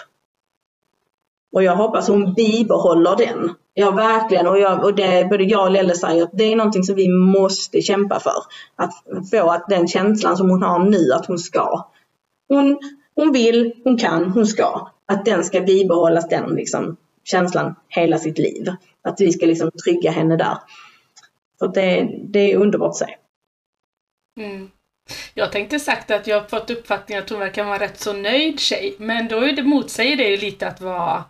Och 1.53 1.63
jag 1.63 1.77
hoppas 1.77 2.09
hon 2.09 2.35
bibehåller 2.35 3.17
den. 3.17 3.55
Ja, 3.75 3.91
verkligen. 3.91 4.47
Och, 4.47 4.59
jag, 4.59 4.85
och 4.85 4.95
det, 4.95 5.29
både 5.31 5.45
jag 5.45 5.65
och 5.65 5.71
Lelle 5.71 5.95
säger 5.95 6.23
att 6.23 6.31
det 6.33 6.45
är 6.45 6.57
någonting 6.57 6.83
som 6.83 6.95
vi 6.95 7.09
måste 7.09 7.83
kämpa 7.83 8.21
för. 8.21 8.43
Att 8.77 8.93
få 9.31 9.51
att 9.51 9.69
den 9.69 9.89
känslan 9.89 10.37
som 10.37 10.51
hon 10.51 10.63
har 10.63 10.79
nu, 10.79 11.13
att 11.13 11.27
hon 11.27 11.39
ska. 11.39 11.89
Hon, 12.49 12.79
hon 13.15 13.33
vill, 13.33 13.73
hon 13.85 13.99
kan, 13.99 14.31
hon 14.31 14.47
ska. 14.47 14.91
Att 15.07 15.25
den 15.25 15.45
ska 15.45 15.61
bibehållas, 15.61 16.29
den 16.29 16.51
liksom, 16.51 16.97
känslan, 17.25 17.75
hela 17.89 18.19
sitt 18.19 18.39
liv. 18.39 18.73
Att 19.03 19.21
vi 19.21 19.33
ska 19.33 19.47
liksom 19.47 19.71
trygga 19.85 20.11
henne 20.11 20.37
där. 20.37 20.59
För 21.59 21.69
det, 21.69 22.11
det 22.29 22.53
är 22.53 22.57
underbart 22.57 22.91
att 22.91 22.97
se. 22.97 23.17
Mm. 24.41 24.71
Jag 25.35 25.53
tänkte 25.53 25.81
sagt 25.81 26.11
att 26.11 26.27
jag 26.27 26.41
har 26.41 26.49
fått 26.49 26.71
uppfattningen 26.71 27.25
att 27.25 27.31
hon 27.31 27.39
verkar 27.39 27.65
vara 27.65 27.79
rätt 27.79 28.01
så 28.01 28.13
nöjd 28.13 28.61
tjej, 28.61 28.97
men 28.99 29.29
då 29.29 29.41
är 29.41 29.53
det, 29.53 29.63
motsäger 29.63 30.17
det 30.17 30.29
ju 30.29 30.37
lite 30.37 30.69
att 30.69 30.81
vara 30.81 31.25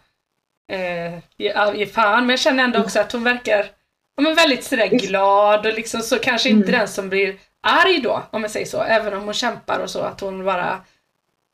eh, 0.72 1.18
i, 1.37 1.83
i 1.83 1.87
fan, 1.87 2.20
men 2.20 2.31
jag 2.31 2.41
känner 2.41 2.64
ändå 2.64 2.81
också 2.81 3.01
att 3.01 3.12
hon 3.12 3.24
verkar 3.24 3.70
ja, 4.16 4.22
men 4.22 4.35
väldigt 4.35 4.64
sådär 4.64 4.87
glad 4.87 5.66
och 5.66 5.72
liksom 5.74 6.01
så 6.01 6.18
kanske 6.18 6.49
inte 6.49 6.68
mm. 6.68 6.79
den 6.79 6.89
som 6.89 7.09
blir 7.09 7.37
arg 7.61 8.01
då, 8.01 8.22
om 8.31 8.43
jag 8.43 8.51
säger 8.51 8.66
så, 8.66 8.83
även 8.83 9.14
om 9.14 9.24
hon 9.24 9.35
kämpar 9.35 9.81
och 9.81 9.91
så, 9.91 10.01
att 10.01 10.20
hon 10.20 10.45
bara, 10.45 10.81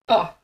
ja, 0.09 0.35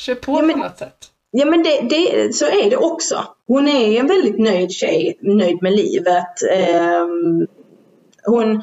kör 0.00 0.14
på 0.14 0.32
ja, 0.32 0.42
men, 0.42 0.56
på 0.56 0.64
något 0.64 0.78
sätt. 0.78 1.08
Ja 1.30 1.46
men 1.46 1.62
det, 1.62 1.80
det, 1.80 2.34
så 2.34 2.46
är 2.46 2.70
det 2.70 2.76
också. 2.76 3.26
hon 3.46 3.68
är 3.68 4.00
en 4.00 4.06
väldigt 4.06 4.38
nöjd 4.38 4.72
tjej, 4.72 5.18
nöjd 5.20 5.62
med 5.62 5.72
livet. 5.72 6.42
Eh, 6.50 7.06
hon, 8.24 8.62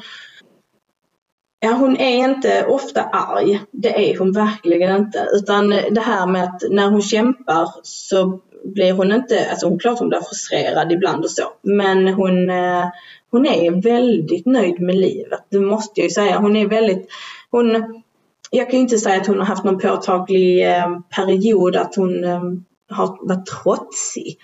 ja, 1.60 1.70
hon 1.70 1.96
är 1.96 2.16
inte 2.16 2.66
ofta 2.66 3.02
arg, 3.02 3.60
det 3.70 4.10
är 4.10 4.18
hon 4.18 4.32
verkligen 4.32 4.96
inte. 4.96 5.26
Utan 5.32 5.68
det 5.70 6.00
här 6.00 6.26
med 6.26 6.44
att 6.44 6.62
när 6.70 6.90
hon 6.90 7.02
kämpar 7.02 7.68
så 7.82 8.40
blir 8.64 8.92
hon 8.92 9.12
inte, 9.12 9.50
alltså 9.50 9.68
hon 9.68 9.78
klart 9.78 9.98
hon 9.98 10.08
blir 10.08 10.20
frustrerad 10.20 10.92
ibland 10.92 11.24
och 11.24 11.30
så, 11.30 11.42
men 11.62 12.08
hon, 12.08 12.50
eh, 12.50 12.84
hon 13.30 13.46
är 13.46 13.82
väldigt 13.82 14.46
nöjd 14.46 14.80
med 14.80 14.96
livet, 14.96 15.40
det 15.48 15.60
måste 15.60 16.00
jag 16.00 16.04
ju 16.04 16.10
säga. 16.10 16.38
Hon 16.38 16.56
är 16.56 16.66
väldigt, 16.66 17.08
hon, 17.50 18.02
jag 18.50 18.70
kan 18.70 18.78
ju 18.78 18.82
inte 18.82 18.98
säga 18.98 19.20
att 19.20 19.26
hon 19.26 19.38
har 19.38 19.46
haft 19.46 19.64
någon 19.64 19.78
påtaglig 19.78 20.68
eh, 20.68 20.98
period 21.16 21.76
att 21.76 21.96
hon 21.96 22.24
eh, 22.24 22.42
har 22.90 23.28
varit 23.28 23.46
trotsig. 23.46 24.38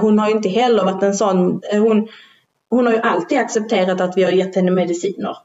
Hon 0.00 0.18
har 0.18 0.28
ju 0.28 0.34
inte 0.34 0.48
heller 0.48 0.84
varit 0.84 1.02
en 1.02 1.14
sån, 1.14 1.60
hon, 1.72 2.08
hon 2.70 2.86
har 2.86 2.92
ju 2.92 2.98
alltid 2.98 3.38
accepterat 3.38 4.00
att 4.00 4.16
vi 4.16 4.22
har 4.24 4.30
gett 4.30 4.56
henne 4.56 4.70
mediciner. 4.70 5.36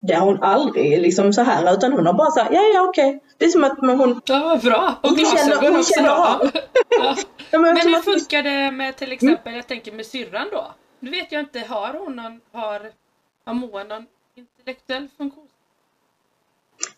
Det 0.00 0.14
har 0.14 0.26
hon 0.26 0.42
aldrig 0.42 1.02
liksom 1.02 1.32
så 1.32 1.42
här 1.42 1.74
utan 1.74 1.92
hon 1.92 2.06
har 2.06 2.12
bara 2.12 2.30
sagt 2.30 2.54
ja 2.54 2.60
ja 2.74 2.88
okej. 2.88 3.22
Det 3.38 3.44
är 3.44 3.48
som 3.48 3.64
att 3.64 3.78
hon... 3.78 4.20
Ja 4.24 4.60
bra! 4.62 4.94
Och 5.02 5.16
glasögon 5.16 5.76
också 5.76 5.94
känner 5.94 6.10
av. 6.10 6.50
ja. 7.00 7.16
men, 7.50 7.62
men 7.62 7.76
hur 7.76 8.00
funkar 8.00 8.42
det 8.42 8.70
med 8.70 8.96
till 8.96 9.12
exempel, 9.12 9.54
jag 9.54 9.66
tänker 9.66 9.92
med 9.92 10.06
syrran 10.06 10.48
då? 10.52 10.66
Nu 11.00 11.10
vet 11.10 11.32
jag 11.32 11.40
inte, 11.40 11.58
har 11.68 11.94
hon 11.98 12.16
någon, 12.16 12.40
har, 12.52 12.80
har 13.44 13.54
Moa 13.54 13.84
någon 13.84 14.06
intellektuell 14.36 15.08
funktion? 15.16 15.48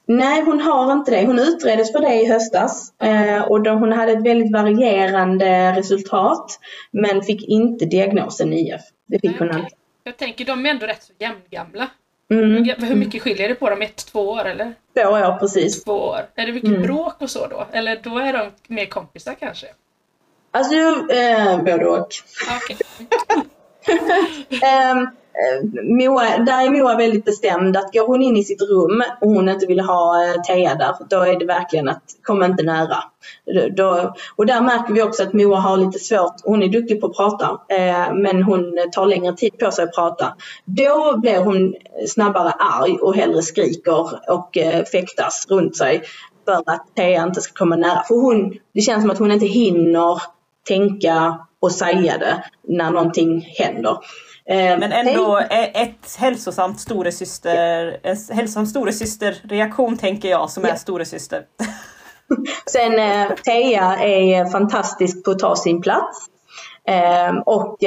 Nej, 0.07 0.43
hon 0.43 0.61
har 0.61 0.93
inte 0.93 1.11
det. 1.11 1.27
Hon 1.27 1.39
utreddes 1.39 1.93
för 1.93 2.01
det 2.01 2.15
i 2.15 2.27
höstas 2.27 2.93
eh, 2.99 3.43
och 3.43 3.63
då 3.63 3.71
hon 3.71 3.93
hade 3.93 4.13
ett 4.13 4.27
väldigt 4.27 4.53
varierande 4.53 5.73
resultat 5.73 6.59
men 6.91 7.23
fick 7.23 7.49
inte 7.49 7.85
diagnosen 7.85 8.53
IF. 8.53 8.81
Det 9.07 9.19
fick 9.19 9.41
Nej, 9.41 9.49
hon 9.49 9.61
inte. 9.61 9.77
Jag 10.05 10.17
tänker, 10.17 10.45
de 10.45 10.67
är 10.67 10.71
ändå 10.71 10.87
rätt 10.87 11.03
så 11.03 11.13
jämngamla. 11.19 11.91
Mm. 12.31 12.65
Hur 12.79 12.95
mycket 12.95 13.23
skiljer 13.23 13.49
det 13.49 13.55
på 13.55 13.71
dem? 13.71 13.83
Ett, 13.83 13.97
två 13.97 14.31
år 14.31 14.45
eller? 14.45 14.75
Två 14.95 15.03
år 15.03 15.39
precis. 15.39 15.85
Två 15.85 15.93
år. 15.93 16.21
Är 16.35 16.47
det 16.47 16.53
mycket 16.53 16.71
mm. 16.71 16.83
bråk 16.83 17.15
och 17.19 17.31
så 17.31 17.47
då? 17.47 17.67
Eller 17.73 18.01
då 18.03 18.19
är 18.19 18.33
de 18.33 18.51
mer 18.75 18.87
kompisar 18.87 19.35
kanske? 19.41 19.67
Alltså, 20.51 20.75
eh, 21.13 21.63
både 21.63 21.87
och. 21.87 22.09
Okay. 22.57 22.77
um, 24.93 25.11
Eh, 25.30 25.30
Eh, 25.41 25.83
Moa, 25.83 26.39
där 26.39 26.67
är 26.67 26.71
Moa 26.71 26.97
väldigt 26.97 27.25
bestämd 27.25 27.77
att 27.77 27.93
går 27.93 28.07
hon 28.07 28.23
in 28.23 28.37
i 28.37 28.45
sitt 28.45 28.63
rum 28.63 29.03
och 29.21 29.31
hon 29.31 29.49
inte 29.49 29.67
vill 29.67 29.81
ha 29.81 30.25
eh, 30.25 30.43
Thea 30.43 30.75
där, 30.75 30.95
då 31.11 31.21
är 31.21 31.39
det 31.39 31.45
verkligen 31.45 31.89
att 31.89 32.03
kom 32.23 32.43
inte 32.43 32.63
nära. 32.63 32.97
Då, 33.77 34.15
och 34.37 34.47
där 34.47 34.61
märker 34.61 34.95
vi 34.95 35.03
också 35.03 35.23
att 35.23 35.33
Moa 35.33 35.57
har 35.57 35.77
lite 35.77 35.99
svårt, 35.99 36.35
hon 36.45 36.63
är 36.63 36.69
duktig 36.69 37.01
på 37.01 37.07
att 37.07 37.17
prata 37.17 37.61
eh, 37.69 38.15
men 38.15 38.43
hon 38.43 38.79
tar 38.93 39.07
längre 39.07 39.37
tid 39.37 39.59
på 39.59 39.71
sig 39.71 39.85
att 39.85 39.95
prata. 39.95 40.35
Då 40.65 41.19
blir 41.19 41.39
hon 41.39 41.75
snabbare 42.09 42.51
arg 42.51 42.99
och 43.01 43.17
hellre 43.17 43.43
skriker 43.43 44.31
och 44.31 44.59
eh, 44.59 44.85
fäktas 44.85 45.47
runt 45.49 45.77
sig 45.77 46.03
för 46.45 46.63
att 46.67 46.87
Thea 46.97 47.23
inte 47.23 47.41
ska 47.41 47.53
komma 47.53 47.77
nära. 47.77 48.03
För 48.09 48.15
hon, 48.15 48.55
det 48.75 48.81
känns 48.81 49.03
som 49.03 49.11
att 49.11 49.19
hon 49.19 49.33
inte 49.33 49.47
hinner 49.47 50.23
tänka 50.69 51.39
och 51.61 51.73
säga 51.73 52.19
det 52.19 52.45
när 52.69 52.91
någonting 52.91 53.41
händer. 53.59 53.99
Eh, 54.45 54.79
Men 54.79 54.93
ändå 54.93 55.41
ett 55.75 56.17
hälsosamt 56.19 56.81
storesyster, 56.81 58.01
en 58.03 58.17
hälsosam 58.37 58.67
storesysterreaktion 58.67 59.97
tänker 59.97 60.29
jag 60.29 60.51
som 60.51 60.65
är 60.65 60.75
storesyster. 60.75 61.43
Sen 62.67 62.99
eh, 62.99 63.35
Teja 63.45 63.97
är 63.99 64.51
fantastisk 64.51 65.25
på 65.25 65.31
att 65.31 65.39
ta 65.39 65.57
sin 65.57 65.83
plats. 65.83 66.27
Eh, 66.89 67.37
och 67.47 67.85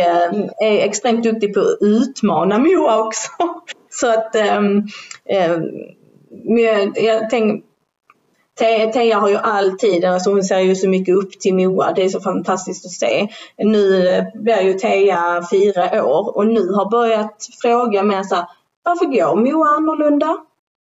är 0.62 0.80
extremt 0.86 1.24
duktig 1.24 1.54
på 1.54 1.60
att 1.60 1.78
utmana 1.82 2.58
Moa 2.58 2.98
också. 2.98 3.30
Så 3.90 4.14
att 4.14 4.36
eh, 4.36 4.58
eh 5.26 5.58
jag 6.96 7.30
tänker 7.30 7.73
Teija 8.94 9.20
har 9.20 9.30
ju 9.30 9.38
alltid, 9.38 10.06
alltså 10.06 10.30
hon 10.30 10.44
ser 10.44 10.60
ju 10.60 10.76
så 10.76 10.90
mycket 10.90 11.16
upp 11.16 11.32
till 11.32 11.56
Moa, 11.56 11.94
det 11.94 12.04
är 12.04 12.10
så 12.10 12.22
fantastiskt 12.22 12.86
att 12.86 12.92
se. 12.92 13.28
Nu 13.58 14.02
blir 14.36 14.62
ju 14.62 14.74
Teija 14.74 15.48
fyra 15.52 16.06
år 16.06 16.38
och 16.38 16.48
nu 16.48 16.72
har 16.74 16.90
börjat 16.90 17.48
fråga 17.62 18.04
med 18.04 18.26
så 18.26 18.36
här, 18.36 18.46
varför 18.84 19.06
går 19.06 19.36
Moa 19.36 19.68
annorlunda? 19.68 20.38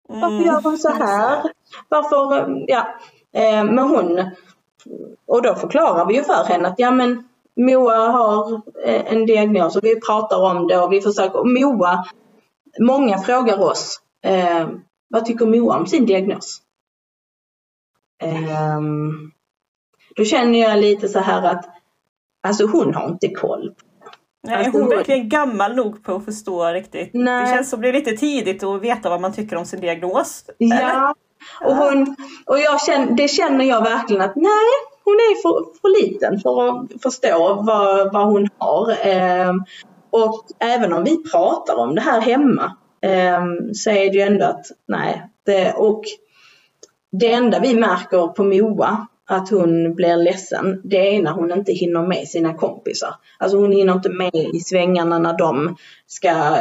Varför 0.09 0.27
mm. 0.27 0.45
gör 0.45 0.61
hon 0.61 0.77
så 0.77 0.89
här? 0.89 1.43
Varför, 1.89 2.55
ja. 2.67 2.87
Eh, 3.33 3.63
men 3.63 3.79
hon, 3.79 4.19
och 5.27 5.41
då 5.41 5.55
förklarar 5.55 6.05
vi 6.05 6.15
ju 6.15 6.23
för 6.23 6.43
henne 6.43 6.67
att 6.67 6.79
ja 6.79 6.91
men 6.91 7.23
Moa 7.55 7.97
har 7.97 8.53
eh, 8.85 9.13
en 9.13 9.25
diagnos 9.25 9.75
och 9.75 9.83
vi 9.83 9.99
pratar 9.99 10.37
om 10.37 10.67
det 10.67 10.79
och 10.79 10.93
vi 10.93 11.01
försöker, 11.01 11.39
och 11.39 11.47
Moa, 11.47 12.05
många 12.79 13.17
frågar 13.17 13.63
oss, 13.63 13.99
eh, 14.23 14.67
vad 15.09 15.25
tycker 15.25 15.45
Moa 15.45 15.77
om 15.77 15.87
sin 15.87 16.05
diagnos? 16.05 16.61
Um, 18.21 19.31
då 20.15 20.25
känner 20.25 20.59
jag 20.59 20.79
lite 20.79 21.07
så 21.07 21.19
här 21.19 21.47
att 21.47 21.65
alltså 22.47 22.65
hon 22.65 22.95
har 22.95 23.09
inte 23.09 23.27
koll. 23.27 23.73
Nej, 24.43 24.55
alltså, 24.55 24.71
hon 24.71 24.91
är 24.91 24.95
verkligen 24.95 25.29
gammal 25.29 25.75
nog 25.75 26.03
på 26.03 26.15
att 26.15 26.25
förstå 26.25 26.65
riktigt. 26.65 27.09
Nej. 27.13 27.45
Det 27.45 27.55
känns 27.55 27.69
som 27.69 27.81
det 27.81 27.89
är 27.89 27.93
lite 27.93 28.11
tidigt 28.11 28.63
att 28.63 28.81
veta 28.81 29.09
vad 29.09 29.21
man 29.21 29.33
tycker 29.33 29.55
om 29.55 29.65
sin 29.65 29.81
diagnos. 29.81 30.45
Ja, 30.57 31.15
och, 31.65 31.75
hon, 31.75 32.15
och 32.45 32.59
jag 32.59 32.81
känner, 32.81 33.11
det 33.11 33.27
känner 33.27 33.65
jag 33.65 33.81
verkligen 33.81 34.21
att 34.21 34.35
nej, 34.35 34.71
hon 35.03 35.13
är 35.13 35.41
för, 35.41 35.79
för 35.81 36.01
liten 36.01 36.39
för 36.39 36.69
att 36.69 37.01
förstå 37.01 37.63
vad, 37.65 38.13
vad 38.13 38.25
hon 38.25 38.49
har. 38.57 38.89
Um, 39.49 39.65
och 40.09 40.45
även 40.59 40.93
om 40.93 41.03
vi 41.03 41.23
pratar 41.31 41.75
om 41.75 41.95
det 41.95 42.01
här 42.01 42.21
hemma 42.21 42.77
um, 43.37 43.73
så 43.73 43.89
är 43.89 44.11
det 44.11 44.17
ju 44.17 44.21
ändå 44.21 44.45
att 44.45 44.65
nej, 44.87 45.29
det, 45.45 45.73
och 45.73 46.03
det 47.11 47.31
enda 47.31 47.59
vi 47.59 47.75
märker 47.75 48.27
på 48.27 48.43
Moa 48.43 49.07
att 49.29 49.49
hon 49.49 49.95
blir 49.95 50.17
ledsen, 50.17 50.81
det 50.83 51.15
är 51.15 51.21
när 51.21 51.31
hon 51.31 51.51
inte 51.51 51.71
hinner 51.71 52.07
med 52.07 52.27
sina 52.27 52.53
kompisar. 52.53 53.15
Alltså 53.37 53.57
hon 53.57 53.71
hinner 53.71 53.93
inte 53.93 54.09
med 54.09 54.35
i 54.35 54.59
svängarna 54.59 55.19
när 55.19 55.37
de 55.37 55.75
ska 56.07 56.57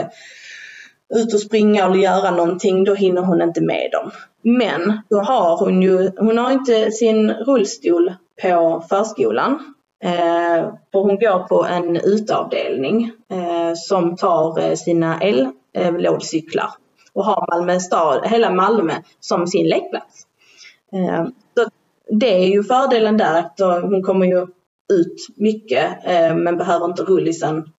ut 1.15 1.35
och 1.35 1.41
springa 1.41 1.85
eller 1.85 1.97
göra 1.97 2.31
någonting, 2.31 2.85
då 2.85 2.95
hinner 2.95 3.23
hon 3.23 3.43
inte 3.43 3.61
med 3.61 3.89
dem. 3.93 4.11
Men 4.43 5.01
då 5.11 5.21
har 5.21 5.57
hon 5.57 5.83
ju, 5.83 6.11
hon 6.17 6.39
har 6.39 6.51
inte 6.51 6.91
sin 6.91 7.31
rullstol 7.31 8.13
på 8.43 8.85
förskolan. 8.89 9.75
Eh, 10.05 10.69
för 10.93 10.99
hon 11.01 11.19
går 11.19 11.49
på 11.49 11.65
en 11.65 11.97
utavdelning 11.97 13.13
eh, 13.31 13.73
som 13.75 14.17
tar 14.17 14.61
eh, 14.61 14.75
sina 14.75 15.21
ellådcyklar 15.75 16.71
och 17.13 17.25
har 17.25 17.47
Malmö 17.51 17.81
stad, 17.81 18.27
hela 18.27 18.51
Malmö 18.51 18.93
som 19.21 19.47
sin 19.47 19.69
lekplats. 19.69 20.27
Ehm, 20.93 21.27
så 21.27 21.69
det 22.09 22.45
är 22.45 22.49
ju 22.49 22.63
fördelen 22.63 23.17
där 23.17 23.39
att 23.39 23.83
hon 23.83 24.03
kommer 24.03 24.27
ju 24.27 24.47
ut 24.93 25.29
mycket 25.37 25.99
ehm, 26.05 26.45
men 26.45 26.57
behöver 26.57 26.85
inte 26.85 27.03
rullisen 27.03 27.73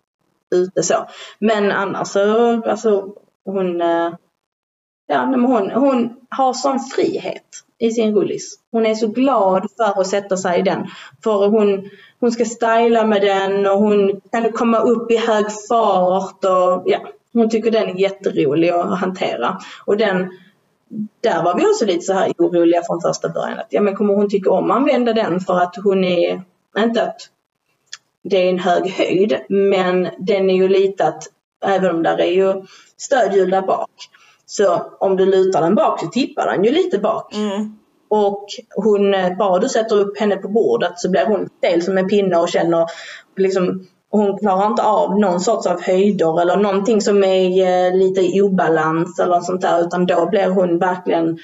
ute 0.56 0.84
så. 0.84 1.08
Men 1.40 1.72
annars 1.72 2.08
så, 2.08 2.62
alltså 2.70 3.16
hon, 3.46 3.82
eh, 3.82 4.14
ja, 5.08 5.26
men 5.26 5.42
hon, 5.42 5.72
hon 5.72 6.16
har 6.30 6.54
sån 6.54 6.80
frihet 6.80 7.46
i 7.80 7.92
sin 7.92 8.16
rullis. 8.16 8.60
Hon 8.72 8.86
är 8.86 8.96
så 8.96 9.08
glad 9.08 9.68
för 9.78 10.02
att 10.02 10.08
sätta 10.08 10.38
sig 10.38 10.60
i 10.60 10.64
den. 10.64 10.88
För 11.24 11.48
hon, 11.48 11.90
hon 12.20 12.32
ska 12.32 12.46
styla 12.46 13.06
med 13.06 13.22
den 13.22 13.68
och 13.68 13.78
hon 13.78 14.22
kan 14.32 14.52
komma 14.52 14.80
upp 14.80 15.12
i 15.12 15.18
hög 15.18 15.46
fart 15.70 16.46
och 16.46 16.84
ja, 16.86 17.00
hon 17.34 17.50
tycker 17.50 17.72
den 17.72 17.90
är 17.90 18.00
jätterolig 18.00 18.70
att 18.70 19.00
hantera. 19.00 19.58
Och 19.86 19.98
den 19.98 20.30
där 21.22 21.44
var 21.44 21.56
vi 21.56 21.66
också 21.66 21.86
lite 21.86 22.02
så 22.02 22.14
här 22.14 22.34
oroliga 22.38 22.84
från 22.84 23.02
första 23.02 23.30
början. 23.30 23.60
Att, 23.60 23.68
ja, 23.70 23.82
men 23.82 23.96
kommer 23.96 24.14
hon 24.14 24.30
tycka 24.30 24.52
om 24.52 24.72
att 24.72 24.78
använda 24.78 25.14
den 25.14 25.40
för 25.40 25.60
att 25.60 25.76
hon 25.84 26.04
är, 26.04 26.44
inte 26.78 27.04
att 27.04 27.18
det 28.24 28.38
är 28.38 28.50
en 28.50 28.60
hög 28.60 28.90
höjd, 28.90 29.38
men 29.50 30.10
den 30.18 30.50
är 30.50 30.56
ju 30.56 30.68
lite 30.68 31.08
att 31.08 31.24
även 31.66 31.96
om 31.96 32.04
där 32.04 32.22
är 32.22 32.32
ju 32.32 32.66
stödhjul 32.98 33.50
där 33.50 33.62
bak. 33.62 33.90
Så 34.46 34.92
om 35.00 35.18
du 35.18 35.26
lutar 35.26 35.62
den 35.62 35.76
bak 35.76 36.00
så 36.00 36.08
tippar 36.08 36.46
den 36.46 36.64
ju 36.64 36.72
lite 36.72 36.98
bak. 36.98 37.36
Mm. 37.36 37.78
Och 38.10 38.46
hon, 38.76 39.12
bara 39.38 39.60
du 39.60 39.70
sätter 39.70 40.00
upp 40.00 40.20
henne 40.20 40.38
på 40.38 40.48
bordet 40.48 41.00
så 41.00 41.10
blir 41.10 41.26
hon 41.26 41.50
stel 41.58 41.82
som 41.82 41.98
en 41.98 42.08
pinne 42.08 42.38
och 42.38 42.50
känner 42.50 42.86
liksom 43.38 43.88
hon 44.12 44.38
klarar 44.38 44.68
inte 44.68 44.84
av 44.84 45.20
någon 45.20 45.40
sorts 45.40 45.68
av 45.68 45.82
höjder 45.82 46.42
eller 46.42 46.58
någonting 46.58 47.02
som 47.02 47.24
är 47.24 47.88
eh, 47.88 47.96
lite 47.96 48.22
i 48.22 48.42
obalans 48.42 49.20
eller 49.20 49.40
sånt 49.40 49.62
där 49.62 49.82
utan 49.82 50.06
då 50.06 50.30
blir 50.30 50.50
hon 50.50 50.78
verkligen, 50.78 51.40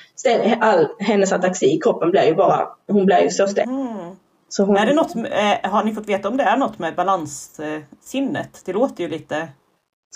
all 0.60 0.88
hennes 1.00 1.32
ataxi 1.32 1.66
i 1.66 1.80
kroppen 1.80 2.12
blir 2.12 2.24
ju 2.24 2.36
bara, 2.36 2.68
hon 2.88 3.06
blir 3.06 3.22
ju 3.22 3.30
så 3.30 3.48
stel. 3.48 3.70
Mm. 3.70 4.16
Så 4.50 4.64
hon... 4.64 4.78
är 4.78 4.86
det 4.86 4.94
något, 4.94 5.16
eh, 5.16 5.72
har 5.72 5.84
ni 5.84 5.94
fått 5.94 6.10
veta 6.10 6.28
om 6.28 6.38
det 6.38 6.44
är 6.44 6.58
något 6.58 6.80
med 6.80 6.96
balanssinnet? 6.96 8.62
Det 8.66 8.74
låter 8.74 9.04
ju 9.04 9.10
lite, 9.10 9.48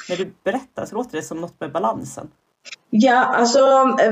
när 0.09 0.17
du 0.17 0.33
berättar 0.43 0.85
så 0.85 0.95
låter 0.95 1.17
det 1.17 1.23
som 1.23 1.41
något 1.41 1.59
med 1.59 1.71
balansen. 1.71 2.29
Ja, 2.89 3.23
alltså 3.23 3.59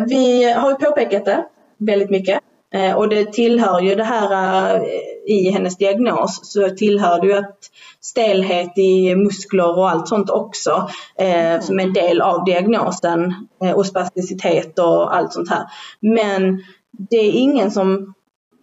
vi 0.07 0.51
har 0.51 0.69
ju 0.69 0.75
påpekat 0.75 1.25
det 1.25 1.45
väldigt 1.77 2.09
mycket. 2.09 2.39
Eh, 2.73 2.95
och 2.95 3.09
det 3.09 3.33
tillhör 3.33 3.79
ju 3.79 3.95
det 3.95 4.03
här 4.03 4.75
eh, 4.75 4.81
i 5.25 5.51
hennes 5.51 5.77
diagnos 5.77 6.39
så 6.43 6.69
tillhör 6.69 7.21
det 7.21 7.27
ju 7.27 7.33
att 7.33 7.57
stelhet 8.01 8.77
i 8.77 9.15
muskler 9.15 9.77
och 9.77 9.89
allt 9.89 10.07
sånt 10.07 10.29
också 10.29 10.89
eh, 11.17 11.61
som 11.61 11.79
är 11.79 11.83
en 11.83 11.93
del 11.93 12.21
av 12.21 12.45
diagnosen 12.45 13.47
och 13.75 13.85
spasticitet 13.85 14.79
och 14.79 15.15
allt 15.15 15.33
sånt 15.33 15.49
här. 15.49 15.63
Men 15.99 16.63
det 16.91 17.17
är 17.17 17.31
ingen 17.31 17.71
som 17.71 18.13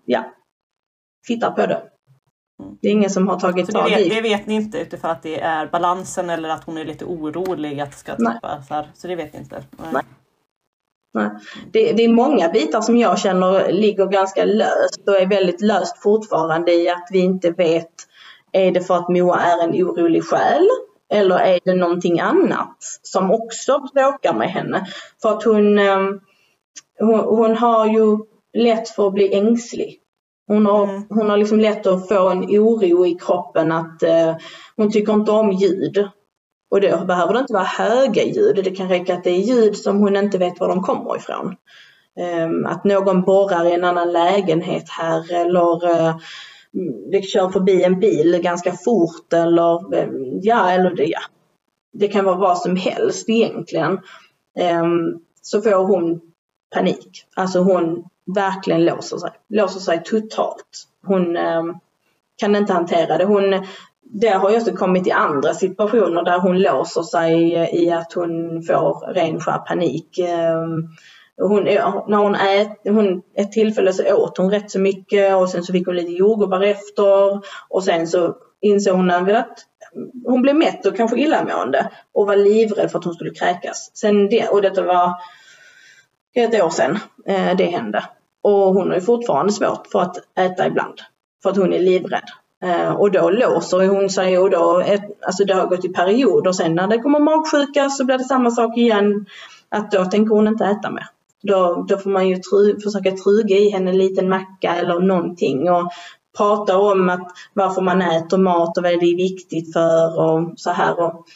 ja, 0.04 0.24
tittar 1.26 1.50
på 1.50 1.66
det. 1.66 1.82
Det 2.82 2.88
är 2.88 2.92
ingen 2.92 3.10
som 3.10 3.28
har 3.28 3.40
tagit 3.40 3.70
tag 3.70 3.90
i. 3.90 4.08
Det 4.08 4.20
vet 4.20 4.46
ni 4.46 4.54
inte 4.54 4.78
utifrån 4.78 5.10
att 5.10 5.22
det 5.22 5.40
är 5.40 5.66
balansen 5.66 6.30
eller 6.30 6.48
att 6.48 6.64
hon 6.64 6.78
är 6.78 6.84
lite 6.84 7.04
orolig 7.04 7.80
att 7.80 7.90
det 7.90 7.96
ska 7.96 8.16
tappa. 8.16 8.62
Så, 8.62 8.84
så 8.94 9.08
det 9.08 9.16
vet 9.16 9.32
ni 9.32 9.38
inte? 9.38 9.64
Nej. 9.70 9.88
Nej. 9.92 10.02
Det, 11.72 11.92
det, 11.92 12.04
är 12.04 12.08
många 12.08 12.48
bitar 12.48 12.80
som 12.80 12.96
jag 12.96 13.18
känner 13.18 13.72
ligger 13.72 14.06
ganska 14.06 14.44
löst 14.44 15.02
och 15.06 15.16
är 15.16 15.26
väldigt 15.26 15.60
löst 15.60 16.02
fortfarande 16.02 16.72
i 16.72 16.88
att 16.88 17.08
vi 17.10 17.18
inte 17.18 17.50
vet 17.50 17.92
är 18.52 18.70
det 18.70 18.80
för 18.80 18.94
att 18.94 19.08
Moa 19.08 19.40
är 19.40 19.64
en 19.64 19.70
orolig 19.70 20.24
själ 20.24 20.68
eller 21.12 21.38
är 21.38 21.60
det 21.64 21.74
någonting 21.74 22.20
annat 22.20 22.76
som 23.02 23.30
också 23.30 23.78
bråkar 23.94 24.34
med 24.34 24.50
henne? 24.50 24.86
För 25.22 25.28
att 25.28 25.44
hon, 25.44 25.78
ehm, 25.78 26.20
hon, 26.98 27.20
hon 27.20 27.56
har 27.56 27.86
ju 27.86 28.18
lätt 28.52 28.88
för 28.88 29.06
att 29.06 29.14
bli 29.14 29.34
ängslig. 29.34 30.00
Hon 30.48 30.66
har, 30.66 30.84
mm. 30.84 31.02
hon 31.08 31.30
har 31.30 31.36
liksom 31.36 31.60
lätt 31.60 31.86
att 31.86 32.08
få 32.08 32.28
en 32.28 32.44
oro 32.44 33.06
i 33.06 33.14
kroppen 33.14 33.72
att 33.72 34.02
uh, 34.02 34.36
hon 34.76 34.92
tycker 34.92 35.12
inte 35.12 35.32
om 35.32 35.52
ljud. 35.52 36.08
Och 36.70 36.80
då 36.80 37.04
behöver 37.04 37.32
det 37.32 37.40
inte 37.40 37.52
vara 37.52 37.64
höga 37.64 38.24
ljud, 38.24 38.64
det 38.64 38.70
kan 38.70 38.88
räcka 38.88 39.14
att 39.14 39.24
det 39.24 39.30
är 39.30 39.40
ljud 39.40 39.76
som 39.76 39.98
hon 39.98 40.16
inte 40.16 40.38
vet 40.38 40.60
var 40.60 40.68
de 40.68 40.82
kommer 40.82 41.16
ifrån. 41.16 41.56
Ehm, 42.16 42.66
att 42.66 42.84
någon 42.84 43.22
borrar 43.22 43.64
i 43.64 43.72
en 43.72 43.84
annan 43.84 44.12
lägenhet 44.12 44.88
här 44.88 45.32
eller 45.32 45.90
eh, 45.90 46.16
det 47.10 47.22
kör 47.22 47.48
förbi 47.48 47.84
en 47.84 48.00
bil 48.00 48.40
ganska 48.42 48.72
fort 48.72 49.32
eller 49.32 49.94
ehm, 49.94 50.40
ja, 50.42 50.70
eller 50.70 50.90
det, 50.90 51.04
ja. 51.04 51.20
det 51.92 52.08
kan 52.08 52.24
vara 52.24 52.36
vad 52.36 52.58
som 52.58 52.76
helst 52.76 53.28
egentligen. 53.28 53.98
Ehm, 54.58 55.18
så 55.42 55.62
får 55.62 55.86
hon 55.86 56.20
panik. 56.74 57.24
Alltså 57.36 57.58
hon 57.58 58.04
verkligen 58.34 58.84
låser 58.84 59.16
sig, 59.16 59.30
låser 59.48 59.80
sig 59.80 60.02
totalt. 60.04 60.88
Hon 61.06 61.36
kan 62.36 62.56
inte 62.56 62.72
hantera 62.72 63.18
det. 63.18 63.24
Hon 63.24 63.66
det 64.10 64.28
har 64.28 64.50
ju 64.50 64.56
också 64.56 64.72
kommit 64.72 65.06
i 65.06 65.10
andra 65.10 65.54
situationer 65.54 66.22
där 66.22 66.38
hon 66.38 66.62
låser 66.62 67.02
sig 67.02 67.54
eh, 67.54 67.74
i 67.74 67.90
att 67.90 68.12
hon 68.12 68.62
får 68.62 69.14
ren 69.14 69.40
skär 69.40 69.58
panik. 69.58 70.18
Ehm, 70.18 70.88
hon, 71.36 71.64
när 71.64 72.16
hon 72.16 72.34
ät, 72.34 72.78
hon, 72.84 73.22
ett 73.36 73.52
tillfälle 73.52 73.92
så 73.92 74.14
åt 74.14 74.38
hon 74.38 74.50
rätt 74.50 74.70
så 74.70 74.80
mycket 74.80 75.36
och 75.36 75.48
sen 75.48 75.62
så 75.62 75.72
fick 75.72 75.86
hon 75.86 75.96
lite 75.96 76.12
jordgubbar 76.12 76.60
efter 76.60 77.40
och 77.68 77.84
sen 77.84 78.06
så 78.06 78.36
insåg 78.60 78.96
hon 78.96 79.10
att 79.10 79.58
hon 80.24 80.42
blev 80.42 80.56
mätt 80.56 80.86
och 80.86 80.96
kanske 80.96 81.20
illamående 81.20 81.90
och 82.12 82.26
var 82.26 82.36
livrädd 82.36 82.90
för 82.90 82.98
att 82.98 83.04
hon 83.04 83.14
skulle 83.14 83.34
kräkas. 83.34 83.90
Sen 83.94 84.28
det, 84.28 84.48
och 84.48 84.62
detta 84.62 84.82
var 84.82 85.14
ett 86.34 86.62
år 86.62 86.70
sedan 86.70 86.98
eh, 87.26 87.56
det 87.56 87.64
hände. 87.64 88.04
Och 88.42 88.74
hon 88.74 88.88
har 88.88 88.94
ju 88.94 89.00
fortfarande 89.00 89.52
svårt 89.52 89.86
för 89.92 90.00
att 90.00 90.16
äta 90.38 90.66
ibland 90.66 91.00
för 91.42 91.50
att 91.50 91.56
hon 91.56 91.72
är 91.72 91.78
livrädd. 91.78 92.30
Eh, 92.62 92.92
och 92.92 93.10
då 93.10 93.30
låser 93.30 93.88
hon 93.88 94.10
sig 94.10 94.38
och 94.38 94.50
då, 94.50 94.82
alltså 95.26 95.44
det 95.44 95.54
har 95.54 95.66
gått 95.66 95.84
i 95.84 95.88
perioder. 95.88 96.52
Sen 96.52 96.74
när 96.74 96.86
det 96.86 96.98
kommer 96.98 97.20
magsjuka 97.20 97.90
så 97.90 98.04
blir 98.04 98.18
det 98.18 98.24
samma 98.24 98.50
sak 98.50 98.76
igen. 98.76 99.26
Att 99.68 99.90
då 99.90 100.04
tänker 100.04 100.34
hon 100.34 100.48
inte 100.48 100.64
äta 100.64 100.90
mer. 100.90 101.06
Då, 101.42 101.84
då 101.88 101.98
får 101.98 102.10
man 102.10 102.28
ju 102.28 102.36
tru, 102.36 102.80
försöka 102.80 103.10
truga 103.10 103.56
i 103.56 103.70
henne 103.70 103.90
en 103.90 103.98
liten 103.98 104.28
macka 104.28 104.74
eller 104.74 105.00
någonting 105.00 105.70
och 105.70 105.92
prata 106.36 106.78
om 106.78 107.08
att 107.08 107.28
varför 107.52 107.82
man 107.82 108.02
äter 108.02 108.38
mat 108.38 108.78
och 108.78 108.84
vad 108.84 108.92
det 109.00 109.06
är 109.06 109.16
viktigt 109.16 109.72
för 109.72 110.20
och 110.20 110.52
så 110.56 110.70
här. 110.70 111.00
Och 111.00 111.26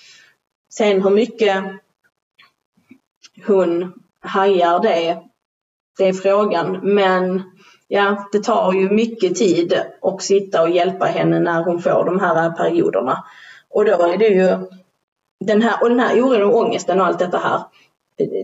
sen 0.72 1.02
hur 1.02 1.10
mycket 1.10 1.64
hon 3.46 3.92
hajar 4.20 4.80
det, 4.80 5.22
det 5.98 6.08
är 6.08 6.12
frågan. 6.12 6.80
Men 6.82 7.42
ja, 7.92 8.28
det 8.32 8.44
tar 8.44 8.72
ju 8.72 8.90
mycket 8.90 9.34
tid 9.34 9.82
att 10.02 10.22
sitta 10.22 10.62
och 10.62 10.70
hjälpa 10.70 11.04
henne 11.04 11.40
när 11.40 11.64
hon 11.64 11.82
får 11.82 12.04
de 12.04 12.20
här 12.20 12.50
perioderna. 12.50 13.24
Och 13.70 13.84
då 13.84 13.92
är 13.92 14.18
det 14.18 14.28
ju 14.28 14.58
den 15.40 15.62
här, 15.62 15.82
och 15.82 15.88
den 15.88 16.00
här 16.00 16.22
oron 16.22 16.50
och 16.50 16.56
ångesten 16.56 17.00
och 17.00 17.06
allt 17.06 17.18
detta 17.18 17.38
här. 17.38 17.62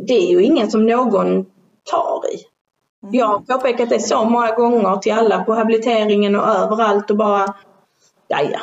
Det 0.07 0.15
är 0.15 0.31
ju 0.31 0.43
ingen 0.43 0.71
som 0.71 0.87
någon 0.87 1.47
tar 1.91 2.23
i. 2.35 2.39
Jag 3.11 3.27
har 3.27 3.39
påpekat 3.39 3.91
det 3.91 4.01
så 4.01 4.25
många 4.25 4.53
gånger 4.53 4.97
till 4.97 5.13
alla 5.13 5.45
på 5.45 5.55
habiliteringen 5.55 6.37
och 6.37 6.49
överallt 6.49 7.11
och 7.11 7.17
bara, 7.17 7.55
ja 8.29 8.41
ja. 8.53 8.61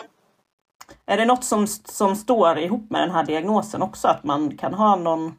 Är 1.05 1.17
det 1.17 1.25
något 1.25 1.43
som, 1.43 1.67
som 1.67 2.15
står 2.15 2.57
ihop 2.57 2.89
med 2.89 3.01
den 3.01 3.11
här 3.11 3.23
diagnosen 3.23 3.81
också? 3.81 4.07
Att 4.07 4.23
man 4.23 4.57
kan 4.57 4.73
ha 4.73 4.95
någon 4.95 5.33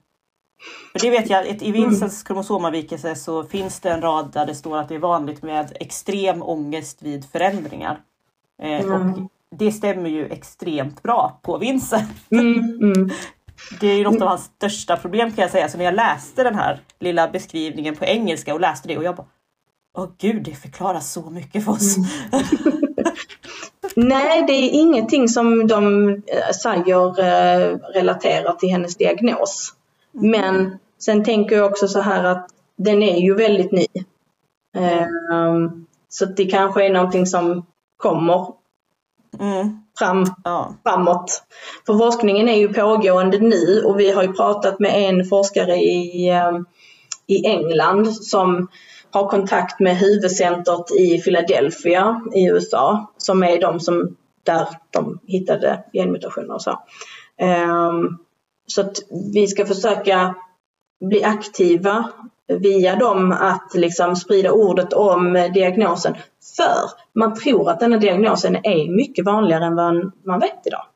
för 0.93 0.99
det 0.99 1.11
vet 1.11 1.31
jag, 1.31 1.63
i 1.63 1.73
Vincents 1.73 2.23
kromosomavvikelse 2.23 3.15
så 3.15 3.45
finns 3.45 3.81
det 3.81 3.91
en 3.91 4.01
rad 4.01 4.33
där 4.33 4.47
det 4.47 4.55
står 4.55 4.79
att 4.79 4.89
det 4.89 4.95
är 4.95 4.99
vanligt 4.99 5.43
med 5.43 5.73
extrem 5.81 6.43
ångest 6.43 7.03
vid 7.03 7.25
förändringar. 7.25 8.01
Eh, 8.63 8.81
mm. 8.81 9.13
Och 9.13 9.31
det 9.59 9.73
stämmer 9.73 10.11
ju 10.11 10.27
extremt 10.27 11.03
bra 11.03 11.41
på 11.43 11.59
Vincent. 11.59 12.31
Mm, 12.31 12.59
mm. 12.83 13.11
Det 13.81 13.87
är 13.87 13.97
ju 13.97 14.05
något 14.05 14.23
av 14.23 14.29
hans 14.29 14.45
största 14.45 14.97
problem 14.97 15.33
kan 15.33 15.43
jag 15.43 15.51
säga. 15.51 15.69
Så 15.69 15.79
när 15.79 15.85
jag 15.85 15.95
läste 15.95 16.43
den 16.43 16.55
här 16.55 16.81
lilla 17.01 17.29
beskrivningen 17.29 17.97
på 17.97 18.05
engelska 18.05 18.55
och 18.55 18.61
läste 18.61 18.89
det 18.89 18.99
och 18.99 19.05
jag 19.05 19.17
bara 19.17 19.27
Åh 19.97 20.09
gud, 20.19 20.43
det 20.43 20.55
förklarar 20.55 21.01
så 21.01 21.31
mycket 21.31 21.65
för 21.65 21.73
oss. 21.73 21.97
Mm. 21.97 22.09
Nej, 24.09 24.45
det 24.47 24.53
är 24.53 24.71
ingenting 24.71 25.29
som 25.29 25.67
de 25.67 26.09
äh, 26.11 26.51
säger 26.63 27.21
äh, 27.21 27.79
relaterar 27.95 28.53
till 28.53 28.69
hennes 28.69 28.97
diagnos. 28.97 29.75
Men 30.15 30.79
sen 30.99 31.25
tänker 31.25 31.57
jag 31.57 31.67
också 31.67 31.89
så 31.89 32.01
här 32.01 32.25
att 32.25 32.47
den 32.77 33.03
är 33.03 33.19
ju 33.19 33.35
väldigt 33.35 33.73
ny. 33.73 33.87
Um, 35.33 35.87
så 36.09 36.25
det 36.25 36.45
kanske 36.45 36.87
är 36.87 36.91
någonting 36.91 37.27
som 37.27 37.67
kommer 37.97 38.47
mm. 39.41 39.79
fram, 39.99 40.25
ja. 40.45 40.75
framåt. 40.83 41.43
För 41.87 41.99
forskningen 41.99 42.49
är 42.49 42.59
ju 42.59 42.73
pågående 42.73 43.39
nu 43.39 43.83
och 43.85 44.01
vi 44.01 44.11
har 44.11 44.23
ju 44.23 44.33
pratat 44.33 44.81
med 44.81 44.93
en 44.95 45.25
forskare 45.25 45.77
i, 45.77 46.31
um, 46.49 46.67
i 47.27 47.47
England 47.47 48.17
som 48.17 48.69
har 49.11 49.29
kontakt 49.29 49.81
med 49.81 49.97
huvudcentret 49.97 50.91
i 50.91 51.19
Philadelphia 51.19 52.23
i 52.35 52.47
USA 52.47 53.12
som 53.19 53.43
är 53.43 53.61
de 53.61 53.81
som 53.81 54.17
där 54.43 54.69
de 54.91 55.19
hittade 55.27 55.85
genmutationer 55.93 56.55
och 56.55 56.62
så. 56.62 56.79
Um, 57.41 58.24
så 58.67 58.81
att 58.81 58.99
vi 59.35 59.47
ska 59.47 59.67
försöka 59.67 60.35
bli 61.01 61.25
aktiva 61.25 62.11
via 62.49 62.97
dem 62.97 63.33
att 63.33 63.75
liksom 63.75 64.17
sprida 64.17 64.53
ordet 64.53 64.93
om 64.93 65.51
diagnosen. 65.55 66.15
För 66.57 66.91
man 67.12 67.35
tror 67.35 67.71
att 67.71 67.81
denna 67.81 67.97
diagnosen 67.97 68.57
är 68.57 68.97
mycket 68.97 69.25
vanligare 69.25 69.65
än 69.65 69.77
vad 69.77 70.12
man 70.25 70.41
vet 70.41 70.67
idag. 70.67 70.87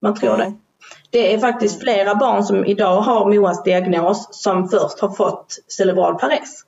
Man 0.00 0.14
tror 0.14 0.36
det. 0.36 0.52
Det 1.10 1.34
är 1.34 1.38
faktiskt 1.38 1.80
flera 1.80 2.14
barn 2.14 2.44
som 2.44 2.64
idag 2.64 3.00
har 3.00 3.34
MOAs 3.34 3.62
diagnos 3.62 4.28
som 4.30 4.68
först 4.68 5.00
har 5.00 5.10
fått 5.10 5.58
cerebral 5.68 6.18
pares. 6.18 6.64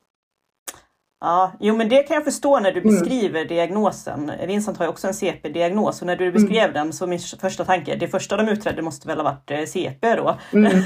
Ja, 1.21 1.53
jo 1.61 1.77
men 1.77 1.89
det 1.89 2.03
kan 2.03 2.15
jag 2.15 2.25
förstå 2.25 2.61
när 2.61 2.73
du 2.73 2.81
mm. 2.81 2.95
beskriver 2.95 3.41
mm. 3.41 3.49
diagnosen. 3.49 4.33
Vincent 4.47 4.79
har 4.79 4.85
ju 4.85 4.91
också 4.91 5.07
en 5.07 5.15
CP-diagnos 5.15 6.01
och 6.01 6.07
när 6.07 6.17
du 6.17 6.33
beskrev 6.33 6.71
mm. 6.71 6.73
den 6.75 6.93
så 6.93 7.07
min 7.07 7.19
första 7.41 7.65
tanke, 7.65 7.97
det 7.97 8.09
första 8.09 8.37
de 8.37 8.49
utredde 8.49 8.83
måste 8.83 9.09
väl 9.09 9.17
ha 9.17 9.25
varit 9.25 9.51
eh, 9.51 9.65
CP 9.65 10.17
då? 10.17 10.39
Mm. 10.53 10.73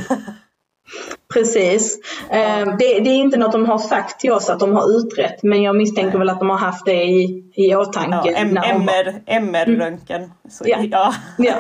Precis. 1.35 1.99
Eh, 2.31 2.67
det, 2.79 3.01
det, 3.01 3.11
är 3.11 3.17
inte 3.17 3.37
något 3.37 3.53
de 3.53 3.67
har 3.67 3.79
sagt 3.79 4.21
till 4.21 4.33
oss 4.33 4.51
att 4.51 4.61
de 4.61 4.73
har 4.73 4.99
utrett 4.99 5.43
men 5.43 5.63
jag 5.63 5.77
misstänker 5.77 6.11
Nej. 6.11 6.19
väl 6.19 6.31
att 6.31 6.39
de 6.39 6.51
har 6.51 6.57
haft 6.57 6.87
det 6.87 7.05
i, 7.05 7.53
i 7.55 7.75
åtanke. 7.75 8.31
Ja, 8.31 8.65
MR, 8.65 9.23
MR-röntgen. 9.27 10.23
Mm. 10.23 10.31
Ja. 10.65 10.79
ja. 10.91 11.15
ja. 11.39 11.55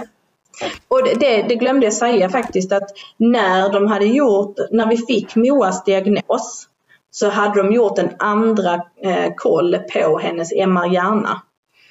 Och 0.89 1.05
det, 1.05 1.15
det, 1.15 1.43
det, 1.43 1.55
glömde 1.55 1.87
jag 1.87 1.93
säga 1.93 2.29
faktiskt 2.29 2.73
att 2.73 2.91
när 3.17 3.73
de 3.73 3.87
hade 3.87 4.07
gjort, 4.07 4.57
när 4.71 4.87
vi 4.87 4.97
fick 4.97 5.37
Moas 5.37 5.85
diagnos 5.85 6.68
så 7.11 7.29
hade 7.29 7.63
de 7.63 7.73
gjort 7.73 7.99
en 7.99 8.17
andra 8.19 8.75
eh, 8.97 9.33
koll 9.37 9.79
på 9.93 10.19
hennes 10.19 10.53
MR-hjärna. 10.53 11.43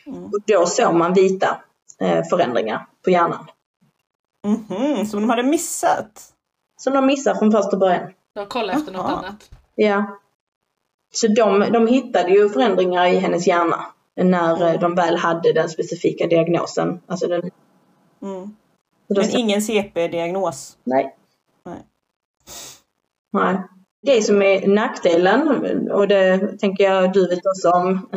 Mm. 0.05 0.25
Och 0.25 0.39
då 0.45 0.65
såg 0.65 0.95
man 0.95 1.13
vita 1.13 1.61
eh, 1.99 2.23
förändringar 2.23 2.85
på 3.03 3.09
hjärnan. 3.09 3.47
Mm 4.45 4.57
-hmm, 4.57 5.05
som 5.05 5.21
de 5.21 5.29
hade 5.29 5.43
missat? 5.43 6.33
Som 6.77 6.93
de 6.93 7.05
missade 7.05 7.39
från 7.39 7.51
första 7.51 7.77
början. 7.77 8.13
De 8.33 8.45
kollade 8.45 8.79
efter 8.79 8.91
något 8.91 9.05
Aha. 9.05 9.17
annat? 9.17 9.49
Ja. 9.75 10.19
Så 11.13 11.27
de, 11.27 11.59
de 11.59 11.87
hittade 11.87 12.29
ju 12.31 12.49
förändringar 12.49 13.05
i 13.07 13.15
hennes 13.15 13.47
hjärna 13.47 13.85
när 14.15 14.61
mm. 14.61 14.79
de 14.79 14.95
väl 14.95 15.17
hade 15.17 15.53
den 15.53 15.69
specifika 15.69 16.27
diagnosen. 16.27 17.01
Alltså 17.07 17.27
den... 17.27 17.51
Mm. 18.21 18.55
Men 19.07 19.29
ingen 19.29 19.61
CP-diagnos? 19.61 20.77
Nej. 20.83 21.15
Nej. 21.63 21.85
Nej 23.31 23.57
det 24.07 24.21
som 24.21 24.41
är 24.41 24.67
nackdelen, 24.67 25.91
och 25.91 26.07
det 26.07 26.59
tänker 26.59 26.83
jag 26.83 27.13
du 27.13 27.27
vet 27.27 27.45
också 27.45 27.69
om 27.69 28.09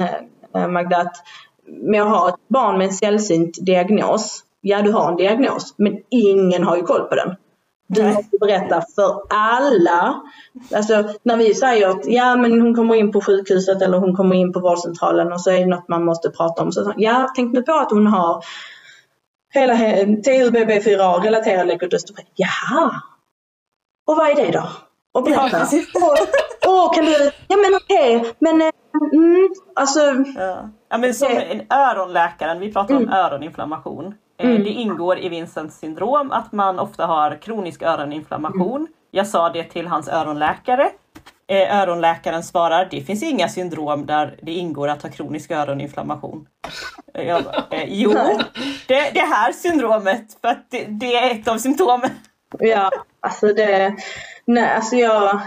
eh, 0.54 0.68
Magda, 0.68 0.96
att 0.96 1.16
med 1.66 2.02
att 2.02 2.08
ha 2.08 2.28
ett 2.28 2.48
barn 2.48 2.78
med 2.78 2.86
en 2.86 2.92
sällsynt 2.92 3.58
diagnos, 3.60 4.44
ja 4.60 4.82
du 4.82 4.92
har 4.92 5.10
en 5.10 5.16
diagnos, 5.16 5.74
men 5.76 5.98
ingen 6.08 6.64
har 6.64 6.76
ju 6.76 6.82
koll 6.82 7.08
på 7.08 7.14
den. 7.14 7.36
Du 7.86 8.02
måste 8.02 8.38
berätta 8.40 8.82
för 8.94 9.22
alla. 9.28 10.22
Alltså 10.74 11.04
när 11.22 11.36
vi 11.36 11.54
säger 11.54 11.88
att 11.88 12.06
ja 12.06 12.36
men 12.36 12.60
hon 12.60 12.74
kommer 12.74 12.94
in 12.94 13.12
på 13.12 13.20
sjukhuset 13.20 13.82
eller 13.82 13.98
hon 13.98 14.16
kommer 14.16 14.36
in 14.36 14.52
på 14.52 14.60
vårdcentralen 14.60 15.32
och 15.32 15.40
så 15.40 15.50
är 15.50 15.58
det 15.58 15.66
något 15.66 15.88
man 15.88 16.04
måste 16.04 16.30
prata 16.30 16.62
om. 16.62 16.72
Så, 16.72 16.92
ja, 16.96 17.32
tänk 17.36 17.52
nu 17.52 17.62
på 17.62 17.72
att 17.72 17.90
hon 17.90 18.06
har 18.06 18.44
hela 19.54 19.74
TUBB4A 19.74 21.22
relaterad 21.22 21.66
leukodystrophi. 21.66 22.22
Jaha! 22.34 23.02
Och 24.06 24.16
vad 24.16 24.30
är 24.30 24.34
det 24.34 24.50
då? 24.50 24.68
Och 25.12 25.22
berätta. 25.22 25.66
Ja, 25.72 26.16
Åh, 26.66 26.94
kan 26.94 27.04
du, 27.04 27.30
ja 27.48 27.56
men 27.56 27.74
okej, 27.74 28.16
okay. 28.16 28.32
men 28.38 28.62
eh, 28.62 28.70
mm, 29.12 29.48
alltså. 29.74 30.00
Ja. 30.36 30.68
ja 30.90 30.98
men 30.98 31.14
som 31.14 31.28
en 31.28 31.62
öronläkaren, 31.70 32.60
vi 32.60 32.72
pratar 32.72 32.94
om 32.94 33.02
mm. 33.02 33.14
öroninflammation. 33.14 34.14
Eh, 34.38 34.50
mm. 34.50 34.64
Det 34.64 34.70
ingår 34.70 35.18
i 35.18 35.28
Vincents 35.28 35.78
syndrom 35.78 36.30
att 36.32 36.52
man 36.52 36.78
ofta 36.78 37.06
har 37.06 37.42
kronisk 37.42 37.82
öroninflammation. 37.82 38.80
Mm. 38.80 38.92
Jag 39.10 39.26
sa 39.26 39.48
det 39.48 39.64
till 39.64 39.86
hans 39.86 40.08
öronläkare. 40.08 40.90
Eh, 41.48 41.80
öronläkaren 41.80 42.42
svarar, 42.42 42.88
det 42.90 43.00
finns 43.00 43.22
inga 43.22 43.48
syndrom 43.48 44.06
där 44.06 44.38
det 44.42 44.52
ingår 44.52 44.88
att 44.88 45.02
ha 45.02 45.10
kronisk 45.10 45.50
öroninflammation. 45.50 46.46
Jag 47.12 47.44
bara, 47.44 47.64
jo, 47.86 48.12
det, 48.88 49.10
det 49.14 49.20
här 49.20 49.52
syndromet, 49.52 50.38
för 50.40 50.48
att 50.48 50.70
det, 50.70 50.84
det 50.84 51.16
är 51.16 51.30
ett 51.30 51.48
av 51.48 51.58
symptomen. 51.58 52.10
Ja, 52.58 52.90
alltså 53.20 53.46
det, 53.46 53.96
nej 54.54 54.74
alltså 54.74 54.96
jag, 54.96 55.40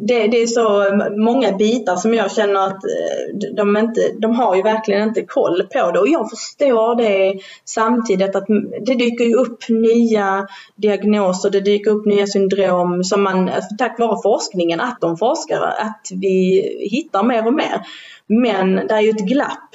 det, 0.00 0.26
det, 0.26 0.42
är 0.42 0.46
så 0.46 0.96
många 1.16 1.52
bitar 1.52 1.96
som 1.96 2.14
jag 2.14 2.32
känner 2.32 2.66
att 2.66 2.84
eh, 2.84 3.54
de, 3.56 3.76
inte, 3.76 4.12
de 4.18 4.34
har 4.34 4.56
ju 4.56 4.62
verkligen 4.62 5.08
inte 5.08 5.24
koll 5.24 5.62
på 5.72 5.90
det 5.90 6.00
och 6.00 6.08
jag 6.08 6.30
förstår 6.30 6.94
det 6.94 7.40
samtidigt 7.64 8.36
att 8.36 8.46
det 8.86 8.94
dyker 8.94 9.24
ju 9.24 9.34
upp 9.34 9.68
nya 9.68 10.46
diagnoser, 10.76 11.50
det 11.50 11.60
dyker 11.60 11.90
upp 11.90 12.06
nya 12.06 12.26
syndrom 12.26 13.04
som 13.04 13.22
man 13.22 13.48
alltså 13.48 13.76
tack 13.78 13.98
vare 13.98 14.22
forskningen, 14.22 14.80
att 14.80 15.00
de 15.00 15.16
forskar, 15.16 15.62
att 15.78 16.08
vi 16.10 16.62
hittar 16.90 17.22
mer 17.22 17.46
och 17.46 17.54
mer. 17.54 17.86
Men 18.26 18.76
det 18.76 18.94
är 18.94 19.00
ju 19.00 19.10
ett 19.10 19.28
glapp 19.28 19.74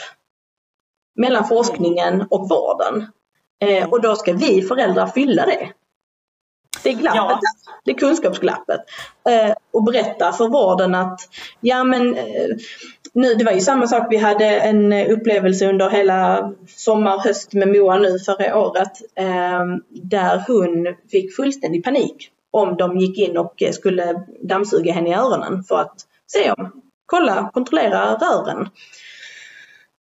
mellan 1.16 1.48
forskningen 1.48 2.26
och 2.30 2.50
vården. 2.50 3.08
Eh, 3.60 3.90
och 3.90 4.02
då 4.02 4.16
ska 4.16 4.34
vi 4.34 4.62
föräldrar 4.62 5.08
fylla 5.08 5.46
det. 5.46 5.70
Det 6.84 6.94
glappet, 6.94 7.40
ja 7.65 7.65
det 7.86 7.94
kunskapsglappet. 7.94 8.82
Eh, 9.30 9.54
och 9.74 9.84
berätta 9.84 10.32
för 10.32 10.48
vården 10.48 10.96
att, 10.96 11.20
ja 11.62 11.84
men 11.84 12.16
eh, 12.16 12.50
nu, 13.14 13.34
det 13.34 13.44
var 13.44 13.52
ju 13.52 13.60
samma 13.60 13.88
sak, 13.88 14.08
vi 14.10 14.18
hade 14.18 14.46
en 14.46 14.94
upplevelse 14.94 15.70
under 15.70 15.90
hela 15.90 16.52
sommar, 16.68 17.18
höst 17.18 17.54
med 17.54 17.68
Moa 17.68 17.98
nu 17.98 18.20
förra 18.20 18.60
året, 18.60 18.92
eh, 19.16 19.66
där 19.90 20.44
hon 20.48 20.96
fick 21.12 21.36
fullständig 21.36 21.84
panik 21.84 22.32
om 22.52 22.78
de 22.78 22.98
gick 22.98 23.18
in 23.18 23.38
och 23.38 23.64
skulle 23.72 24.26
dammsuga 24.42 24.94
henne 24.94 25.10
i 25.10 25.14
öronen 25.14 25.64
för 25.64 25.76
att 25.76 25.96
se 26.28 26.52
om, 26.52 26.72
kolla, 27.06 27.50
kontrollera 27.54 28.16
rören. 28.16 28.70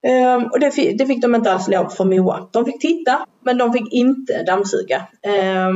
Eh, 0.06 0.42
och 0.52 0.60
det 0.60 0.70
fick, 0.70 0.98
det 0.98 1.06
fick, 1.06 1.22
de 1.22 1.34
inte 1.34 1.52
alls 1.52 1.68
lov 1.68 1.88
för 1.88 2.04
Moa. 2.04 2.48
De 2.52 2.64
fick 2.64 2.80
titta 2.80 3.26
men 3.44 3.58
de 3.58 3.72
fick 3.72 3.92
inte 3.92 4.42
dammsuga. 4.42 4.96
Eh, 5.22 5.70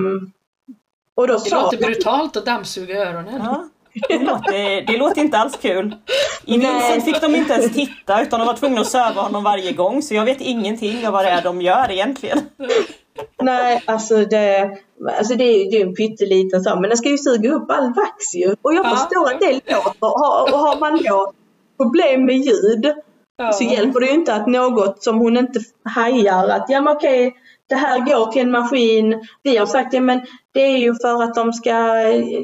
och 1.18 1.28
då 1.28 1.38
det 1.44 1.50
låter 1.50 1.76
brutalt 1.76 2.36
att 2.36 2.46
dammsuga 2.46 3.08
öronen. 3.08 3.42
Ja. 3.44 3.68
Det 4.08 4.18
låter, 4.18 4.86
det 4.86 4.96
låter 4.96 5.20
inte 5.20 5.38
alls 5.38 5.56
kul. 5.56 5.94
I 6.44 6.52
Vincent 6.58 7.04
fick 7.04 7.20
de 7.20 7.34
inte 7.34 7.52
ens 7.52 7.74
titta 7.74 8.22
utan 8.22 8.40
de 8.40 8.46
var 8.46 8.54
tvungna 8.54 8.80
att 8.80 8.86
söva 8.86 9.22
honom 9.22 9.44
varje 9.44 9.72
gång 9.72 10.02
så 10.02 10.14
jag 10.14 10.24
vet 10.24 10.40
ingenting 10.40 11.06
av 11.06 11.12
vad 11.12 11.24
det 11.24 11.30
är 11.30 11.42
de 11.42 11.62
gör 11.62 11.90
egentligen. 11.90 12.38
Nej, 13.42 13.82
alltså 13.86 14.24
det, 14.24 14.78
alltså 15.18 15.34
det 15.34 15.44
är 15.44 15.72
ju 15.72 15.82
en 15.82 15.94
pytteliten 15.94 16.62
sak 16.62 16.80
men 16.80 16.88
den 16.88 16.96
ska 16.98 17.08
ju 17.08 17.18
suga 17.18 17.52
upp 17.52 17.70
all 17.70 17.94
vax 17.94 18.34
ju. 18.34 18.56
Och 18.62 18.74
jag 18.74 18.86
ja. 18.86 18.90
förstår 18.90 19.32
att 19.32 19.40
det 19.40 19.52
låter. 19.52 19.74
Har, 20.00 20.52
och 20.52 20.58
har 20.58 20.80
man 20.80 21.00
då 21.04 21.32
problem 21.76 22.24
med 22.24 22.36
ljud 22.36 22.94
ja. 23.36 23.52
så 23.52 23.64
hjälper 23.64 24.00
det 24.00 24.06
ju 24.06 24.12
inte 24.12 24.34
att 24.34 24.46
något 24.46 25.02
som 25.02 25.18
hon 25.18 25.36
inte 25.36 25.60
hajar 25.84 26.48
att 26.48 26.66
ja 26.68 26.80
men 26.80 26.96
okej 26.96 27.34
det 27.68 27.74
här 27.74 27.98
går 27.98 28.32
till 28.32 28.42
en 28.42 28.50
maskin. 28.50 29.26
Vi 29.42 29.56
har 29.56 29.66
sagt 29.66 29.92
ja, 29.92 30.00
men 30.00 30.20
det 30.58 30.64
är 30.64 30.78
ju 30.78 30.94
för 30.94 31.22
att 31.22 31.34
de 31.34 31.52
ska 31.52 31.70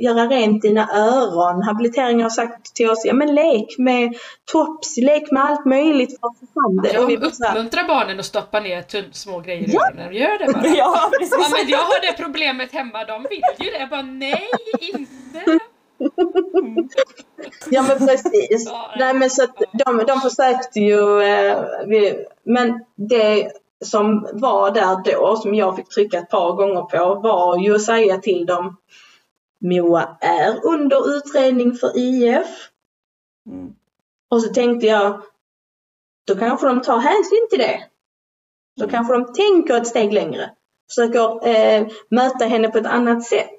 göra 0.00 0.26
rent 0.26 0.62
dina 0.62 0.88
öron. 0.92 1.62
Habiliteringen 1.62 2.22
har 2.22 2.30
sagt 2.30 2.74
till 2.74 2.90
oss, 2.90 3.04
ja 3.04 3.14
men 3.14 3.34
lek 3.34 3.78
med 3.78 4.14
tops, 4.44 4.96
lek 4.96 5.30
med 5.30 5.44
allt 5.44 5.64
möjligt 5.64 6.20
för 6.20 6.26
att 6.28 6.38
få 6.40 6.46
fram 6.54 6.76
det. 6.82 6.92
Ja, 6.92 7.06
vi 7.06 7.16
uppmuntrar 7.16 7.88
barnen 7.88 8.18
att 8.18 8.24
stoppa 8.24 8.60
ner 8.60 8.82
tunn, 8.82 9.12
små 9.12 9.40
grejer 9.40 9.68
ja. 9.68 9.90
i 9.90 9.92
öronen. 9.92 10.14
Gör 10.14 10.38
det 10.38 10.52
bara. 10.52 10.66
ja, 10.76 11.10
precis. 11.18 11.34
ja, 11.38 11.48
men 11.58 11.68
jag 11.68 11.78
har 11.78 12.00
det 12.06 12.22
problemet 12.22 12.72
hemma, 12.72 13.04
de 13.04 13.26
vill 13.30 13.42
ju 13.58 13.70
det. 13.70 13.78
Jag 13.78 13.88
bara, 13.88 14.02
nej, 14.02 14.48
inte. 14.80 15.58
ja 17.70 17.82
men 17.82 17.98
precis. 17.98 18.72
Nej. 18.98 19.14
men 19.14 19.30
så 19.30 19.44
att 19.44 19.56
de, 19.72 20.04
de 20.06 20.20
försökte 20.20 20.80
ju, 20.80 21.22
eh, 21.22 21.64
vi, 21.86 22.24
men 22.44 22.84
det 22.94 23.50
som 23.84 24.28
var 24.32 24.70
där 24.70 25.12
då, 25.12 25.36
som 25.36 25.54
jag 25.54 25.76
fick 25.76 25.88
trycka 25.88 26.18
ett 26.18 26.30
par 26.30 26.52
gånger 26.52 26.82
på, 26.82 27.14
var 27.14 27.58
ju 27.58 27.74
att 27.74 27.82
säga 27.82 28.18
till 28.18 28.46
dem 28.46 28.76
Moa 29.60 30.16
är 30.20 30.66
under 30.66 31.16
utredning 31.16 31.74
för 31.74 31.98
IF. 31.98 32.70
Mm. 33.50 33.74
Och 34.30 34.42
så 34.42 34.52
tänkte 34.52 34.86
jag, 34.86 35.22
då 36.26 36.36
kanske 36.36 36.66
de 36.66 36.82
tar 36.82 36.98
hänsyn 36.98 37.48
till 37.50 37.58
det. 37.58 37.84
Då 38.76 38.84
mm. 38.84 38.90
kanske 38.90 39.12
de 39.14 39.32
tänker 39.32 39.76
ett 39.76 39.86
steg 39.86 40.12
längre. 40.12 40.50
Försöker 40.88 41.48
eh, 41.48 41.86
möta 42.10 42.44
henne 42.44 42.68
på 42.68 42.78
ett 42.78 42.86
annat 42.86 43.24
sätt. 43.24 43.58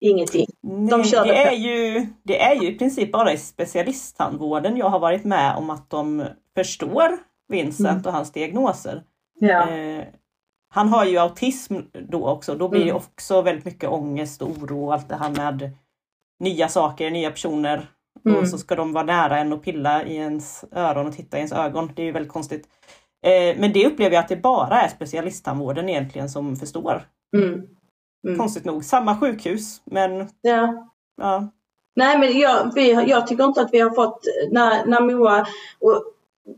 Ingenting. 0.00 0.46
De 0.62 1.00
Nej, 1.00 1.10
det, 1.12 1.36
är 1.36 1.52
ju, 1.52 2.06
det 2.22 2.42
är 2.42 2.54
ju 2.54 2.68
i 2.68 2.78
princip 2.78 3.12
bara 3.12 3.32
i 3.32 3.38
specialisttandvården 3.38 4.76
jag 4.76 4.88
har 4.88 4.98
varit 4.98 5.24
med 5.24 5.56
om 5.56 5.70
att 5.70 5.90
de 5.90 6.24
förstår 6.54 7.18
Vincent 7.48 7.88
mm. 7.90 8.06
och 8.06 8.12
hans 8.12 8.32
diagnoser. 8.32 9.02
Ja. 9.38 9.70
Eh, 9.70 10.04
han 10.70 10.88
har 10.88 11.04
ju 11.04 11.18
autism 11.18 11.76
då 12.08 12.28
också, 12.28 12.54
då 12.54 12.68
blir 12.68 12.80
mm. 12.80 12.88
det 12.88 12.94
också 12.94 13.42
väldigt 13.42 13.64
mycket 13.64 13.90
ångest 13.90 14.42
och 14.42 14.50
oro 14.50 14.86
och 14.86 14.94
allt 14.94 15.08
det 15.08 15.16
här 15.16 15.30
med 15.30 15.70
nya 16.40 16.68
saker, 16.68 17.10
nya 17.10 17.30
personer. 17.30 17.90
Mm. 18.24 18.38
Och 18.38 18.48
så 18.48 18.58
ska 18.58 18.74
de 18.74 18.92
vara 18.92 19.04
nära 19.04 19.38
en 19.38 19.52
och 19.52 19.62
pilla 19.62 20.04
i 20.04 20.16
ens 20.16 20.64
öron 20.72 21.06
och 21.06 21.16
titta 21.16 21.36
i 21.36 21.40
ens 21.40 21.52
ögon. 21.52 21.92
Det 21.94 22.02
är 22.02 22.06
ju 22.06 22.12
väldigt 22.12 22.32
konstigt. 22.32 22.68
Eh, 23.26 23.60
men 23.60 23.72
det 23.72 23.86
upplever 23.86 24.14
jag 24.14 24.22
att 24.22 24.28
det 24.28 24.36
bara 24.36 24.82
är 24.82 24.88
specialisttandvården 24.88 25.88
egentligen 25.88 26.28
som 26.28 26.56
förstår. 26.56 27.02
Mm. 27.36 27.62
Mm. 28.26 28.38
Konstigt 28.38 28.64
nog. 28.64 28.84
Samma 28.84 29.20
sjukhus 29.20 29.82
men... 29.84 30.28
Ja. 30.40 30.90
ja. 31.16 31.48
Nej 31.96 32.18
men 32.18 32.38
jag, 32.38 32.74
vi, 32.74 32.92
jag 32.92 33.26
tycker 33.26 33.44
inte 33.44 33.60
att 33.60 33.72
vi 33.72 33.80
har 33.80 33.90
fått, 33.90 34.20
när, 34.50 34.86
när 34.86 35.00
Moa, 35.00 35.46
och 35.80 36.04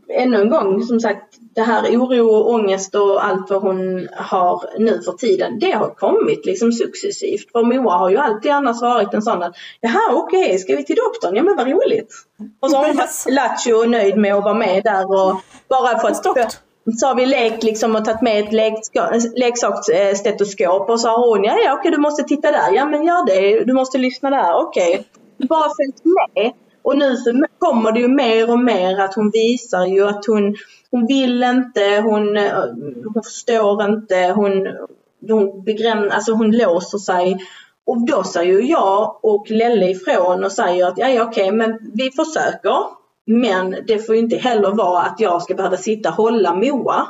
ännu 0.09 0.41
en 0.41 0.49
gång, 0.49 0.83
som 0.83 0.99
sagt, 0.99 1.35
det 1.55 1.61
här 1.61 1.97
oro 1.97 2.27
och 2.27 2.49
ångest 2.49 2.95
och 2.95 3.25
allt 3.25 3.49
vad 3.49 3.61
hon 3.61 4.07
har 4.11 4.63
nu 4.79 5.01
för 5.05 5.11
tiden, 5.11 5.59
det 5.59 5.71
har 5.71 5.89
kommit 5.89 6.45
liksom 6.45 6.71
successivt. 6.71 7.51
För 7.51 7.63
Moa 7.63 7.97
har 7.97 8.09
ju 8.09 8.17
alltid 8.17 8.51
annars 8.51 8.81
varit 8.81 9.13
en 9.13 9.21
sån 9.21 9.43
att, 9.43 9.55
jaha 9.81 10.01
okej, 10.11 10.45
okay, 10.45 10.57
ska 10.57 10.75
vi 10.75 10.83
till 10.83 10.95
doktorn? 10.95 11.35
Ja 11.35 11.43
men 11.43 11.55
vad 11.55 11.67
roligt. 11.67 12.13
Och 12.59 12.71
så 12.71 12.77
har 12.77 12.87
hon 12.87 12.95
varit 12.95 13.25
lattjo 13.29 13.75
och 13.75 13.89
nöjd 13.89 14.17
med 14.17 14.35
att 14.35 14.43
vara 14.43 14.53
med 14.53 14.83
där 14.83 15.05
och 15.11 15.41
bara 15.69 15.99
fått 15.99 16.23
så 16.99 17.07
har 17.07 17.15
vi 17.15 17.25
lekt 17.25 17.63
liksom 17.63 17.95
och 17.95 18.05
tagit 18.05 18.21
med 18.21 18.43
ett 18.43 18.53
leksaksstetoskop 19.35 20.89
och 20.89 20.99
så 20.99 21.07
har 21.07 21.29
hon, 21.29 21.43
ja 21.43 21.57
ja 21.65 21.73
okej 21.73 21.91
du 21.91 21.97
måste 21.97 22.23
titta 22.23 22.51
där, 22.51 22.71
ja 22.73 22.85
men 22.85 23.03
gör 23.03 23.25
det, 23.25 23.63
du 23.63 23.73
måste 23.73 23.97
lyssna 23.97 24.29
där, 24.29 24.53
okej. 24.53 24.89
Okay. 24.89 25.03
Bara 25.47 25.69
följt 25.75 26.05
med. 26.05 26.51
Och 26.83 26.97
nu 26.97 27.17
så 27.17 27.45
kommer 27.59 27.91
det 27.91 27.99
ju 27.99 28.07
mer 28.07 28.51
och 28.51 28.59
mer 28.59 28.99
att 28.99 29.15
hon 29.15 29.29
visar 29.29 29.85
ju 29.85 30.07
att 30.07 30.25
hon, 30.25 30.55
hon 30.91 31.07
vill 31.07 31.43
inte, 31.43 32.01
hon, 32.03 32.37
eh, 32.37 32.53
hon 33.13 33.23
förstår 33.23 33.83
inte, 33.85 34.33
hon, 34.35 34.67
hon, 35.29 35.63
begräns, 35.63 36.13
alltså 36.13 36.33
hon 36.33 36.51
låser 36.51 36.97
sig. 36.97 37.37
Och 37.85 38.05
då 38.05 38.23
säger 38.23 38.53
ju 38.53 38.67
jag 38.67 39.19
och 39.23 39.49
Lelle 39.49 39.89
ifrån 39.89 40.43
och 40.43 40.51
säger 40.51 40.87
att 40.87 40.97
ja, 40.97 41.09
ja 41.09 41.23
okej 41.23 41.51
men 41.51 41.91
vi 41.93 42.11
försöker. 42.11 43.01
Men 43.25 43.75
det 43.87 43.99
får 43.99 44.15
ju 44.15 44.21
inte 44.21 44.37
heller 44.37 44.71
vara 44.71 45.01
att 45.01 45.19
jag 45.19 45.41
ska 45.41 45.53
behöva 45.53 45.77
sitta 45.77 46.09
och 46.09 46.15
hålla 46.15 46.53
Moa 46.53 47.07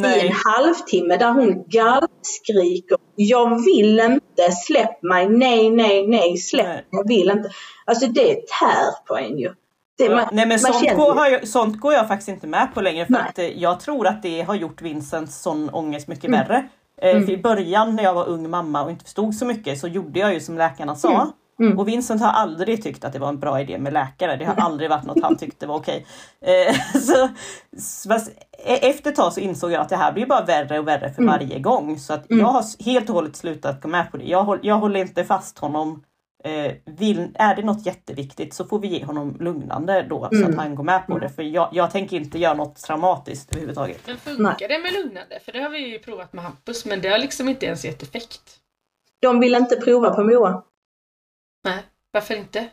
Nej. 0.00 0.24
i 0.24 0.28
en 0.28 0.34
halvtimme 0.44 1.16
där 1.16 1.30
hon 1.30 1.64
gallskriker. 1.68 2.98
Jag 3.14 3.64
vill 3.64 4.00
inte, 4.00 4.52
släpp 4.66 5.02
mig, 5.02 5.28
nej, 5.28 5.70
nej, 5.70 6.06
nej, 6.06 6.36
släpp 6.36 6.66
mig, 6.66 6.84
jag 6.90 7.08
vill 7.08 7.30
inte. 7.30 7.50
Alltså 7.84 8.06
det 8.06 8.34
tär 8.34 9.06
på 9.06 9.16
en 9.16 9.38
ju. 9.38 9.54
Det, 9.98 10.10
man, 10.10 10.28
Nej 10.32 10.46
men 10.46 10.58
sånt 10.58 10.96
går, 10.96 11.26
jag, 11.26 11.48
sånt 11.48 11.80
går, 11.80 11.92
jag 11.92 12.08
faktiskt 12.08 12.28
inte 12.28 12.46
med 12.46 12.68
på 12.74 12.80
längre 12.80 13.06
för 13.06 13.12
Nej. 13.12 13.22
att 13.28 13.38
eh, 13.38 13.46
jag 13.46 13.80
tror 13.80 14.06
att 14.06 14.22
det 14.22 14.42
har 14.42 14.54
gjort 14.54 14.82
Vincents 14.82 15.42
sån 15.42 15.70
ångest 15.70 16.08
mycket 16.08 16.24
mm. 16.24 16.40
värre. 16.40 16.68
Mm. 17.02 17.26
För 17.26 17.32
I 17.32 17.36
början 17.36 17.96
när 17.96 18.02
jag 18.02 18.14
var 18.14 18.28
ung 18.28 18.50
mamma 18.50 18.84
och 18.84 18.90
inte 18.90 19.04
förstod 19.04 19.34
så 19.34 19.44
mycket 19.44 19.78
så 19.78 19.88
gjorde 19.88 20.18
jag 20.18 20.34
ju 20.34 20.40
som 20.40 20.58
läkarna 20.58 20.96
sa. 20.96 21.14
Mm. 21.14 21.26
Mm. 21.60 21.78
Och 21.78 21.88
Vincent 21.88 22.20
har 22.20 22.28
aldrig 22.28 22.82
tyckt 22.82 23.04
att 23.04 23.12
det 23.12 23.18
var 23.18 23.28
en 23.28 23.38
bra 23.38 23.60
idé 23.60 23.78
med 23.78 23.92
läkare. 23.92 24.36
Det 24.36 24.44
har 24.44 24.54
aldrig 24.54 24.90
varit 24.90 25.04
något 25.04 25.22
han 25.22 25.36
tyckte 25.36 25.66
var 25.66 25.76
okej. 25.76 26.06
Eh, 26.40 26.74
så, 27.78 28.14
e- 28.64 28.88
efter 28.88 29.10
ett 29.10 29.16
tag 29.16 29.32
så 29.32 29.40
insåg 29.40 29.72
jag 29.72 29.80
att 29.80 29.88
det 29.88 29.96
här 29.96 30.12
blir 30.12 30.26
bara 30.26 30.44
värre 30.44 30.78
och 30.78 30.88
värre 30.88 31.12
för 31.12 31.22
mm. 31.22 31.32
varje 31.32 31.58
gång. 31.58 31.98
Så 31.98 32.14
att 32.14 32.30
mm. 32.30 32.40
jag 32.40 32.52
har 32.52 32.84
helt 32.84 33.08
och 33.08 33.14
hållet 33.14 33.36
slutat 33.36 33.80
gå 33.80 33.88
med 33.88 34.10
på 34.10 34.16
det. 34.16 34.24
Jag, 34.24 34.58
jag 34.62 34.78
håller 34.78 35.00
inte 35.00 35.24
fast 35.24 35.58
honom 35.58 36.02
Eh, 36.44 36.72
vill, 36.84 37.28
är 37.34 37.56
det 37.56 37.62
något 37.62 37.86
jätteviktigt 37.86 38.54
så 38.54 38.64
får 38.64 38.78
vi 38.78 38.88
ge 38.88 39.04
honom 39.04 39.36
lugnande 39.40 40.06
då 40.08 40.24
mm. 40.24 40.30
så 40.30 40.48
att 40.48 40.54
mm. 40.54 40.58
han 40.58 40.74
går 40.74 40.84
med 40.84 41.06
på 41.06 41.18
det. 41.18 41.28
För 41.28 41.42
jag, 41.42 41.68
jag 41.72 41.90
tänker 41.90 42.16
inte 42.16 42.38
göra 42.38 42.54
något 42.54 42.76
traumatiskt 42.76 43.52
överhuvudtaget. 43.52 44.06
Men 44.06 44.16
funkar 44.16 44.68
det 44.68 44.78
med 44.78 44.92
lugnande? 44.92 45.40
För 45.44 45.52
det 45.52 45.60
har 45.60 45.70
vi 45.70 45.78
ju 45.78 45.98
provat 45.98 46.32
med 46.32 46.44
Hampus 46.44 46.84
men 46.84 47.00
det 47.00 47.08
har 47.08 47.18
liksom 47.18 47.48
inte 47.48 47.66
ens 47.66 47.84
gett 47.84 48.02
effekt. 48.02 48.58
De 49.20 49.40
vill 49.40 49.54
inte 49.54 49.76
prova 49.76 50.14
på 50.14 50.24
Moa. 50.24 50.62
Nej, 51.64 51.82
varför 52.12 52.34
inte? 52.34 52.68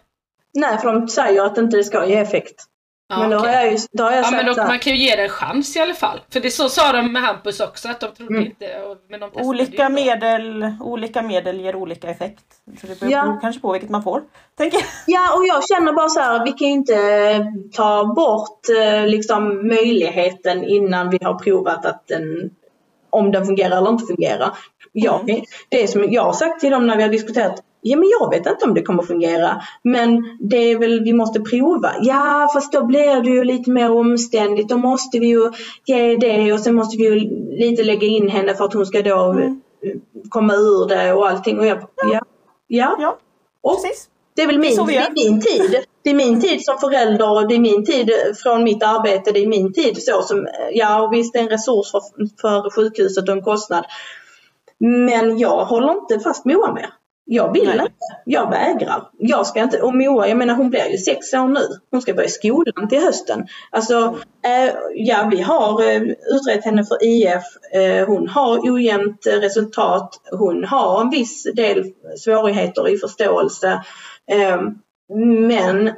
Nej, 0.53 0.77
för 0.77 0.93
de 0.93 1.07
säger 1.07 1.45
att 1.45 1.55
det 1.55 1.61
inte 1.61 1.83
ska 1.83 2.05
ge 2.05 2.15
effekt. 2.15 2.67
Ja, 3.11 3.19
men 3.19 3.29
då 3.29 3.37
okay. 3.37 3.55
har 3.55 3.61
jag 3.61 3.71
ju, 3.71 3.77
då 3.91 4.03
har 4.03 4.11
jag 4.11 4.19
ja, 4.19 4.23
sagt 4.23 4.45
men 4.45 4.55
då, 4.55 4.63
man 4.63 4.79
kan 4.79 4.95
ju 4.95 4.99
ge 4.99 5.15
det 5.15 5.23
en 5.23 5.29
chans 5.29 5.75
i 5.75 5.79
alla 5.79 5.93
fall. 5.93 6.21
För 6.29 6.39
det 6.39 6.51
så 6.51 6.69
sa 6.69 6.91
de 6.91 7.13
med 7.13 7.21
Hampus 7.21 7.59
också, 7.59 7.89
att 7.89 7.99
de 7.99 8.11
trodde 8.11 8.33
mm. 8.33 8.45
inte... 8.45 8.65
Men 9.09 9.19
de 9.19 9.31
olika, 9.33 9.89
medel, 9.89 10.75
olika 10.81 11.21
medel 11.21 11.59
ger 11.59 11.75
olika 11.75 12.09
effekt. 12.09 12.45
Så 12.81 12.87
det 12.87 12.99
beror 12.99 13.11
ja. 13.11 13.37
kanske 13.41 13.61
på 13.61 13.71
vilket 13.71 13.89
man 13.89 14.03
får. 14.03 14.23
Tänker 14.57 14.77
jag. 14.77 14.87
Ja, 15.07 15.37
och 15.37 15.45
jag 15.45 15.63
känner 15.67 15.93
bara 15.93 16.09
så 16.09 16.19
här, 16.19 16.45
vi 16.45 16.51
kan 16.51 16.67
ju 16.67 16.73
inte 16.73 17.53
ta 17.73 18.05
bort 18.05 18.69
eh, 18.69 19.07
liksom, 19.07 19.67
möjligheten 19.67 20.63
innan 20.63 21.09
vi 21.09 21.17
har 21.21 21.39
provat 21.39 21.85
att 21.85 22.07
den, 22.07 22.49
om 23.09 23.31
den 23.31 23.45
fungerar 23.45 23.77
eller 23.77 23.89
inte 23.89 24.05
fungerar. 24.05 24.57
Jag, 24.91 25.29
mm. 25.29 25.41
Det 25.69 25.87
som 25.87 26.11
jag 26.11 26.23
har 26.23 26.33
sagt 26.33 26.59
till 26.59 26.71
dem 26.71 26.87
när 26.87 26.97
vi 26.97 27.03
har 27.03 27.09
diskuterat 27.09 27.63
Ja 27.81 27.97
men 27.97 28.09
jag 28.09 28.29
vet 28.29 28.45
inte 28.45 28.65
om 28.65 28.73
det 28.73 28.81
kommer 28.81 29.03
fungera. 29.03 29.61
Men 29.83 30.37
det 30.39 30.57
är 30.57 30.77
väl, 30.79 31.03
vi 31.03 31.13
måste 31.13 31.39
prova. 31.39 31.91
Ja 32.01 32.49
fast 32.53 32.71
då 32.71 32.85
blir 32.85 33.21
det 33.21 33.29
ju 33.29 33.43
lite 33.43 33.71
mer 33.71 33.91
omständigt. 33.91 34.69
Då 34.69 34.77
måste 34.77 35.19
vi 35.19 35.27
ju 35.27 35.51
ge 35.85 36.15
det 36.15 36.53
och 36.53 36.59
sen 36.59 36.75
måste 36.75 36.97
vi 36.97 37.03
ju 37.03 37.15
lite 37.57 37.83
lägga 37.83 38.07
in 38.07 38.29
henne 38.29 38.55
för 38.55 38.65
att 38.65 38.73
hon 38.73 38.85
ska 38.85 39.01
då 39.01 39.31
mm. 39.31 39.61
komma 40.29 40.53
ur 40.53 40.87
det 40.87 41.13
och 41.13 41.29
allting. 41.29 41.59
Och 41.59 41.65
jag, 41.65 41.77
ja. 42.11 42.21
Ja. 42.67 42.95
ja. 42.99 43.17
Och 43.61 43.75
precis. 43.83 44.07
Det 44.33 44.41
är 44.41 44.47
väl 44.47 44.59
min, 44.59 44.85
det 44.87 44.95
är 44.95 45.11
min 45.13 45.41
tid. 45.41 45.85
Det 46.03 46.09
är 46.09 46.13
min 46.13 46.41
tid 46.41 46.65
som 46.65 46.77
förälder, 46.77 47.47
det 47.47 47.55
är 47.55 47.59
min 47.59 47.85
tid 47.85 48.11
från 48.43 48.63
mitt 48.63 48.83
arbete, 48.83 49.31
det 49.31 49.39
är 49.39 49.47
min 49.47 49.73
tid 49.73 50.03
så 50.03 50.21
som, 50.21 50.47
ja 50.73 51.09
visst 51.11 51.33
det 51.33 51.39
är 51.39 51.43
en 51.43 51.49
resurs 51.49 51.91
för, 51.91 52.01
för 52.41 52.69
sjukhuset 52.69 53.29
och 53.29 53.35
en 53.35 53.43
kostnad. 53.43 53.85
Men 54.79 55.39
jag 55.39 55.65
håller 55.65 55.91
inte 55.91 56.19
fast 56.19 56.45
Moa 56.45 56.73
mer. 56.73 56.89
Jag 57.33 57.53
vill 57.53 57.65
Nej. 57.65 57.73
inte. 57.73 58.21
Jag 58.25 58.49
vägrar. 58.49 59.09
Jag 59.17 59.47
ska 59.47 59.63
inte. 59.63 59.81
Och 59.81 59.95
Moa, 59.95 60.27
jag 60.27 60.37
menar 60.37 60.55
hon 60.55 60.69
blir 60.69 60.91
ju 60.91 60.97
sex 60.97 61.33
år 61.33 61.47
nu. 61.47 61.59
Hon 61.91 62.01
ska 62.01 62.13
börja 62.13 62.29
skolan 62.29 62.87
till 62.89 62.99
hösten. 63.01 63.47
Alltså, 63.69 64.17
eh, 64.45 64.73
ja 64.93 65.29
vi 65.31 65.41
har 65.41 65.83
eh, 65.83 66.01
utrett 66.01 66.65
henne 66.65 66.85
för 66.85 67.03
IF. 67.03 67.43
Eh, 67.73 68.07
hon 68.07 68.27
har 68.27 68.71
ojämnt 68.71 69.27
resultat. 69.27 70.21
Hon 70.31 70.63
har 70.63 71.01
en 71.01 71.09
viss 71.09 71.43
del 71.55 71.93
svårigheter 72.17 72.89
i 72.89 72.97
förståelse. 72.97 73.83
Eh, 74.31 74.61
men 75.49 75.91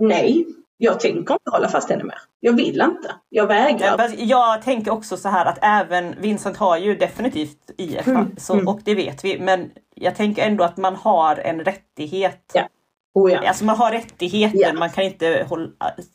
nej, 0.00 0.46
jag 0.82 1.00
tänker 1.00 1.34
inte 1.34 1.50
hålla 1.50 1.68
fast 1.68 1.90
henne 1.90 2.04
mer. 2.04 2.18
Jag 2.40 2.52
vill 2.52 2.80
inte. 2.80 3.14
Jag 3.28 3.46
vägrar. 3.46 4.10
Jag 4.18 4.62
tänker 4.62 4.90
också 4.90 5.16
så 5.16 5.28
här 5.28 5.46
att 5.46 5.58
även 5.62 6.14
Vincent 6.20 6.56
har 6.56 6.76
ju 6.78 6.96
definitivt 6.96 7.70
IF 7.76 8.06
mm. 8.06 8.36
Så, 8.36 8.52
mm. 8.52 8.68
och 8.68 8.80
det 8.84 8.94
vet 8.94 9.24
vi. 9.24 9.38
Men 9.38 9.70
jag 9.94 10.16
tänker 10.16 10.46
ändå 10.46 10.64
att 10.64 10.76
man 10.76 10.96
har 10.96 11.36
en 11.36 11.60
rättighet. 11.60 12.52
Ja. 12.54 12.68
Oh 13.14 13.32
ja. 13.32 13.48
Alltså 13.48 13.64
man 13.64 13.76
har 13.76 13.90
rättigheter, 13.90 14.58
ja. 14.58 14.72
man 14.72 14.90
kan 14.90 15.04
inte 15.04 15.46
hålla, 15.48 15.70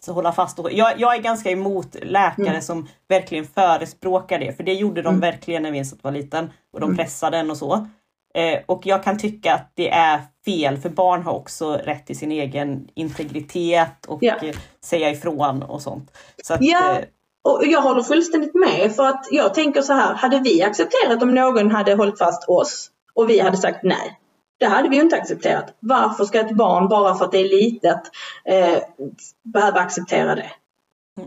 hålla 0.08 0.32
fast. 0.32 0.60
Och, 0.60 0.72
jag, 0.72 0.94
jag 0.98 1.16
är 1.16 1.22
ganska 1.22 1.52
emot 1.52 1.96
läkare 2.02 2.48
mm. 2.48 2.62
som 2.62 2.88
verkligen 3.08 3.46
förespråkar 3.46 4.40
det. 4.40 4.58
För 4.58 4.64
det 4.64 4.74
gjorde 4.74 5.02
de 5.02 5.08
mm. 5.08 5.20
verkligen 5.20 5.64
när 5.64 5.72
Vincent 5.72 6.04
var 6.04 6.12
liten. 6.12 6.50
Och 6.74 6.80
de 6.80 6.86
mm. 6.86 6.98
pressade 6.98 7.38
en 7.38 7.52
och 7.52 7.58
så. 7.58 7.88
Eh, 8.36 8.60
och 8.66 8.86
jag 8.86 9.04
kan 9.04 9.18
tycka 9.18 9.54
att 9.54 9.72
det 9.74 9.90
är 9.90 10.22
fel 10.46 10.78
för 10.78 10.90
barn 10.90 11.24
har 11.24 11.34
också 11.34 11.74
rätt 11.74 12.06
till 12.06 12.18
sin 12.18 12.32
egen 12.32 12.88
integritet 12.94 14.06
och 14.08 14.20
ja. 14.22 14.36
eh, 14.42 14.56
säga 14.84 15.10
ifrån 15.10 15.64
och 15.64 15.82
sånt. 15.82 16.18
Så 16.44 16.54
att, 16.54 16.60
ja. 16.62 16.92
Eh, 16.92 17.06
och 17.42 17.62
jag 17.66 17.82
håller 17.82 18.04
fullständigt 18.04 18.56
med 18.56 18.96
för 18.96 19.04
att 19.04 19.28
jag 19.32 19.54
tänker 19.54 19.82
så 19.82 19.94
här, 19.94 20.14
hade 20.14 20.40
vi 20.40 20.64
accepterat 20.64 21.24
om 21.24 21.36
någon 21.36 21.72
hade 21.72 21.96
hållit 21.96 22.18
fast 22.18 22.50
oss 22.50 22.90
och 23.14 23.30
vi 23.30 23.40
hade 23.40 23.58
sagt 23.58 23.84
nej. 23.84 24.20
Det 24.58 24.66
hade 24.66 24.90
vi 24.90 24.98
inte 24.98 25.16
accepterat. 25.16 25.74
Varför 25.80 26.26
ska 26.26 26.40
ett 26.40 26.56
barn 26.56 26.88
bara 26.88 27.16
för 27.16 27.26
att 27.26 27.32
det 27.32 27.40
är 27.40 27.50
litet 27.50 28.02
eh, 28.46 28.78
behöva 29.44 29.80
acceptera 29.80 30.36
det? 30.36 30.52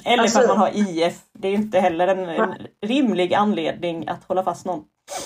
Eller 0.04 0.22
alltså, 0.22 0.38
för 0.38 0.44
att 0.44 0.48
man 0.48 0.58
har 0.58 0.70
IF. 0.74 1.20
Det 1.32 1.48
är 1.48 1.52
inte 1.52 1.80
heller 1.80 2.08
en, 2.08 2.28
en 2.28 2.54
rimlig 2.86 3.34
anledning 3.34 4.08
att 4.08 4.24
hålla 4.24 4.42
fast 4.42 4.66
någon. 4.66 4.84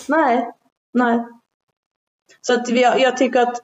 Nej, 0.09 0.51
nej. 0.93 1.25
Så 2.41 2.55
att 2.55 2.69
jag, 2.69 3.01
jag 3.01 3.17
tycker 3.17 3.41
att 3.41 3.57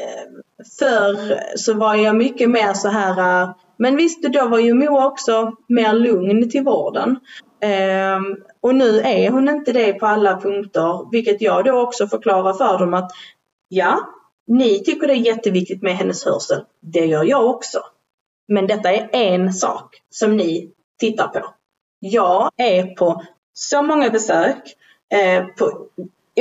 eh, 0.00 0.30
förr 0.78 1.40
så 1.56 1.74
var 1.74 1.94
jag 1.94 2.16
mycket 2.16 2.50
mer 2.50 2.72
så 2.72 2.88
här, 2.88 3.42
eh, 3.42 3.50
men 3.76 3.96
visst 3.96 4.22
då 4.22 4.48
var 4.48 4.58
ju 4.58 4.74
Moa 4.74 5.06
också 5.06 5.52
mer 5.68 5.92
lugn 5.92 6.50
till 6.50 6.64
vården. 6.64 7.16
Ehm, 7.60 8.36
och 8.60 8.74
nu 8.74 9.00
är 9.00 9.30
hon 9.30 9.48
inte 9.48 9.72
det 9.72 9.92
på 9.92 10.06
alla 10.06 10.40
punkter, 10.40 11.10
vilket 11.10 11.42
jag 11.42 11.64
då 11.64 11.80
också 11.80 12.06
förklarar 12.06 12.52
för 12.52 12.78
dem 12.78 12.94
att 12.94 13.10
ja, 13.68 14.00
ni 14.46 14.84
tycker 14.84 15.06
det 15.06 15.12
är 15.12 15.26
jätteviktigt 15.26 15.82
med 15.82 15.96
hennes 15.96 16.24
hörsel. 16.24 16.64
Det 16.80 17.06
gör 17.06 17.24
jag 17.24 17.46
också. 17.50 17.80
Men 18.48 18.66
detta 18.66 18.90
är 18.92 19.08
en 19.12 19.52
sak 19.52 20.02
som 20.10 20.36
ni 20.36 20.72
tittar 20.98 21.28
på. 21.28 21.54
Jag 21.98 22.50
är 22.56 22.94
på 22.94 23.22
så 23.52 23.82
många 23.82 24.10
besök 24.10 24.76
eh, 25.14 25.46
på 25.46 25.86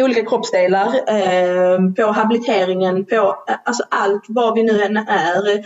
olika 0.04 0.26
kroppsdelar, 0.26 0.88
eh, 0.88 1.94
på 1.98 2.12
habiliteringen, 2.12 3.06
på 3.06 3.44
eh, 3.50 3.56
alltså 3.66 3.84
allt 3.90 4.26
vad 4.28 4.56
vi 4.56 4.64
nu 4.64 4.82
än 4.82 4.98
är. 4.98 5.64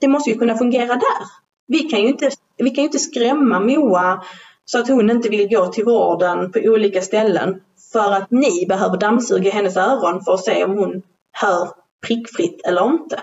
Det 0.00 0.08
måste 0.08 0.30
ju 0.30 0.38
kunna 0.38 0.58
fungera 0.58 0.94
där. 0.94 1.26
Vi 1.66 1.78
kan 1.78 2.00
ju 2.00 2.08
inte, 2.08 2.30
vi 2.56 2.70
kan 2.70 2.82
ju 2.82 2.86
inte 2.86 2.98
skrämma 2.98 3.60
Moa 3.60 4.24
så 4.64 4.78
att 4.78 4.88
hon 4.88 5.10
inte 5.10 5.28
vill 5.28 5.48
gå 5.48 5.66
till 5.66 5.84
vården 5.84 6.52
på 6.52 6.58
olika 6.58 7.02
ställen 7.02 7.60
för 7.92 8.12
att 8.12 8.30
ni 8.30 8.66
behöver 8.68 8.96
dammsuga 8.96 9.50
hennes 9.50 9.76
öron 9.76 10.24
för 10.24 10.34
att 10.34 10.44
se 10.44 10.64
om 10.64 10.78
hon 10.78 11.02
hör 11.32 11.68
prickfritt 12.06 12.66
eller 12.66 12.86
inte. 12.86 13.20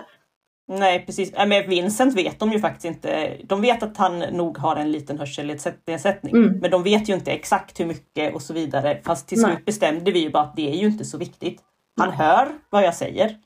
Nej 0.68 1.06
precis, 1.06 1.32
med 1.46 1.66
Vincent 1.68 2.14
vet 2.14 2.38
de 2.38 2.52
ju 2.52 2.60
faktiskt 2.60 2.84
inte. 2.84 3.36
De 3.44 3.60
vet 3.60 3.82
att 3.82 3.96
han 3.96 4.18
nog 4.18 4.58
har 4.58 4.76
en 4.76 4.92
liten 4.92 5.18
hörselnedsättning 5.18 6.36
mm. 6.36 6.58
men 6.58 6.70
de 6.70 6.82
vet 6.82 7.08
ju 7.08 7.14
inte 7.14 7.32
exakt 7.32 7.80
hur 7.80 7.86
mycket 7.86 8.34
och 8.34 8.42
så 8.42 8.52
vidare. 8.52 9.00
Fast 9.04 9.28
till 9.28 9.38
slut 9.38 9.54
Nej. 9.54 9.62
bestämde 9.66 10.12
vi 10.12 10.18
ju 10.18 10.30
bara 10.30 10.42
att 10.42 10.56
det 10.56 10.70
är 10.70 10.76
ju 10.76 10.86
inte 10.86 11.04
så 11.04 11.18
viktigt. 11.18 11.60
Han 12.00 12.08
Nej. 12.08 12.18
hör 12.18 12.48
vad 12.70 12.82
jag 12.82 12.94
säger. 12.94 13.36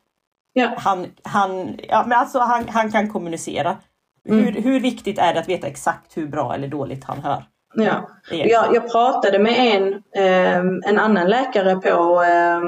Ja. 0.53 0.75
Han, 0.77 1.07
han, 1.23 1.79
ja, 1.89 2.05
men 2.07 2.19
alltså, 2.19 2.39
han, 2.39 2.69
han 2.69 2.93
kan 2.93 3.09
kommunicera. 3.11 3.77
Mm. 4.29 4.45
Hur, 4.45 4.63
hur 4.63 4.81
viktigt 4.81 5.19
är 5.19 5.35
det 5.35 5.41
att 5.41 5.49
veta 5.49 5.67
exakt 5.67 6.17
hur 6.17 6.27
bra 6.27 6.55
eller 6.55 6.69
dåligt 6.69 7.05
han 7.05 7.19
hör? 7.23 7.45
Ja. 7.75 8.11
Jag, 8.31 8.75
jag 8.75 8.93
pratade 8.93 9.39
med 9.39 9.55
en, 9.59 9.93
eh, 10.17 10.59
en 10.91 10.99
annan 10.99 11.29
läkare 11.29 11.77
på 11.77 12.23
eh, 12.23 12.61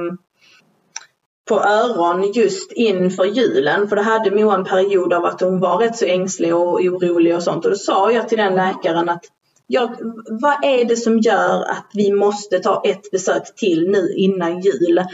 på 1.52 1.60
öron 1.60 2.32
just 2.32 2.72
inför 2.72 3.24
julen. 3.24 3.88
För 3.88 3.96
det 3.96 4.02
hade 4.02 4.30
Moa 4.30 4.54
en 4.54 4.64
period 4.64 5.12
av 5.12 5.24
att 5.24 5.40
hon 5.40 5.60
var 5.60 5.78
rätt 5.78 5.96
så 5.96 6.04
ängslig 6.04 6.54
och 6.54 6.80
orolig 6.80 7.36
och 7.36 7.42
sånt. 7.42 7.64
Och 7.64 7.70
då 7.70 7.76
sa 7.76 8.12
jag 8.12 8.28
till 8.28 8.38
den 8.38 8.54
läkaren 8.54 9.08
att 9.08 9.24
ja, 9.66 9.94
vad 10.40 10.64
är 10.64 10.84
det 10.84 10.96
som 10.96 11.18
gör 11.18 11.62
att 11.62 11.86
vi 11.94 12.12
måste 12.12 12.58
ta 12.58 12.82
ett 12.84 13.10
besök 13.10 13.54
till 13.56 13.90
nu 13.90 14.14
innan 14.16 14.60
jul? 14.60 15.04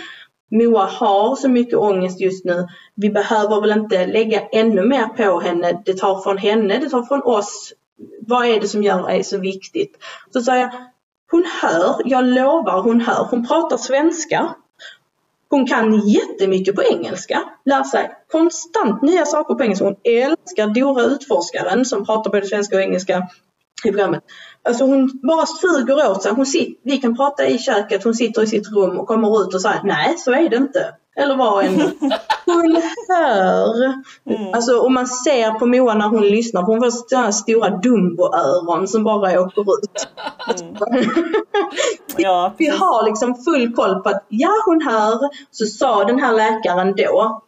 Moa 0.50 0.84
har 0.84 1.36
så 1.36 1.48
mycket 1.48 1.78
ångest 1.78 2.20
just 2.20 2.44
nu. 2.44 2.66
Vi 2.94 3.10
behöver 3.10 3.60
väl 3.60 3.78
inte 3.78 4.06
lägga 4.06 4.40
ännu 4.40 4.82
mer 4.82 5.06
på 5.06 5.40
henne. 5.40 5.82
Det 5.84 5.94
tar 5.94 6.20
från 6.20 6.38
henne, 6.38 6.78
det 6.78 6.88
tar 6.88 7.02
från 7.02 7.22
oss. 7.22 7.72
Vad 8.26 8.46
är 8.46 8.60
det 8.60 8.68
som 8.68 8.82
gör 8.82 9.08
det 9.08 9.24
så 9.24 9.38
viktigt? 9.38 9.96
Så 10.32 10.40
sa 10.40 10.56
jag, 10.56 10.70
hon 11.30 11.44
hör, 11.62 12.02
jag 12.04 12.24
lovar 12.24 12.82
hon 12.82 13.00
hör. 13.00 13.26
Hon 13.30 13.46
pratar 13.46 13.76
svenska. 13.76 14.54
Hon 15.50 15.66
kan 15.66 16.08
jättemycket 16.08 16.74
på 16.74 16.82
engelska, 16.82 17.42
lär 17.64 17.84
sig 17.84 18.10
konstant 18.32 19.02
nya 19.02 19.26
saker 19.26 19.54
på 19.54 19.62
engelska. 19.62 19.84
Hon 19.84 19.96
älskar 20.04 20.74
Dora 20.74 21.02
Utforskaren 21.02 21.84
som 21.84 22.06
pratar 22.06 22.30
både 22.30 22.46
svenska 22.46 22.76
och 22.76 22.82
engelska 22.82 23.28
i 23.84 23.90
programmet. 23.90 24.22
Alltså 24.62 24.84
hon 24.84 25.20
bara 25.22 25.46
suger 25.46 26.10
åt 26.10 26.22
sig. 26.22 26.32
Hon 26.32 26.46
sitter, 26.46 26.74
vi 26.82 26.98
kan 26.98 27.16
prata 27.16 27.46
i 27.46 27.58
köket, 27.58 28.04
hon 28.04 28.14
sitter 28.14 28.42
i 28.42 28.46
sitt 28.46 28.68
rum 28.68 28.98
och 28.98 29.06
kommer 29.06 29.42
ut 29.42 29.54
och 29.54 29.62
säger 29.62 29.82
nej 29.84 30.18
så 30.18 30.32
är 30.32 30.48
det 30.48 30.56
inte 30.56 30.94
eller 31.18 31.36
vad 31.36 31.64
än. 31.64 31.80
Hon 32.46 32.82
hör. 33.08 33.84
Mm. 34.30 34.54
Alltså 34.54 34.78
och 34.78 34.92
man 34.92 35.06
ser 35.06 35.50
på 35.50 35.66
Moa 35.66 35.94
när 35.94 36.08
hon 36.08 36.22
lyssnar, 36.22 36.62
hon 36.62 36.80
får 36.80 36.90
sådana 36.90 37.32
stora 37.32 37.68
Dumbo-öron 37.68 38.88
som 38.88 39.04
bara 39.04 39.40
åker 39.40 39.60
ut. 39.60 40.08
Mm. 40.60 41.10
ja, 42.16 42.54
vi 42.58 42.66
har 42.66 43.04
liksom 43.04 43.34
full 43.34 43.74
koll 43.74 44.02
på 44.02 44.08
att 44.08 44.26
ja, 44.28 44.50
hon 44.66 44.82
hör. 44.82 45.18
Så 45.50 45.66
sa 45.66 46.04
den 46.04 46.18
här 46.18 46.32
läkaren 46.32 46.94
då, 46.96 47.42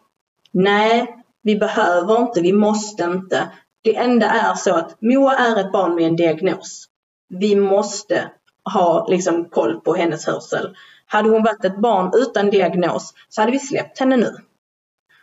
nej, 0.51 1.23
vi 1.43 1.55
behöver 1.55 2.21
inte, 2.21 2.41
vi 2.41 2.53
måste 2.53 3.03
inte. 3.03 3.51
Det 3.83 3.95
enda 3.95 4.25
är 4.25 4.53
så 4.53 4.73
att 4.73 5.01
Moa 5.01 5.35
är 5.35 5.59
ett 5.59 5.71
barn 5.71 5.95
med 5.95 6.07
en 6.07 6.15
diagnos. 6.15 6.85
Vi 7.29 7.55
måste 7.55 8.31
ha 8.73 9.07
liksom 9.07 9.45
koll 9.45 9.81
på 9.81 9.93
hennes 9.93 10.25
hörsel. 10.25 10.75
Hade 11.11 11.29
hon 11.29 11.43
varit 11.43 11.65
ett 11.65 11.77
barn 11.77 12.11
utan 12.15 12.49
diagnos 12.49 13.13
så 13.29 13.41
hade 13.41 13.51
vi 13.51 13.59
släppt 13.59 13.99
henne 13.99 14.17
nu. 14.17 14.35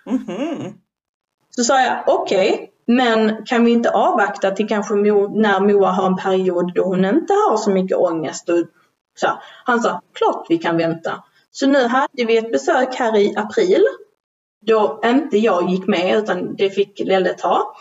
Mm 0.07 0.19
-hmm. 0.27 0.73
Så 1.51 1.65
sa 1.65 1.81
jag 1.83 2.03
okej, 2.07 2.53
okay, 2.53 2.67
men 2.87 3.47
kan 3.47 3.65
vi 3.65 3.71
inte 3.71 3.91
avvakta 3.91 4.51
till 4.51 4.69
kanske 4.69 4.95
Mo, 4.95 5.41
när 5.41 5.61
Moa 5.61 5.91
har 5.91 6.07
en 6.07 6.17
period 6.17 6.75
då 6.75 6.85
hon 6.85 7.05
inte 7.05 7.33
har 7.33 7.57
så 7.57 7.71
mycket 7.71 7.97
ångest? 7.97 8.49
Och, 8.49 8.59
så. 9.21 9.29
Han 9.65 9.81
sa 9.81 10.01
klart 10.15 10.47
vi 10.49 10.59
kan 10.59 10.77
vänta. 10.77 11.25
Så 11.51 11.67
nu 11.67 11.87
hade 11.87 12.25
vi 12.25 12.37
ett 12.37 12.53
besök 12.53 12.95
här 12.95 13.17
i 13.17 13.37
april 13.37 13.85
då 14.67 15.01
inte 15.05 15.39
jag 15.39 15.71
gick 15.71 15.87
med 15.87 16.19
utan 16.19 16.57
det 16.57 16.71
fick 16.71 17.01
Lelle 17.01 17.35
ta. 17.35 17.75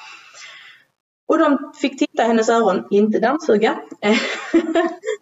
Och 1.28 1.38
de 1.38 1.74
fick 1.82 2.00
titta 2.00 2.24
i 2.24 2.28
hennes 2.28 2.50
öron, 2.50 2.88
inte 2.92 3.20
dammsuga. 3.20 3.80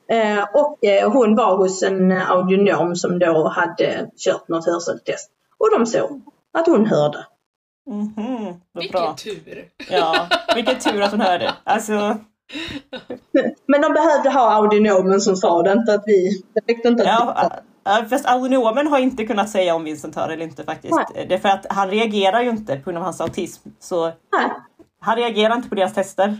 Eh, 0.07 0.43
och 0.53 0.85
eh, 0.85 1.11
hon 1.11 1.35
var 1.35 1.57
hos 1.57 1.83
en 1.83 2.11
audionom 2.11 2.95
som 2.95 3.19
då 3.19 3.47
hade 3.47 4.09
kört 4.17 4.47
något 4.47 4.65
hörseltest. 4.65 5.31
Och 5.57 5.69
de 5.71 5.85
såg 5.85 6.21
att 6.53 6.67
hon 6.67 6.85
hörde. 6.85 7.25
Mm 7.91 8.07
-hmm, 8.07 8.59
vilken 8.73 9.01
bra. 9.01 9.15
tur! 9.15 9.69
Ja, 9.89 10.27
vilken 10.55 10.79
tur 10.79 11.01
att 11.01 11.11
hon 11.11 11.21
hörde. 11.21 11.53
Alltså... 11.63 11.93
Men 13.67 13.81
de 13.81 13.93
behövde 13.93 14.29
ha 14.29 14.51
audionomen 14.55 15.21
som 15.21 15.35
sa 15.35 15.63
det, 15.63 15.71
inte 15.71 15.93
att 15.93 16.03
vi... 16.05 16.43
Det 16.53 16.73
räckte 16.73 16.87
inte 16.87 17.11
att 17.13 17.63
ja, 17.83 18.05
Fast 18.09 18.25
audionomen 18.25 18.87
har 18.87 18.99
inte 18.99 19.25
kunnat 19.25 19.49
säga 19.49 19.75
om 19.75 19.83
Vincent 19.83 20.15
hör 20.15 20.29
eller 20.29 20.43
inte 20.43 20.63
faktiskt. 20.63 20.93
Nej. 21.15 21.25
Det 21.29 21.35
är 21.35 21.39
för 21.39 21.49
att 21.49 21.65
han 21.69 21.89
reagerar 21.89 22.41
ju 22.41 22.49
inte 22.49 22.75
på 22.75 22.83
grund 22.83 22.97
av 22.97 23.03
hans 23.03 23.21
autism. 23.21 23.69
Så 23.79 24.05
Nej. 24.05 24.51
Han 25.05 25.15
reagerar 25.15 25.55
inte 25.55 25.69
på 25.69 25.75
deras 25.75 25.93
tester. 25.93 26.37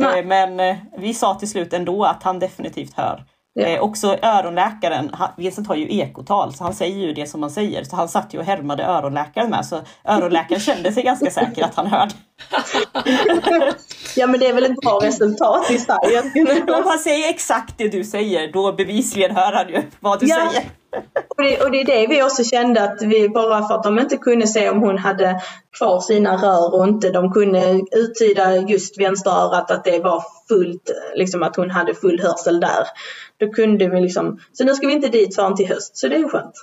Eh, 0.00 0.24
men 0.24 0.60
eh, 0.60 0.76
vi 0.98 1.14
sa 1.14 1.34
till 1.34 1.50
slut 1.50 1.72
ändå 1.72 2.04
att 2.04 2.22
han 2.22 2.38
definitivt 2.38 2.94
hör. 2.94 3.24
Ja. 3.54 3.66
Eh, 3.66 3.80
också 3.80 4.16
öronläkaren, 4.22 5.16
Vincent 5.36 5.68
har 5.68 5.74
ju 5.74 5.88
ekotal 5.88 6.54
så 6.54 6.64
han 6.64 6.74
säger 6.74 7.06
ju 7.06 7.12
det 7.12 7.26
som 7.26 7.40
man 7.40 7.50
säger. 7.50 7.84
Så 7.84 7.96
han 7.96 8.08
satt 8.08 8.34
ju 8.34 8.38
och 8.38 8.44
härmade 8.44 8.84
öronläkaren 8.84 9.50
med 9.50 9.66
så 9.66 9.80
öronläkaren 10.04 10.60
kände 10.70 10.92
sig 10.92 11.02
ganska 11.02 11.30
säker 11.30 11.64
att 11.64 11.74
han 11.74 11.86
hörde. 11.86 12.14
ja 14.16 14.26
men 14.26 14.40
det 14.40 14.46
är 14.46 14.54
väl 14.54 14.64
ett 14.64 14.80
bra 14.80 15.00
resultat 15.02 15.70
i 15.70 15.78
sig. 15.78 15.96
Om 16.68 16.82
han 16.84 16.98
säger 16.98 17.30
exakt 17.30 17.78
det 17.78 17.88
du 17.88 18.04
säger 18.04 18.52
då 18.52 18.72
bevisligen 18.72 19.36
hör 19.36 19.52
han 19.52 19.68
ju 19.68 19.82
vad 20.00 20.20
du 20.20 20.26
ja. 20.26 20.50
säger. 20.50 20.70
Och 21.28 21.42
det, 21.42 21.60
och 21.60 21.70
det 21.70 21.80
är 21.80 21.84
det 21.84 22.06
vi 22.06 22.22
också 22.22 22.44
kände 22.44 22.82
att 22.82 23.02
vi 23.02 23.28
bara 23.28 23.68
för 23.68 23.74
att 23.74 23.82
de 23.82 23.98
inte 23.98 24.16
kunde 24.16 24.46
se 24.46 24.70
om 24.70 24.80
hon 24.80 24.98
hade 24.98 25.40
kvar 25.78 26.00
sina 26.00 26.36
rör 26.36 26.74
och 26.74 26.88
inte 26.88 27.10
de 27.10 27.32
kunde 27.32 27.80
uttyda 27.92 28.56
just 28.56 29.00
vänsterörat 29.00 29.70
att 29.70 29.84
det 29.84 29.98
var 29.98 30.24
fullt, 30.48 30.90
liksom 31.14 31.42
att 31.42 31.56
hon 31.56 31.70
hade 31.70 31.94
full 31.94 32.20
hörsel 32.20 32.60
där. 32.60 32.86
Då 33.36 33.52
kunde 33.52 33.88
vi 33.88 34.00
liksom, 34.00 34.40
så 34.52 34.64
nu 34.64 34.74
ska 34.74 34.86
vi 34.86 34.92
inte 34.92 35.08
dit 35.08 35.34
förrän 35.34 35.56
till 35.56 35.68
höst, 35.68 35.96
så 35.96 36.08
det 36.08 36.14
är 36.14 36.20
ju 36.20 36.28
skönt. 36.28 36.54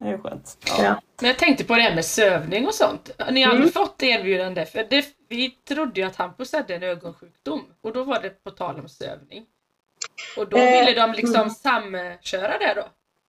Det 0.00 0.08
är 0.08 0.18
skönt. 0.18 0.58
Ja. 0.66 0.84
ja. 0.84 1.00
Men 1.20 1.28
jag 1.28 1.38
tänkte 1.38 1.64
på 1.64 1.74
det 1.74 1.82
här 1.82 1.94
med 1.94 2.04
sövning 2.04 2.66
och 2.66 2.74
sånt. 2.74 3.10
Ni 3.30 3.42
har 3.42 3.50
aldrig 3.50 3.76
mm. 3.76 3.86
fått 3.86 4.02
erbjudande? 4.02 4.66
För 4.66 4.86
det, 4.90 5.04
vi 5.28 5.50
trodde 5.50 6.00
ju 6.00 6.06
att 6.06 6.16
Hampus 6.16 6.52
hade 6.52 6.74
en 6.74 6.82
ögonsjukdom 6.82 7.62
och 7.82 7.92
då 7.92 8.04
var 8.04 8.22
det 8.22 8.44
på 8.44 8.50
tal 8.50 8.80
om 8.80 8.88
sövning. 8.88 9.44
Och 10.36 10.48
då 10.48 10.56
ville 10.56 10.90
eh, 10.90 11.06
de 11.06 11.12
liksom 11.12 11.34
mm. 11.34 11.50
samköra 11.50 12.58
det 12.58 12.74
då? 12.76 12.84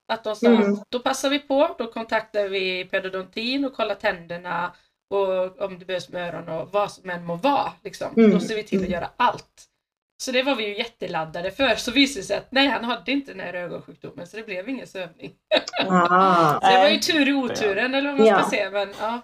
Att 0.07 0.23
de 0.23 0.35
sa 0.35 0.47
mm. 0.47 0.77
då 0.89 0.99
passar 0.99 1.29
vi 1.29 1.39
på, 1.39 1.75
då 1.77 1.87
kontaktar 1.87 2.47
vi 2.47 2.85
pedodontin 2.85 3.65
och 3.65 3.73
kollar 3.73 3.95
tänderna 3.95 4.73
och 5.09 5.61
om 5.61 5.79
det 5.79 5.85
behövs 5.85 6.09
med 6.09 6.35
öron 6.35 6.49
och 6.49 6.69
vad 6.71 6.91
som 6.91 7.09
än 7.09 7.25
må 7.25 7.35
vara. 7.35 7.71
Liksom. 7.83 8.07
Mm. 8.17 8.31
Då 8.31 8.39
ser 8.39 8.55
vi 8.55 8.63
till 8.63 8.83
att 8.83 8.89
göra 8.89 9.09
allt. 9.17 9.67
Så 10.23 10.31
det 10.31 10.43
var 10.43 10.55
vi 10.55 10.67
ju 10.67 10.77
jätteladdade 10.77 11.51
för. 11.51 11.75
Så 11.75 11.91
visade 11.91 12.21
det 12.21 12.25
sig 12.25 12.37
att 12.37 12.51
nej, 12.51 12.67
han 12.67 12.83
hade 12.83 13.11
inte 13.11 13.31
den 13.31 13.39
här 13.39 13.53
ögonsjukdomen 13.53 14.27
så 14.27 14.37
det 14.37 14.43
blev 14.43 14.69
ingen 14.69 14.87
sövning. 14.87 15.33
så 15.83 15.89
det 16.61 16.77
var 16.77 16.89
ju 16.89 16.99
tur 16.99 17.29
i 17.29 17.33
oturen 17.33 17.93
eller 17.93 18.09
vad 18.09 18.19
man 18.19 18.27
ska 18.27 18.35
ja. 18.35 18.49
säga. 18.49 18.71
Men, 18.71 18.89
ja. 18.99 19.21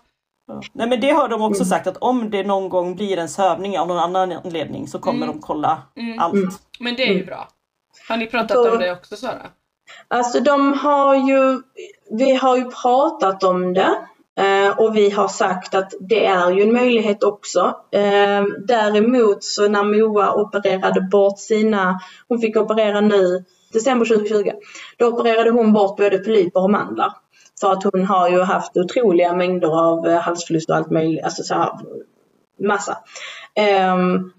Nej 0.73 0.89
men 0.89 0.99
det 0.99 1.09
har 1.11 1.29
de 1.29 1.41
också 1.41 1.61
mm. 1.61 1.69
sagt 1.69 1.87
att 1.87 1.97
om 1.97 2.29
det 2.29 2.43
någon 2.43 2.69
gång 2.69 2.95
blir 2.95 3.17
en 3.17 3.29
sövning 3.29 3.79
av 3.79 3.87
någon 3.87 3.99
annan 3.99 4.31
anledning 4.31 4.87
så 4.87 4.99
kommer 4.99 5.25
mm. 5.25 5.35
de 5.35 5.41
kolla 5.41 5.81
mm. 5.95 6.19
allt. 6.19 6.33
Mm. 6.33 6.49
Men 6.79 6.95
det 6.95 7.03
är 7.03 7.13
ju 7.13 7.25
bra. 7.25 7.49
Har 8.07 8.17
ni 8.17 8.27
pratat 8.27 8.51
så, 8.51 8.71
om 8.71 8.79
det 8.79 8.91
också 8.91 9.15
Sara? 9.15 9.49
Alltså 10.07 10.39
de 10.39 10.73
har 10.73 11.15
ju, 11.15 11.61
vi 12.11 12.35
har 12.35 12.57
ju 12.57 12.71
pratat 12.71 13.43
om 13.43 13.73
det 13.73 13.95
eh, 14.39 14.79
och 14.79 14.95
vi 14.95 15.09
har 15.09 15.27
sagt 15.27 15.75
att 15.75 15.93
det 15.99 16.25
är 16.25 16.51
ju 16.51 16.63
en 16.63 16.73
möjlighet 16.73 17.23
också. 17.23 17.75
Eh, 17.91 18.43
däremot 18.67 19.43
så 19.43 19.67
när 19.67 19.83
Moa 19.83 20.33
opererade 20.33 21.01
bort 21.01 21.39
sina, 21.39 21.99
hon 22.27 22.39
fick 22.39 22.57
operera 22.57 23.01
nu 23.01 23.43
december 23.73 24.05
2020, 24.05 24.51
då 24.97 25.07
opererade 25.07 25.49
hon 25.49 25.73
bort 25.73 25.97
både 25.97 26.17
polyper 26.17 26.63
och 26.63 26.71
mandlar. 26.71 27.13
För 27.61 27.71
att 27.71 27.83
hon 27.83 28.05
har 28.05 28.29
ju 28.29 28.41
haft 28.41 28.77
otroliga 28.77 29.33
mängder 29.33 29.89
av 29.89 30.07
eh, 30.07 30.19
halsförlust 30.19 30.69
och 30.69 30.75
allt 30.75 30.91
möjligt, 30.91 31.23
alltså 31.23 31.43
så 31.43 31.53
här, 31.53 31.71
massa. 32.59 32.97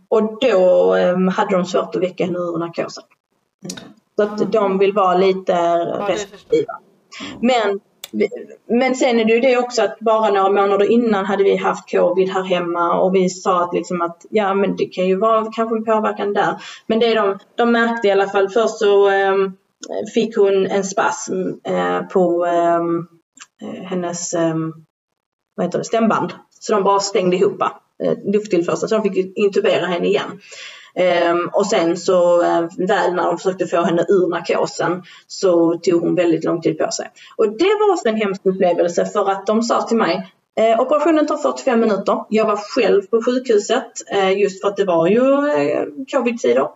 Och 0.09 0.39
då 0.41 0.95
hade 1.31 1.57
de 1.57 1.65
svårt 1.65 1.95
att 1.95 2.03
väcka 2.03 2.25
henne 2.25 2.39
ur 2.39 2.59
narkosen. 2.59 3.05
Så 4.21 4.25
att 4.25 4.53
de 4.53 4.79
vill 4.79 4.93
vara 4.93 5.16
lite 5.16 5.77
restriktiva. 6.09 6.73
Men, 7.41 7.81
men 8.68 8.95
sen 8.95 9.21
är 9.21 9.25
det 9.25 9.33
ju 9.33 9.41
det 9.41 9.57
också 9.57 9.83
att 9.83 9.99
bara 10.01 10.31
några 10.31 10.51
månader 10.51 10.91
innan 10.91 11.27
hade 11.27 11.45
vi 11.45 11.57
haft 11.57 11.91
covid 11.91 12.29
här 12.29 12.43
hemma 12.43 13.01
och 13.01 13.14
vi 13.14 13.29
sa 13.29 13.64
att, 13.64 13.75
liksom 13.75 14.01
att 14.01 14.27
ja 14.31 14.55
men 14.55 14.77
det 14.77 14.87
kan 14.87 15.07
ju 15.07 15.16
vara 15.16 15.53
kanske 15.53 15.77
en 15.77 15.85
påverkan 15.85 16.33
där. 16.33 16.62
Men 16.87 17.01
det 17.01 17.14
de, 17.14 17.39
de 17.55 17.73
märkte 17.73 18.09
i 18.09 18.11
alla 18.11 18.29
fall, 18.29 18.49
först 18.49 18.79
så 18.79 19.11
um, 19.11 19.57
fick 20.14 20.37
hon 20.37 20.66
en 20.66 20.85
spasm 20.85 21.35
uh, 21.71 22.09
på 22.12 22.47
um, 22.47 23.09
hennes 23.85 24.35
um, 24.35 24.75
vad 25.55 25.66
heter 25.66 25.79
det, 25.79 25.85
stämband. 25.85 26.33
Så 26.51 26.73
de 26.73 26.85
bara 26.85 27.01
stängde 27.01 27.37
ihop 27.37 27.62
uh, 27.62 28.33
lufttillförseln 28.33 28.89
så 28.89 28.99
de 28.99 29.03
fick 29.03 29.39
intubera 29.39 29.87
henne 29.87 30.07
igen. 30.07 30.41
Ehm, 30.95 31.51
och 31.53 31.66
sen 31.66 31.97
så 31.97 32.43
eh, 32.43 32.68
väl 32.78 33.14
när 33.14 33.26
de 33.26 33.38
försökte 33.38 33.66
få 33.66 33.82
henne 33.82 34.05
ur 34.09 34.28
narkosen 34.28 35.03
så 35.26 35.78
tog 35.78 36.03
hon 36.03 36.14
väldigt 36.14 36.45
lång 36.45 36.61
tid 36.61 36.78
på 36.78 36.91
sig. 36.91 37.11
Och 37.36 37.49
det 37.59 37.76
var 37.80 37.93
också 37.93 38.09
en 38.09 38.16
hemsk 38.16 38.41
upplevelse 38.47 39.07
för 39.07 39.30
att 39.30 39.47
de 39.47 39.62
sa 39.62 39.82
till 39.82 39.97
mig 39.97 40.32
eh, 40.59 40.80
operationen 40.80 41.26
tar 41.26 41.36
45 41.36 41.80
minuter. 41.80 42.24
Jag 42.28 42.47
var 42.47 42.57
själv 42.57 43.03
på 43.03 43.22
sjukhuset 43.22 43.93
eh, 44.12 44.38
just 44.38 44.61
för 44.61 44.68
att 44.68 44.76
det 44.76 44.84
var 44.84 45.07
ju 45.07 45.20
covid-tider. 46.12 46.68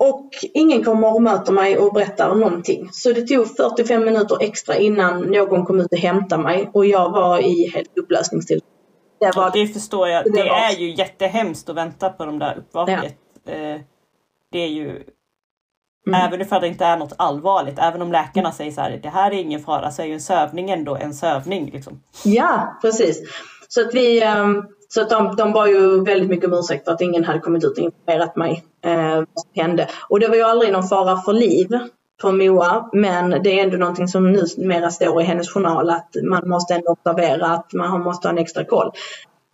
Och 0.00 0.30
ingen 0.54 0.84
kommer 0.84 1.14
och 1.14 1.22
möter 1.22 1.52
mig 1.52 1.78
och 1.78 1.92
berättar 1.92 2.34
någonting. 2.34 2.88
Så 2.92 3.12
det 3.12 3.26
tog 3.26 3.56
45 3.56 4.04
minuter 4.04 4.38
extra 4.40 4.76
innan 4.76 5.20
någon 5.20 5.64
kom 5.64 5.80
ut 5.80 5.92
och 5.92 5.98
hämtade 5.98 6.42
mig 6.42 6.70
och 6.72 6.86
jag 6.86 7.10
var 7.10 7.40
i 7.40 7.70
helt 7.74 7.98
upplösningstillstånd. 7.98 8.67
Det, 9.20 9.36
var, 9.36 9.50
det 9.50 9.66
förstår 9.66 10.08
jag. 10.08 10.24
Det, 10.24 10.30
det 10.30 10.48
är 10.48 10.78
ju 10.78 10.94
jättehemskt 10.94 11.68
att 11.68 11.76
vänta 11.76 12.10
på 12.10 12.26
de 12.26 12.38
där 12.38 12.58
uppvaket. 12.58 13.16
Ja. 13.44 13.52
Eh, 13.52 13.80
det 14.52 14.58
är 14.58 14.68
ju 14.68 15.04
Mm. 16.08 16.26
Även 16.26 16.40
ifall 16.40 16.60
det 16.60 16.68
inte 16.68 16.84
är 16.84 16.96
något 16.96 17.12
allvarligt, 17.16 17.78
även 17.78 18.02
om 18.02 18.12
läkarna 18.12 18.52
säger 18.52 18.72
så 18.72 18.80
här, 18.80 19.00
det 19.02 19.08
här 19.08 19.30
är 19.30 19.34
ingen 19.34 19.60
fara, 19.60 19.90
så 19.90 20.02
är 20.02 20.06
ju 20.06 20.12
en 20.12 20.20
sövning 20.20 20.70
ändå 20.70 20.96
en 20.96 21.14
sövning. 21.14 21.70
Liksom. 21.72 22.00
Ja, 22.24 22.78
precis. 22.82 23.22
Så 23.68 23.80
att 23.80 23.94
vi, 23.94 24.24
um, 24.24 24.66
så 24.88 25.00
att 25.00 25.10
de, 25.10 25.36
de 25.36 25.52
var 25.52 25.66
ju 25.66 26.04
väldigt 26.04 26.30
mycket 26.30 26.46
om 26.46 26.58
ursäkt 26.58 26.84
för 26.84 26.92
att 26.92 27.00
ingen 27.00 27.24
hade 27.24 27.38
kommit 27.38 27.64
ut 27.64 27.78
och 27.78 27.84
informerat 27.84 28.36
mig 28.36 28.64
eh, 28.84 29.14
vad 29.14 29.26
som 29.34 29.50
hände. 29.54 29.88
Och 30.08 30.20
det 30.20 30.28
var 30.28 30.36
ju 30.36 30.42
aldrig 30.42 30.72
någon 30.72 30.88
fara 30.88 31.16
för 31.16 31.32
liv 31.32 31.68
för 32.20 32.32
Moa, 32.32 32.90
men 32.92 33.42
det 33.42 33.58
är 33.58 33.64
ändå 33.64 33.76
någonting 33.76 34.08
som 34.08 34.32
numera 34.32 34.90
står 34.90 35.22
i 35.22 35.24
hennes 35.24 35.50
journal 35.50 35.90
att 35.90 36.16
man 36.22 36.48
måste 36.48 36.74
ändå 36.74 36.90
observera 36.90 37.46
att 37.46 37.72
man 37.72 38.02
måste 38.02 38.28
ha 38.28 38.32
en 38.32 38.38
extra 38.38 38.64
koll. 38.64 38.92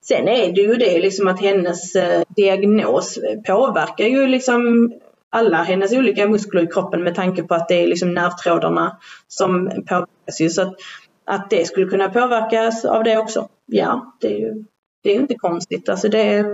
Sen 0.03 0.29
är 0.29 0.53
det 0.53 0.61
ju 0.61 0.75
det 0.75 0.99
liksom 0.99 1.29
att 1.29 1.41
hennes 1.41 1.95
eh, 1.97 2.23
diagnos 2.37 3.19
påverkar 3.47 4.05
ju 4.05 4.27
liksom 4.27 4.93
alla 5.31 5.62
hennes 5.62 5.93
olika 5.93 6.29
muskler 6.29 6.62
i 6.62 6.67
kroppen 6.67 7.03
med 7.03 7.15
tanke 7.15 7.43
på 7.43 7.55
att 7.55 7.69
det 7.69 7.83
är 7.83 7.87
liksom 7.87 8.15
nervtrådarna 8.15 8.97
som 9.29 9.71
påverkas. 9.89 10.41
Ju. 10.41 10.51
Så 10.51 10.62
att, 10.62 10.75
att 11.25 11.51
det 11.51 11.67
skulle 11.67 11.87
kunna 11.87 12.09
påverkas 12.09 12.85
av 12.85 13.05
det 13.05 13.19
också, 13.19 13.49
ja, 13.67 14.17
det 14.21 14.35
är 14.35 14.39
ju 14.39 14.65
det 15.05 15.11
är 15.11 15.21
inte 15.21 15.35
konstigt. 15.35 15.89
Alltså 15.89 16.09
det, 16.09 16.47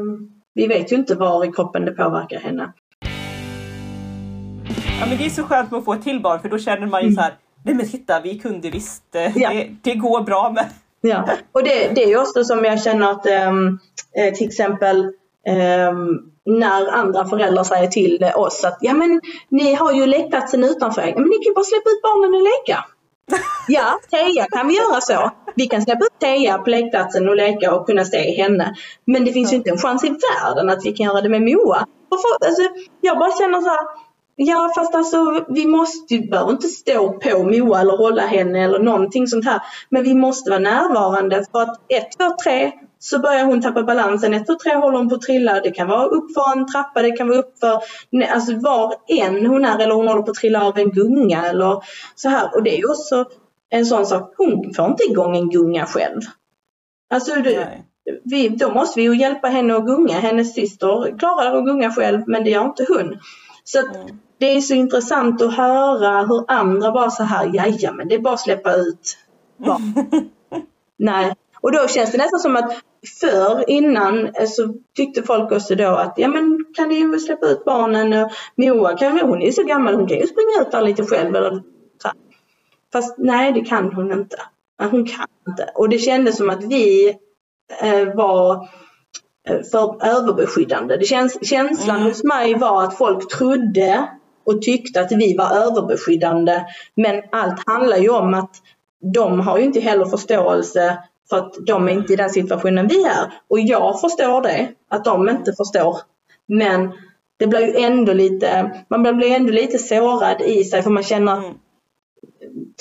vi 0.55 0.67
vet 0.67 0.93
ju 0.93 0.97
inte 0.97 1.15
var 1.15 1.45
i 1.45 1.53
kroppen 1.53 1.85
det 1.85 1.93
påverkar 1.93 2.41
henne. 2.41 2.73
Ja 5.01 5.07
men 5.07 5.19
det 5.19 5.27
är 5.27 5.31
så 5.31 5.43
skönt 5.43 5.71
med 5.71 5.79
att 5.79 5.85
få 5.85 5.93
ett 5.93 6.03
till 6.03 6.21
barn 6.21 6.41
för 6.41 6.49
då 6.49 6.59
känner 6.59 6.87
man 6.87 7.01
ju 7.01 7.07
mm. 7.07 7.15
så 7.15 7.21
här 7.21 7.35
nej 7.65 7.75
men 7.75 7.89
titta 7.89 8.21
vi 8.21 8.39
kunde 8.39 8.71
visst, 8.71 9.15
eh, 9.15 9.39
ja. 9.39 9.51
det, 9.51 9.69
det 9.83 9.95
går 9.95 10.21
bra 10.21 10.51
med. 10.51 10.67
Ja, 11.01 11.29
och 11.53 11.63
det, 11.65 11.95
det 11.95 12.13
är 12.13 12.21
också 12.21 12.45
som 12.45 12.65
jag 12.65 12.83
känner 12.83 13.11
att 13.11 13.27
um, 13.27 13.79
till 14.37 14.47
exempel 14.47 15.05
um, 15.89 16.33
när 16.45 16.93
andra 16.93 17.25
föräldrar 17.25 17.65
säger 17.65 17.87
till 17.87 18.31
oss 18.35 18.65
att 18.65 18.79
ja 18.81 18.95
men 18.95 19.21
ni 19.49 19.75
har 19.75 19.93
ju 19.93 20.07
lekplatsen 20.07 20.65
utanför, 20.65 21.03
men 21.03 21.13
ni 21.13 21.37
kan 21.37 21.51
ju 21.51 21.55
bara 21.55 21.65
släppa 21.65 21.91
ut 21.91 22.03
barnen 22.03 22.35
och 22.35 22.43
leka. 22.43 22.85
Ja, 23.69 24.01
Teija 24.11 24.47
kan 24.51 24.69
vi 24.69 24.77
göra 24.77 25.01
så. 25.01 25.31
Vi 25.55 25.67
kan 25.67 25.83
släppa 25.83 26.05
ut 26.05 26.19
Teija 26.21 26.59
på 26.59 26.71
lekplatsen 26.71 27.29
och 27.29 27.37
leka 27.37 27.75
och 27.75 27.87
kunna 27.87 28.05
se 28.05 28.43
henne. 28.43 28.75
Men 29.05 29.25
det 29.25 29.33
finns 29.33 29.53
ju 29.53 29.57
inte 29.57 29.71
en 29.71 29.79
chans 29.79 30.05
i 30.05 30.09
världen 30.09 30.71
att 30.71 30.85
vi 30.85 30.93
kan 30.93 31.07
göra 31.07 31.21
det 31.21 31.29
med 31.29 31.43
Moa. 31.43 31.87
För, 32.11 32.47
alltså, 32.47 32.63
jag 33.01 33.19
bara 33.19 33.39
känner 33.39 33.61
så 33.61 33.69
här, 33.69 33.87
Ja 34.43 34.73
fast 34.75 34.95
alltså 34.95 35.45
vi 35.49 35.67
måste 35.67 36.15
ju, 36.15 36.31
behöver 36.31 36.53
inte 36.53 36.69
stå 36.69 37.13
på 37.13 37.43
Moa 37.43 37.81
eller 37.81 37.97
hålla 37.97 38.23
henne 38.23 38.65
eller 38.65 38.79
någonting 38.79 39.27
sånt 39.27 39.45
här. 39.45 39.61
Men 39.89 40.03
vi 40.03 40.15
måste 40.15 40.51
vara 40.51 40.61
närvarande 40.61 41.45
för 41.53 41.63
att 41.63 41.81
ett, 41.89 42.19
två, 42.19 42.37
tre 42.45 42.73
så 42.99 43.19
börjar 43.19 43.45
hon 43.45 43.63
tappa 43.63 43.83
balansen. 43.83 44.35
Ett, 44.35 44.47
två, 44.47 44.55
tre 44.55 44.75
håller 44.75 44.99
hon 44.99 45.09
på 45.09 45.15
att 45.15 45.23
trilla. 45.23 45.61
Det 45.61 45.71
kan 45.71 45.89
vara 45.89 46.07
upp 46.07 46.35
för 46.35 46.59
en 46.59 46.67
trappa, 46.67 47.03
det 47.03 47.13
kan 47.13 47.29
vara 47.29 47.39
upp 47.39 47.59
för 47.59 47.81
alltså 48.33 48.57
var 48.57 48.95
en 49.07 49.47
hon 49.47 49.65
är 49.65 49.79
eller 49.79 49.95
hon 49.95 50.09
håller 50.09 50.23
på 50.23 50.31
att 50.31 50.37
trilla 50.37 50.65
av 50.65 50.79
en 50.79 50.91
gunga 50.91 51.47
eller 51.47 51.83
så 52.15 52.29
här. 52.29 52.55
Och 52.55 52.63
det 52.63 52.79
är 52.79 52.91
också 52.91 53.25
en 53.71 53.87
sån 53.87 54.07
sak, 54.07 54.35
hon 54.37 54.75
får 54.77 54.87
inte 54.87 55.05
igång 55.05 55.37
en 55.37 55.51
gunga 55.51 55.87
själv. 55.87 56.21
Alltså 57.11 57.35
det, 57.35 57.69
vi, 58.25 58.49
då 58.49 58.71
måste 58.71 59.01
vi 59.01 59.07
ju 59.07 59.17
hjälpa 59.17 59.49
henne 59.49 59.77
att 59.77 59.87
gunga. 59.87 60.15
Hennes 60.15 60.55
syster 60.55 61.19
klarar 61.19 61.59
att 61.59 61.65
gunga 61.65 61.91
själv 61.91 62.23
men 62.27 62.45
det 62.45 62.51
gör 62.51 62.65
inte 62.65 62.87
hon. 62.89 63.19
Så 63.65 63.79
att, 63.79 63.97
mm 63.97 64.19
det 64.41 64.57
är 64.57 64.61
så 64.61 64.75
intressant 64.75 65.43
att 65.43 65.57
höra 65.57 66.27
hur 66.27 66.45
andra 66.49 66.93
bara 66.93 67.11
så 67.11 67.23
här, 67.23 67.93
men 67.93 68.09
det 68.09 68.15
är 68.15 68.19
bara 68.19 68.35
att 68.35 68.41
släppa 68.41 68.75
ut 68.75 69.19
Nej. 70.99 71.35
Och 71.61 71.73
då 71.73 71.89
känns 71.89 72.13
det 72.13 72.19
nästan 72.19 72.41
som 72.41 72.57
att 72.57 72.73
förr 73.21 73.65
innan 73.67 74.31
så 74.49 74.75
tyckte 74.97 75.23
folk 75.23 75.53
också 75.53 75.75
då 75.75 75.89
att 75.89 76.15
ja 76.17 76.29
men 76.29 76.65
kan 76.75 76.89
ni 76.89 77.19
släppa 77.19 77.47
ut 77.47 77.65
barnen 77.65 78.25
och 78.25 78.31
Moa 78.57 78.97
kan, 78.97 79.19
hon 79.19 79.43
är 79.43 79.47
ju 79.47 79.53
så 79.53 79.63
gammal 79.63 79.95
hon 79.95 80.07
kan 80.07 80.19
ju 80.19 80.27
springa 80.27 80.61
ut 80.61 80.71
där 80.71 80.83
lite 80.83 81.07
själv 81.07 81.37
eller 81.37 81.63
så. 82.03 82.11
Fast 82.93 83.19
nej 83.19 83.53
det 83.53 83.61
kan 83.61 83.93
hon 83.93 84.13
inte. 84.13 84.37
Hon 84.91 85.07
kan 85.07 85.27
inte. 85.49 85.71
Och 85.75 85.89
det 85.89 85.99
kändes 85.99 86.37
som 86.37 86.51
att 86.51 86.65
vi 86.65 87.09
eh, 87.83 88.15
var 88.15 88.69
eh, 89.49 89.63
för 89.73 90.07
överbeskyddande. 90.07 90.97
Det 90.97 91.05
känns, 91.05 91.49
känslan 91.49 91.97
mm. 91.97 92.09
hos 92.09 92.25
mig 92.25 92.55
var 92.55 92.85
att 92.85 92.99
folk 92.99 93.29
trodde 93.29 94.09
och 94.45 94.63
tyckte 94.63 95.01
att 95.01 95.13
vi 95.13 95.37
var 95.37 95.51
överbeskyddande. 95.51 96.65
Men 96.95 97.23
allt 97.33 97.67
handlar 97.67 97.97
ju 97.97 98.11
om 98.11 98.35
att 98.35 98.57
de 99.15 99.41
har 99.41 99.59
ju 99.59 99.65
inte 99.65 99.81
heller 99.81 100.05
förståelse 100.05 100.99
för 101.31 101.37
att 101.37 101.55
de 101.67 101.89
är 101.89 101.93
inte 101.93 102.13
i 102.13 102.17
den 102.17 102.31
situationen 102.31 102.89
vi 102.89 103.05
är. 103.05 103.33
Och 103.49 103.61
jag 103.61 104.01
förstår 104.01 104.43
det, 104.43 104.69
att 104.89 105.05
de 105.05 105.29
inte 105.29 105.53
förstår. 105.53 105.97
Men 106.47 106.93
det 107.39 107.47
blir 107.47 107.61
ju 107.61 107.85
ändå 107.85 108.13
lite, 108.13 108.71
man 108.91 109.03
blir 109.03 109.31
ändå 109.31 109.53
lite 109.53 109.79
sårad 109.79 110.43
i 110.43 110.65
sig 110.65 110.83
för 110.83 110.91
man 110.91 111.03
känner 111.03 111.37
mm. 111.37 111.55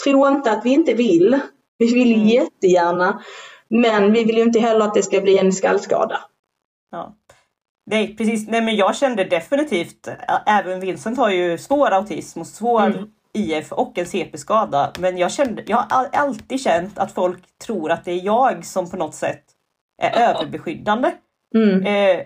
tro 0.03 0.27
inte 0.27 0.51
att 0.51 0.65
vi 0.65 0.69
inte 0.69 0.93
vill. 0.93 1.39
Vi 1.77 1.93
vill 1.93 2.13
mm. 2.13 2.27
jättegärna. 2.27 3.23
Men 3.67 4.13
vi 4.13 4.23
vill 4.23 4.37
ju 4.37 4.43
inte 4.43 4.59
heller 4.59 4.85
att 4.85 4.93
det 4.93 5.03
ska 5.03 5.21
bli 5.21 5.37
en 5.37 5.51
skallskada. 5.51 6.19
Ja. 6.91 7.15
Nej 7.89 8.15
precis, 8.15 8.47
nej 8.47 8.61
men 8.61 8.75
jag 8.75 8.95
kände 8.95 9.23
definitivt, 9.23 10.07
även 10.45 10.79
Vincent 10.79 11.17
har 11.17 11.29
ju 11.29 11.57
svår 11.57 11.91
autism 11.91 12.39
och 12.39 12.47
svår 12.47 12.85
mm. 12.85 13.09
IF 13.33 13.71
och 13.71 13.97
en 13.97 14.05
CP-skada. 14.05 14.91
Men 14.99 15.17
jag, 15.17 15.31
kände, 15.31 15.63
jag 15.67 15.77
har 15.77 16.09
alltid 16.13 16.61
känt 16.61 16.97
att 16.99 17.11
folk 17.11 17.57
tror 17.65 17.91
att 17.91 18.05
det 18.05 18.11
är 18.11 18.25
jag 18.25 18.65
som 18.65 18.89
på 18.89 18.97
något 18.97 19.15
sätt 19.15 19.43
är 20.01 20.17
mm. 20.17 20.35
överbeskyddande. 20.35 21.11
Mm. 21.55 21.85
Eh, 21.85 22.25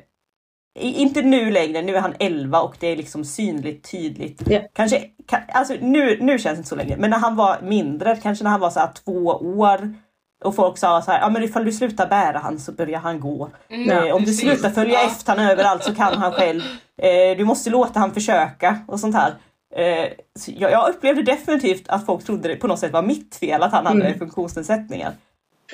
inte 0.79 1.21
nu 1.21 1.51
längre, 1.51 1.81
nu 1.81 1.95
är 1.95 2.01
han 2.01 2.15
11 2.19 2.61
och 2.61 2.75
det 2.79 2.87
är 2.87 2.95
liksom 2.95 3.25
synligt 3.25 3.91
tydligt. 3.91 4.49
Yeah. 4.49 4.65
Kanske, 4.73 5.09
alltså 5.53 5.73
nu, 5.81 6.17
nu 6.21 6.39
känns 6.39 6.55
det 6.55 6.59
inte 6.59 6.69
så 6.69 6.75
länge, 6.75 6.97
men 6.97 7.09
när 7.09 7.19
han 7.19 7.35
var 7.35 7.61
mindre, 7.61 8.15
kanske 8.15 8.43
när 8.43 8.51
han 8.51 8.59
var 8.59 8.69
så 8.69 8.89
två 9.05 9.25
år 9.41 9.93
och 10.43 10.55
folk 10.55 10.77
sa 10.77 11.01
så 11.01 11.11
här, 11.11 11.19
ja 11.19 11.29
men 11.29 11.43
ifall 11.43 11.65
du 11.65 11.71
slutar 11.71 12.07
bära 12.07 12.37
han 12.37 12.59
så 12.59 12.71
börjar 12.71 12.99
han 12.99 13.19
gå. 13.19 13.49
Mm, 13.69 13.89
eh, 13.89 14.15
om 14.15 14.23
du 14.23 14.33
slutar 14.33 14.69
följa 14.69 14.93
ja. 14.93 15.07
efter 15.07 15.35
han 15.35 15.49
överallt 15.49 15.83
så 15.83 15.95
kan 15.95 16.13
han 16.13 16.31
själv. 16.31 16.61
Eh, 16.97 17.37
du 17.37 17.45
måste 17.45 17.69
låta 17.69 17.99
han 17.99 18.13
försöka 18.13 18.77
och 18.87 18.99
sånt 18.99 19.15
här. 19.15 19.33
Eh, 19.75 20.09
jag, 20.45 20.71
jag, 20.71 20.89
upplevde 20.89 21.21
definitivt 21.21 21.83
att 21.87 22.05
folk 22.05 22.25
trodde 22.25 22.47
det 22.47 22.55
på 22.55 22.67
något 22.67 22.79
sätt 22.79 22.93
var 22.93 23.03
mitt 23.03 23.35
fel 23.35 23.63
att 23.63 23.71
han 23.71 23.85
hade 23.85 24.05
mm. 24.05 24.19
funktionsnedsättningar. 24.19 25.11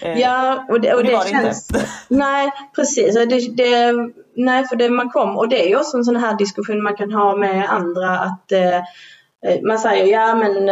Eh, 0.02 0.20
ja, 0.20 0.66
och 0.70 0.82
det, 0.82 0.94
och, 0.94 1.00
och 1.00 1.06
det, 1.06 1.12
det 1.12 1.30
känns... 1.30 1.70
Inte. 1.70 1.86
Nej, 2.08 2.52
precis. 2.76 3.14
Det, 3.14 3.56
det, 3.56 3.94
nej, 4.36 4.68
för 4.68 4.76
det 4.76 4.90
man 4.90 5.10
kom 5.10 5.38
och 5.38 5.50
det 5.50 5.66
är 5.66 5.70
ju 5.70 5.76
också 5.76 5.98
en 5.98 6.06
sån 6.06 6.16
här 6.16 6.38
diskussion 6.38 6.84
man 6.84 6.96
kan 6.96 7.12
ha 7.12 7.36
med 7.36 7.70
andra 7.70 8.20
att 8.20 8.52
eh, 8.52 8.78
eh 8.78 9.62
man 9.64 9.80
säger 9.80 10.06
ja 10.06 10.36
men 10.36 10.70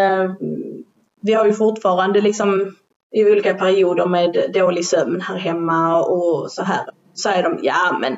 vi 1.21 1.33
har 1.33 1.45
ju 1.45 1.53
fortfarande 1.53 2.21
liksom 2.21 2.75
i 3.11 3.31
olika 3.31 3.53
perioder 3.53 4.05
med 4.05 4.51
dålig 4.53 4.85
sömn 4.85 5.21
här 5.21 5.37
hemma 5.37 6.01
och 6.03 6.51
så 6.51 6.63
här. 6.63 6.85
Säger 7.23 7.43
de, 7.43 7.59
ja 7.61 7.97
men 8.01 8.17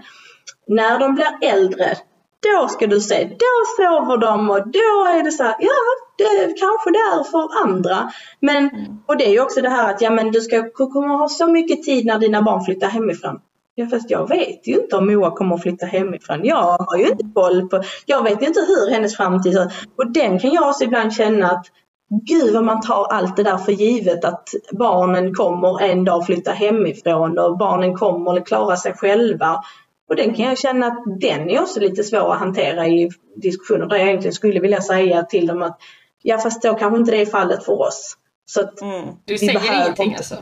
när 0.67 0.99
de 0.99 1.15
blir 1.15 1.37
äldre, 1.41 1.97
då 2.41 2.67
ska 2.67 2.87
du 2.87 2.99
se, 2.99 3.23
då 3.23 3.65
sover 3.77 4.17
de 4.17 4.49
och 4.49 4.67
då 4.67 5.05
är 5.17 5.23
det 5.23 5.31
så 5.31 5.43
här, 5.43 5.55
ja 5.59 5.71
det 6.17 6.23
är 6.23 6.47
kanske 6.47 6.91
det 6.91 6.97
är 6.97 7.23
för 7.23 7.63
andra. 7.63 8.11
Men, 8.39 8.69
och 9.05 9.17
det 9.17 9.25
är 9.25 9.31
ju 9.31 9.41
också 9.41 9.61
det 9.61 9.69
här 9.69 9.93
att 9.93 10.01
ja 10.01 10.09
men 10.09 10.31
du 10.31 10.41
ska 10.41 10.69
kommer 10.69 11.17
ha 11.17 11.29
så 11.29 11.47
mycket 11.47 11.83
tid 11.83 12.05
när 12.05 12.19
dina 12.19 12.41
barn 12.41 12.65
flyttar 12.65 12.87
hemifrån. 12.87 13.39
Ja 13.75 13.87
fast 13.87 14.09
jag 14.09 14.29
vet 14.29 14.67
ju 14.67 14.73
inte 14.73 14.95
om 14.95 15.07
Moa 15.07 15.31
kommer 15.31 15.55
att 15.55 15.61
flytta 15.61 15.85
hemifrån. 15.85 16.39
Jag 16.43 16.77
har 16.77 16.97
ju 16.97 17.07
inte 17.07 17.29
koll 17.35 17.69
på, 17.69 17.83
jag 18.05 18.23
vet 18.23 18.41
ju 18.41 18.47
inte 18.47 18.59
hur 18.59 18.91
hennes 18.91 19.17
framtid 19.17 19.53
ser 19.53 19.65
ut. 19.65 19.71
Och 19.97 20.11
den 20.11 20.39
kan 20.39 20.51
jag 20.51 20.69
också 20.69 20.83
ibland 20.83 21.13
känna 21.13 21.51
att 21.51 21.65
Gud 22.09 22.53
vad 22.53 22.63
man 22.63 22.81
tar 22.81 23.05
allt 23.05 23.37
det 23.37 23.43
där 23.43 23.57
för 23.57 23.71
givet 23.71 24.25
att 24.25 24.49
barnen 24.71 25.33
kommer 25.33 25.81
en 25.81 26.05
dag 26.05 26.25
flytta 26.25 26.51
hemifrån 26.51 27.39
och 27.39 27.57
barnen 27.57 27.95
kommer 27.95 28.37
att 28.37 28.47
klara 28.47 28.77
sig 28.77 28.93
själva. 28.93 29.63
Och 30.09 30.15
den 30.15 30.33
kan 30.33 30.45
jag 30.45 30.57
känna 30.57 30.87
att 30.87 31.03
den 31.19 31.49
är 31.49 31.61
också 31.61 31.79
lite 31.79 32.03
svår 32.03 32.33
att 32.33 32.39
hantera 32.39 32.87
i 32.87 33.09
diskussioner 33.35 33.85
där 33.85 33.97
jag 33.97 34.07
egentligen 34.07 34.33
skulle 34.33 34.59
vilja 34.59 34.81
säga 34.81 35.23
till 35.23 35.47
dem 35.47 35.61
att 35.61 35.81
ja 36.21 36.37
fast 36.37 36.61
då 36.61 36.73
kanske 36.73 36.99
inte 36.99 37.11
det 37.11 37.21
är 37.21 37.25
fallet 37.25 37.65
för 37.65 37.81
oss. 37.81 38.17
Så 38.45 38.61
att 38.61 38.81
mm. 38.81 39.07
Du 39.25 39.37
säger 39.37 39.81
ingenting 39.81 40.15
alltså? 40.15 40.35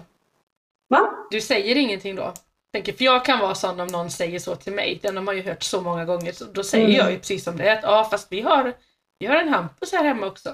Va? 0.90 1.10
Du 1.32 1.42
säger 1.42 1.76
ingenting 1.76 2.16
då? 2.16 2.34
Tänker, 2.74 2.94
för 2.94 3.06
jag 3.06 3.26
kan 3.26 3.40
vara 3.40 3.56
sån 3.56 3.80
om 3.80 3.88
någon 3.88 4.10
säger 4.10 4.40
så 4.40 4.56
till 4.56 4.74
mig, 4.74 5.00
den 5.02 5.18
har 5.18 5.24
man 5.24 5.36
ju 5.36 5.42
hört 5.42 5.64
så 5.64 5.82
många 5.82 6.06
gånger, 6.06 6.32
så 6.32 6.46
då 6.46 6.64
säger 6.64 6.86
mm. 6.86 6.98
jag 6.98 7.12
ju 7.12 7.18
precis 7.18 7.44
som 7.44 7.58
det 7.58 7.70
är 7.70 7.78
att 7.78 7.84
ja 7.84 8.08
fast 8.12 8.32
vi 8.32 8.42
har, 8.42 8.74
vi 9.20 9.26
har 9.26 9.36
en 9.36 9.50
Hampus 9.50 9.92
här 9.92 10.04
hemma 10.04 10.28
också. 10.28 10.50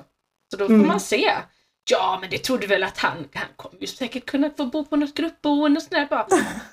Så 0.54 0.58
då 0.58 0.66
får 0.66 0.74
mm. 0.74 0.88
man 0.88 1.00
se. 1.00 1.32
Ja, 1.90 2.18
men 2.22 2.30
det 2.30 2.38
trodde 2.38 2.68
väl 2.68 2.84
att 2.84 2.98
han, 2.98 3.18
han 3.34 3.48
kommer 3.56 3.82
ju 3.82 3.88
säkert 3.88 4.26
kunna 4.26 4.50
få 4.50 4.66
bo 4.66 4.86
på 4.86 4.96
något 4.96 5.14
gruppboende 5.14 5.78
och 5.78 5.84
sådär. 5.84 6.08
Bara, 6.10 6.28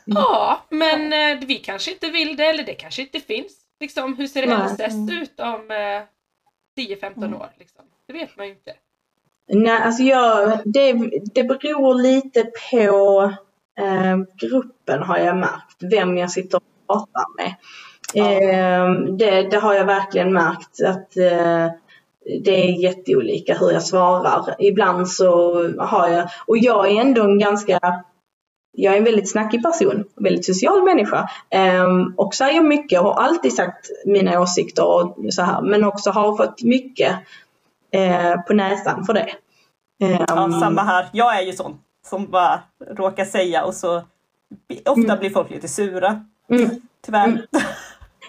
ja, 0.05 0.65
men 0.69 1.13
eh, 1.13 1.47
vi 1.47 1.55
kanske 1.55 1.91
inte 1.91 2.11
vill 2.11 2.37
det 2.37 2.45
eller 2.45 2.65
det 2.65 2.75
kanske 2.75 3.03
inte 3.03 3.21
finns. 3.21 3.53
Liksom, 3.81 4.17
hur 4.17 4.27
ser 4.27 4.47
LSS 4.47 5.13
ut 5.23 5.41
om 5.41 5.71
eh, 5.71 6.87
10-15 6.87 7.17
mm. 7.17 7.35
år? 7.35 7.49
Liksom? 7.59 7.85
Det 8.07 8.13
vet 8.13 8.37
man 8.37 8.47
ju 8.47 8.53
inte. 8.53 8.73
Nej, 9.49 9.83
alltså 9.83 10.03
jag, 10.03 10.61
det, 10.65 10.93
det 11.35 11.45
beror 11.45 12.03
lite 12.03 12.45
på 12.71 13.23
eh, 13.79 14.19
gruppen 14.41 15.03
har 15.03 15.19
jag 15.19 15.37
märkt, 15.37 15.83
vem 15.93 16.19
jag 16.19 16.31
sitter 16.31 16.57
och 16.57 16.87
pratar 16.87 17.37
med. 17.37 17.55
Eh, 18.15 19.17
det, 19.17 19.43
det, 19.43 19.57
har 19.57 19.75
jag 19.75 19.85
verkligen 19.85 20.33
märkt 20.33 20.83
att 20.85 21.17
eh, 21.17 21.69
det 22.45 22.69
är 22.69 22.83
jätteolika 22.83 23.55
hur 23.55 23.71
jag 23.71 23.83
svarar. 23.83 24.55
Ibland 24.59 25.09
så 25.09 25.53
har 25.79 26.09
jag, 26.09 26.29
och 26.47 26.59
jag 26.59 26.91
är 26.91 27.01
ändå 27.01 27.23
en 27.23 27.39
ganska 27.39 28.03
jag 28.73 28.95
är 28.95 28.99
en 28.99 29.05
väldigt 29.05 29.31
snackig 29.31 29.63
person, 29.63 30.05
väldigt 30.17 30.45
social 30.45 30.85
människa 30.85 31.31
um, 31.85 32.15
och 32.17 32.35
säger 32.35 32.61
mycket 32.61 33.01
och 33.01 33.07
har 33.07 33.23
alltid 33.23 33.55
sagt 33.55 33.91
mina 34.07 34.41
åsikter 34.41 34.85
och 34.85 35.17
så 35.31 35.43
här 35.43 35.63
men 35.63 35.85
också 35.85 36.11
har 36.11 36.37
fått 36.37 36.63
mycket 36.63 37.13
uh, 37.97 38.43
på 38.47 38.55
näsan 38.55 39.05
för 39.05 39.15
det. 39.15 39.29
Um, 40.03 40.25
ja, 40.29 40.61
samma 40.61 40.83
här. 40.83 41.09
Jag 41.13 41.39
är 41.39 41.43
ju 41.43 41.53
sån 41.53 41.79
som 42.07 42.27
bara 42.27 42.61
råkar 42.91 43.25
säga 43.25 43.65
och 43.65 43.75
så 43.75 44.03
ofta 44.87 45.05
mm. 45.05 45.19
blir 45.19 45.31
folk 45.31 45.51
lite 45.51 45.69
sura. 45.69 46.25
Mm. 46.51 46.71
Tyvärr. 47.07 47.25
Mm. 47.25 47.41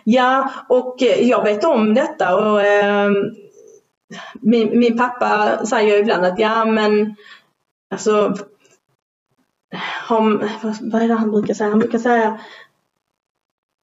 Ja, 0.04 0.52
och 0.70 0.96
jag 1.20 1.44
vet 1.44 1.64
om 1.64 1.94
detta 1.94 2.36
och 2.36 2.60
um, 2.60 3.36
min, 4.34 4.80
min 4.80 4.98
pappa 4.98 5.60
säger 5.66 6.00
ibland 6.00 6.26
att 6.26 6.40
ja 6.40 6.66
men 6.66 7.16
alltså 7.92 8.36
om, 10.10 10.50
vad 10.82 11.02
är 11.02 11.08
det 11.08 11.14
han 11.14 11.32
brukar 11.32 11.54
säga? 11.54 11.70
Han 11.70 11.80
brukar 11.80 12.00
säga 12.00 12.40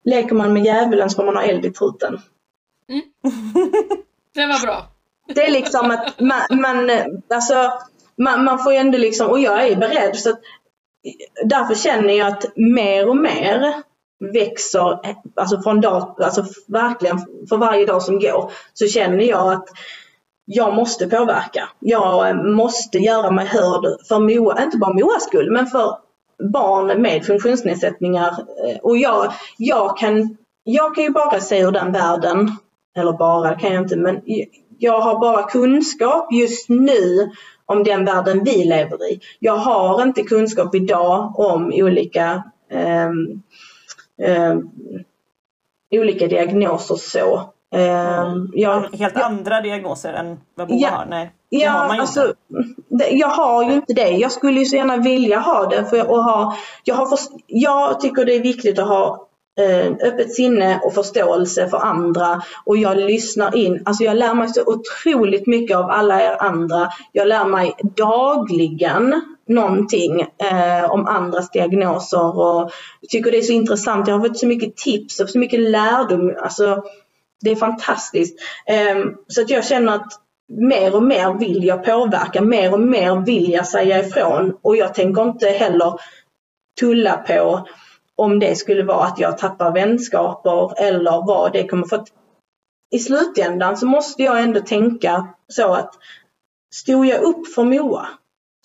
leker 0.04 0.34
man 0.34 0.52
med 0.52 0.64
djävulen 0.64 1.10
så 1.10 1.16
får 1.16 1.24
man 1.24 1.36
ha 1.36 1.42
eld 1.42 1.64
i 1.64 1.70
truten. 1.70 2.20
Mm. 2.88 3.02
det 4.34 4.46
var 4.46 4.62
bra. 4.62 4.86
Det 5.26 5.46
är 5.46 5.50
liksom 5.50 5.90
att 5.90 6.20
man, 6.20 6.40
man, 6.50 6.90
alltså 7.34 7.72
man, 8.16 8.44
man 8.44 8.58
får 8.58 8.72
ju 8.72 8.78
ändå 8.78 8.98
liksom, 8.98 9.30
och 9.30 9.38
jag 9.38 9.66
är 9.66 9.76
beredd 9.76 10.16
så 10.16 10.30
att 10.30 10.40
därför 11.44 11.74
känner 11.74 12.14
jag 12.14 12.28
att 12.28 12.56
mer 12.56 13.08
och 13.08 13.16
mer 13.16 13.82
växer, 14.32 14.98
alltså 15.36 15.62
från 15.62 15.80
dag, 15.80 16.16
alltså 16.22 16.44
verkligen 16.66 17.18
för 17.48 17.56
varje 17.56 17.86
dag 17.86 18.02
som 18.02 18.18
går, 18.18 18.52
så 18.74 18.86
känner 18.86 19.24
jag 19.24 19.52
att 19.52 19.68
jag 20.51 20.74
måste 20.74 21.07
påverka. 21.07 21.68
Jag 21.78 22.28
eh, 22.28 22.34
måste 22.34 22.99
göra 22.99 23.30
mig 23.30 23.46
hörd 23.46 23.84
för 24.09 24.18
Moa, 24.18 24.62
inte 24.62 24.78
bara 24.78 24.92
Moas 24.92 25.24
skull, 25.24 25.51
men 25.51 25.66
för 25.66 25.99
barn 26.53 27.03
med 27.03 27.24
funktionsnedsättningar. 27.24 28.28
Eh, 28.64 28.78
och 28.82 28.99
jag, 28.99 29.32
jag, 29.59 29.99
kan, 29.99 30.36
jag 30.64 30.94
kan 30.94 31.05
ju 31.05 31.11
bara 31.11 31.40
se 31.40 31.61
ur 31.61 31.70
den 31.70 31.92
världen, 31.92 32.51
eller 32.96 33.12
bara 33.12 33.55
kan 33.55 33.72
jag 33.72 33.82
inte, 33.82 33.96
men 33.96 34.20
jag 34.78 35.01
har 35.01 35.20
bara 35.20 35.42
kunskap 35.42 36.32
just 36.32 36.68
nu 36.68 37.30
om 37.66 37.84
den 37.84 38.05
världen 38.05 38.44
vi 38.44 38.64
lever 38.64 39.12
i. 39.12 39.20
Jag 39.38 39.57
har 39.57 40.03
inte 40.03 40.22
kunskap 40.22 40.74
idag 40.74 41.38
om 41.38 41.72
olika 41.74 42.42
eh, 42.70 43.09
eh, 44.28 44.57
olika 45.90 46.26
diagnoser 46.26 46.96
så. 46.96 47.53
Eh, 47.74 48.34
jag, 48.52 48.96
Helt 48.98 49.16
andra 49.16 49.60
diagnoser 49.60 50.12
än 50.12 50.40
vad 50.54 50.70
Moa 50.70 50.78
ja, 50.78 50.90
har? 50.90 51.06
Nej, 51.06 51.32
ja, 51.48 51.70
har 51.70 51.88
man 51.88 52.00
alltså, 52.00 52.34
inte. 52.90 53.16
jag 53.16 53.28
har 53.28 53.64
ju 53.64 53.72
inte 53.72 53.94
det. 53.94 54.08
Jag 54.08 54.32
skulle 54.32 54.60
ju 54.60 54.66
så 54.66 54.76
gärna 54.76 54.96
vilja 54.96 55.38
ha 55.38 55.66
det. 55.66 55.84
För 55.84 55.98
att 55.98 56.06
ha, 56.06 56.56
jag, 56.84 56.94
har 56.94 57.06
för, 57.06 57.18
jag 57.46 58.00
tycker 58.00 58.24
det 58.24 58.36
är 58.36 58.42
viktigt 58.42 58.78
att 58.78 58.88
ha 58.88 59.28
eh, 59.58 59.92
öppet 60.08 60.34
sinne 60.34 60.80
och 60.84 60.94
förståelse 60.94 61.68
för 61.68 61.78
andra 61.78 62.42
och 62.64 62.76
jag 62.76 62.96
lyssnar 62.96 63.56
in. 63.56 63.82
Alltså 63.84 64.04
jag 64.04 64.16
lär 64.16 64.34
mig 64.34 64.48
så 64.48 64.62
otroligt 64.66 65.46
mycket 65.46 65.76
av 65.76 65.90
alla 65.90 66.22
er 66.22 66.36
andra. 66.42 66.88
Jag 67.12 67.28
lär 67.28 67.44
mig 67.44 67.74
dagligen 67.96 69.22
någonting 69.48 70.20
eh, 70.20 70.90
om 70.90 71.06
andras 71.06 71.50
diagnoser 71.50 72.38
och 72.38 72.70
tycker 73.08 73.30
det 73.30 73.38
är 73.38 73.42
så 73.42 73.52
intressant. 73.52 74.08
Jag 74.08 74.18
har 74.18 74.28
fått 74.28 74.38
så 74.38 74.46
mycket 74.46 74.76
tips 74.76 75.20
och 75.20 75.30
så 75.30 75.38
mycket 75.38 75.60
lärdom. 75.60 76.34
Alltså, 76.42 76.82
det 77.41 77.51
är 77.51 77.57
fantastiskt. 77.57 78.39
Ehm, 78.66 79.14
så 79.28 79.41
att 79.41 79.51
jag 79.51 79.64
känner 79.64 79.95
att 79.95 80.12
mer 80.49 80.95
och 80.95 81.03
mer 81.03 81.39
vill 81.39 81.64
jag 81.64 81.84
påverka, 81.84 82.43
mer 82.43 82.72
och 82.72 82.80
mer 82.80 83.16
vill 83.26 83.53
jag 83.53 83.66
säga 83.66 83.99
ifrån. 83.99 84.59
Och 84.62 84.76
jag 84.76 84.95
tänker 84.95 85.22
inte 85.22 85.49
heller 85.49 86.01
tulla 86.80 87.16
på 87.16 87.68
om 88.16 88.39
det 88.39 88.57
skulle 88.57 88.82
vara 88.82 89.05
att 89.05 89.18
jag 89.18 89.39
tappar 89.39 89.72
vänskaper 89.72 90.82
eller 90.82 91.26
vad 91.26 91.53
det 91.53 91.68
kommer. 91.68 91.86
För 91.86 92.05
i 92.91 92.99
slutändan 92.99 93.76
så 93.76 93.86
måste 93.86 94.22
jag 94.22 94.41
ändå 94.41 94.61
tänka 94.61 95.28
så 95.49 95.74
att 95.74 95.95
stod 96.74 97.07
jag 97.07 97.22
upp 97.22 97.47
för 97.55 97.64
Moa, 97.64 98.09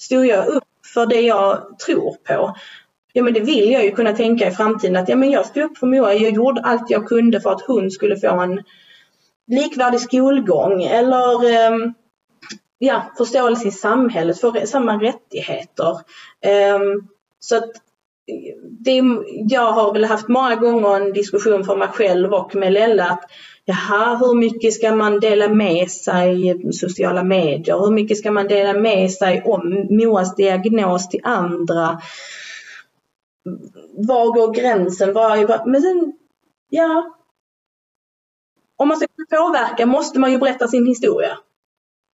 stod 0.01 0.25
jag 0.25 0.47
upp 0.47 0.63
för 0.93 1.05
det 1.05 1.21
jag 1.21 1.79
tror 1.79 2.13
på, 2.13 2.55
ja 3.13 3.23
men 3.23 3.33
det 3.33 3.39
vill 3.39 3.71
jag 3.71 3.85
ju 3.85 3.91
kunna 3.91 4.13
tänka 4.13 4.47
i 4.47 4.51
framtiden 4.51 4.95
att 4.95 5.09
ja 5.09 5.15
men 5.15 5.31
jag 5.31 5.45
stod 5.45 5.63
upp 5.63 5.77
för 5.77 5.87
Moa, 5.87 6.13
jag 6.13 6.31
gjorde 6.31 6.61
allt 6.61 6.89
jag 6.89 7.07
kunde 7.07 7.41
för 7.41 7.51
att 7.51 7.61
hon 7.61 7.91
skulle 7.91 8.17
få 8.17 8.39
en 8.39 8.63
likvärdig 9.47 9.99
skolgång 9.99 10.83
eller 10.83 11.49
ehm, 11.51 11.93
ja, 12.77 13.03
förståelse 13.17 13.67
i 13.67 13.71
samhället, 13.71 14.41
få 14.41 14.53
samma 14.65 15.01
rättigheter. 15.01 15.99
Ehm, 16.41 17.07
så 17.39 17.57
att 17.57 17.71
det, 18.69 19.01
jag 19.49 19.71
har 19.71 19.93
väl 19.93 20.05
haft 20.05 20.27
många 20.27 20.55
gånger 20.55 20.95
en 20.95 21.13
diskussion 21.13 21.63
för 21.63 21.75
mig 21.75 21.87
själv 21.87 22.33
och 22.33 22.55
med 22.55 22.73
Lella 22.73 23.05
att 23.05 23.23
jaha, 23.65 24.15
hur 24.15 24.35
mycket 24.35 24.73
ska 24.73 24.95
man 24.95 25.19
dela 25.19 25.47
med 25.47 25.91
sig 25.91 26.49
i 26.49 26.71
sociala 26.73 27.23
medier? 27.23 27.79
Hur 27.79 27.91
mycket 27.91 28.17
ska 28.17 28.31
man 28.31 28.47
dela 28.47 28.73
med 28.73 29.11
sig 29.11 29.43
om 29.45 29.87
Moas 29.89 30.35
diagnos 30.35 31.09
till 31.09 31.21
andra? 31.23 32.01
Var 34.07 34.33
går 34.33 34.53
gränsen? 34.53 35.13
Var, 35.13 35.65
men 35.67 35.81
sen, 35.81 36.13
ja. 36.69 37.17
Om 38.75 38.87
man 38.87 38.97
ska 38.97 39.07
kunna 39.07 39.43
påverka 39.43 39.85
måste 39.85 40.19
man 40.19 40.31
ju 40.31 40.37
berätta 40.37 40.67
sin 40.67 40.87
historia. 40.87 41.37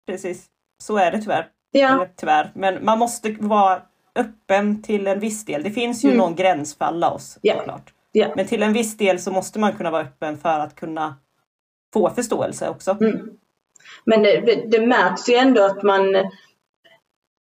Precis, 0.07 0.47
så 0.83 0.97
är 0.97 1.11
det 1.11 1.19
tyvärr. 1.19 1.49
Ja. 1.71 1.95
Eller, 1.95 2.11
tyvärr. 2.17 2.53
Men 2.55 2.85
man 2.85 2.99
måste 2.99 3.37
vara 3.41 3.83
öppen 4.15 4.83
till 4.83 5.07
en 5.07 5.21
viss 5.21 5.45
del. 5.45 5.63
Det 5.63 5.71
finns 5.71 6.05
ju 6.05 6.09
mm. 6.09 6.19
någon 6.19 6.35
gräns 6.35 6.77
för 6.77 6.85
alla 6.85 7.11
oss 7.11 7.39
yeah. 7.43 7.59
såklart. 7.59 7.93
Yeah. 8.13 8.33
Men 8.37 8.47
till 8.47 8.63
en 8.63 8.73
viss 8.73 8.97
del 8.97 9.19
så 9.19 9.31
måste 9.31 9.59
man 9.59 9.73
kunna 9.73 9.91
vara 9.91 10.03
öppen 10.03 10.39
för 10.39 10.61
att 10.61 10.75
kunna 10.75 11.15
få 11.93 12.11
förståelse 12.11 12.69
också. 12.69 12.97
Mm. 13.01 13.31
Men 14.05 14.23
det, 14.23 14.65
det, 14.71 14.87
märks 14.87 15.29
ju 15.29 15.35
ändå 15.35 15.63
att 15.63 15.83
man, 15.83 16.05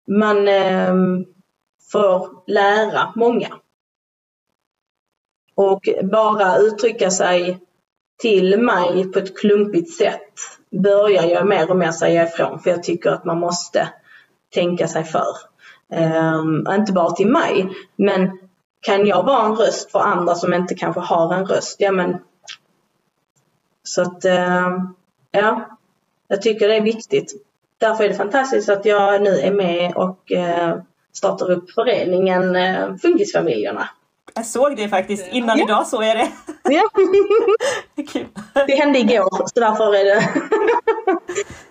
man 0.08 0.48
eh, 0.48 0.94
får 1.92 2.42
lära 2.46 3.12
många. 3.16 3.48
Och 5.54 5.88
bara 6.02 6.56
uttrycka 6.56 7.10
sig 7.10 7.60
till 8.22 8.60
mig 8.60 9.12
på 9.12 9.18
ett 9.18 9.38
klumpigt 9.38 9.94
sätt 9.94 10.32
börjar 10.70 11.24
jag 11.24 11.46
mer 11.46 11.70
och 11.70 11.76
mer 11.76 11.92
säga 11.92 12.28
ifrån 12.28 12.58
för 12.58 12.70
jag 12.70 12.82
tycker 12.82 13.10
att 13.10 13.24
man 13.24 13.38
måste 13.38 13.88
tänka 14.54 14.88
sig 14.88 15.04
för. 15.04 15.26
Um, 16.36 16.66
inte 16.70 16.92
bara 16.92 17.10
till 17.10 17.28
mig, 17.28 17.68
men 17.96 18.38
kan 18.80 19.06
jag 19.06 19.22
vara 19.22 19.46
en 19.46 19.56
röst 19.56 19.90
för 19.90 19.98
andra 19.98 20.34
som 20.34 20.54
inte 20.54 20.74
kanske 20.74 21.00
har 21.00 21.34
en 21.34 21.46
röst, 21.46 21.76
ja 21.78 21.92
men 21.92 22.18
så 23.82 24.02
att 24.02 24.24
uh, 24.24 24.84
ja, 25.30 25.78
jag 26.28 26.42
tycker 26.42 26.68
det 26.68 26.76
är 26.76 26.82
viktigt. 26.82 27.32
Därför 27.78 28.04
är 28.04 28.08
det 28.08 28.14
fantastiskt 28.14 28.68
att 28.68 28.84
jag 28.84 29.22
nu 29.22 29.30
är 29.30 29.52
med 29.52 29.96
och 29.96 30.32
uh, 30.36 30.82
startar 31.12 31.50
upp 31.50 31.70
föreningen 31.70 32.56
uh, 32.56 32.96
Funkisfamiljerna. 32.96 33.88
Jag 34.34 34.46
såg 34.46 34.76
det 34.76 34.88
faktiskt 34.88 35.26
innan 35.32 35.58
ja. 35.58 35.64
idag 35.64 35.86
såg 35.86 36.04
jag 36.04 36.16
det. 36.16 36.28
Ja. 36.62 36.82
Kul. 38.08 38.26
Det 38.66 38.74
hände 38.74 38.98
igår 38.98 39.48
så 39.54 39.60
därför 39.60 39.94
är 39.94 40.04
det 40.04 40.28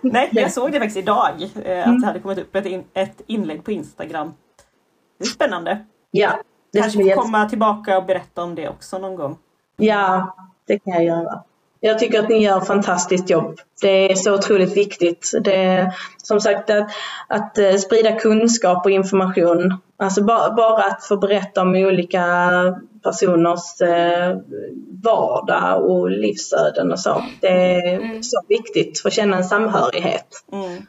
Nej, 0.00 0.28
jag 0.32 0.52
såg 0.52 0.72
det 0.72 0.78
faktiskt 0.78 0.96
idag. 0.96 1.42
Eh, 1.64 1.80
att 1.80 1.86
mm. 1.86 2.00
det 2.00 2.06
hade 2.06 2.20
kommit 2.20 2.38
upp 2.38 2.56
ett, 2.56 2.66
in, 2.66 2.84
ett 2.94 3.20
inlägg 3.26 3.64
på 3.64 3.72
Instagram. 3.72 4.34
Det 5.18 5.24
är 5.24 5.28
spännande. 5.28 5.84
Ja. 6.10 6.30
Det 6.72 6.80
Kanske 6.80 7.04
får 7.04 7.22
komma 7.22 7.48
tillbaka 7.48 7.98
och 7.98 8.04
berätta 8.04 8.42
om 8.42 8.54
det 8.54 8.68
också 8.68 8.98
någon 8.98 9.16
gång. 9.16 9.38
Ja, 9.76 10.36
det 10.66 10.78
kan 10.78 10.92
jag 10.92 11.04
göra. 11.04 11.42
Jag 11.84 11.98
tycker 11.98 12.18
att 12.18 12.28
ni 12.28 12.44
gör 12.44 12.58
ett 12.58 12.66
fantastiskt 12.66 13.30
jobb. 13.30 13.60
Det 13.80 14.10
är 14.10 14.14
så 14.14 14.34
otroligt 14.34 14.76
viktigt. 14.76 15.30
Det 15.44 15.54
är, 15.54 15.94
som 16.22 16.40
sagt 16.40 16.70
att, 16.70 16.90
att 17.28 17.58
eh, 17.58 17.74
sprida 17.74 18.12
kunskap 18.12 18.86
och 18.86 18.90
information. 18.90 19.78
Alltså 19.96 20.24
bara, 20.24 20.54
bara 20.54 20.84
att 20.84 21.04
få 21.04 21.16
berätta 21.16 21.62
om 21.62 21.74
olika 21.74 22.24
personers 23.02 23.80
eh, 23.80 24.36
vardag 25.04 25.90
och 25.90 26.10
livsöden 26.10 26.92
och 26.92 27.00
så. 27.00 27.24
Det 27.40 27.74
är 27.74 27.94
mm. 27.94 28.22
så 28.22 28.42
viktigt 28.48 29.00
för 29.00 29.08
att 29.08 29.14
känna 29.14 29.36
en 29.36 29.44
samhörighet. 29.44 30.26
Mm. 30.52 30.86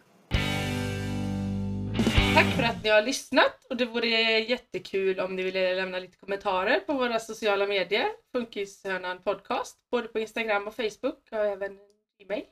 Tack 2.34 2.56
för 2.56 2.64
att 2.64 2.84
ni 2.84 2.90
har 2.90 3.02
lyssnat 3.02 3.66
och 3.70 3.78
det 3.78 3.86
vore 3.86 4.08
jättekul 4.40 5.20
om 5.20 5.36
ni 5.36 5.44
ville 5.44 5.76
lämna 5.76 6.00
lite 6.00 6.18
kommentarer 6.18 6.80
på 6.80 6.94
våra 6.94 7.20
sociala 7.20 7.68
medier. 7.68 8.08
Funkishörnan 8.32 9.22
podcast, 9.22 9.78
både 9.92 10.08
på 10.08 10.20
Instagram 10.20 10.68
och 10.68 10.76
Facebook 10.76 11.28
och 11.32 11.38
även 11.38 11.80
e-mail. 12.20 12.44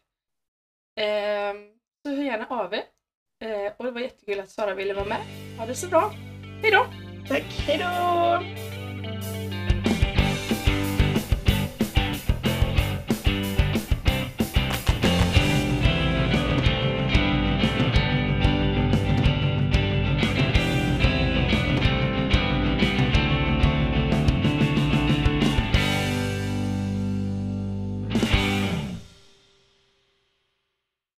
Ehm, 1.00 1.58
så 2.04 2.16
hör 2.16 2.24
gärna 2.24 2.46
av 2.50 2.74
er. 2.74 2.84
Eh, 3.44 3.74
och 3.78 3.86
det 3.86 3.92
var 3.92 4.02
jättekul 4.02 4.40
att 4.40 4.50
Sara 4.50 4.76
ville 4.76 4.94
vara 4.94 5.06
med. 5.06 5.22
Ha 5.58 5.66
det 5.66 5.76
så 5.76 5.88
bra. 5.88 6.12
Hejdå! 6.62 6.86
Tack, 7.28 7.44
hejdå! 7.44 8.71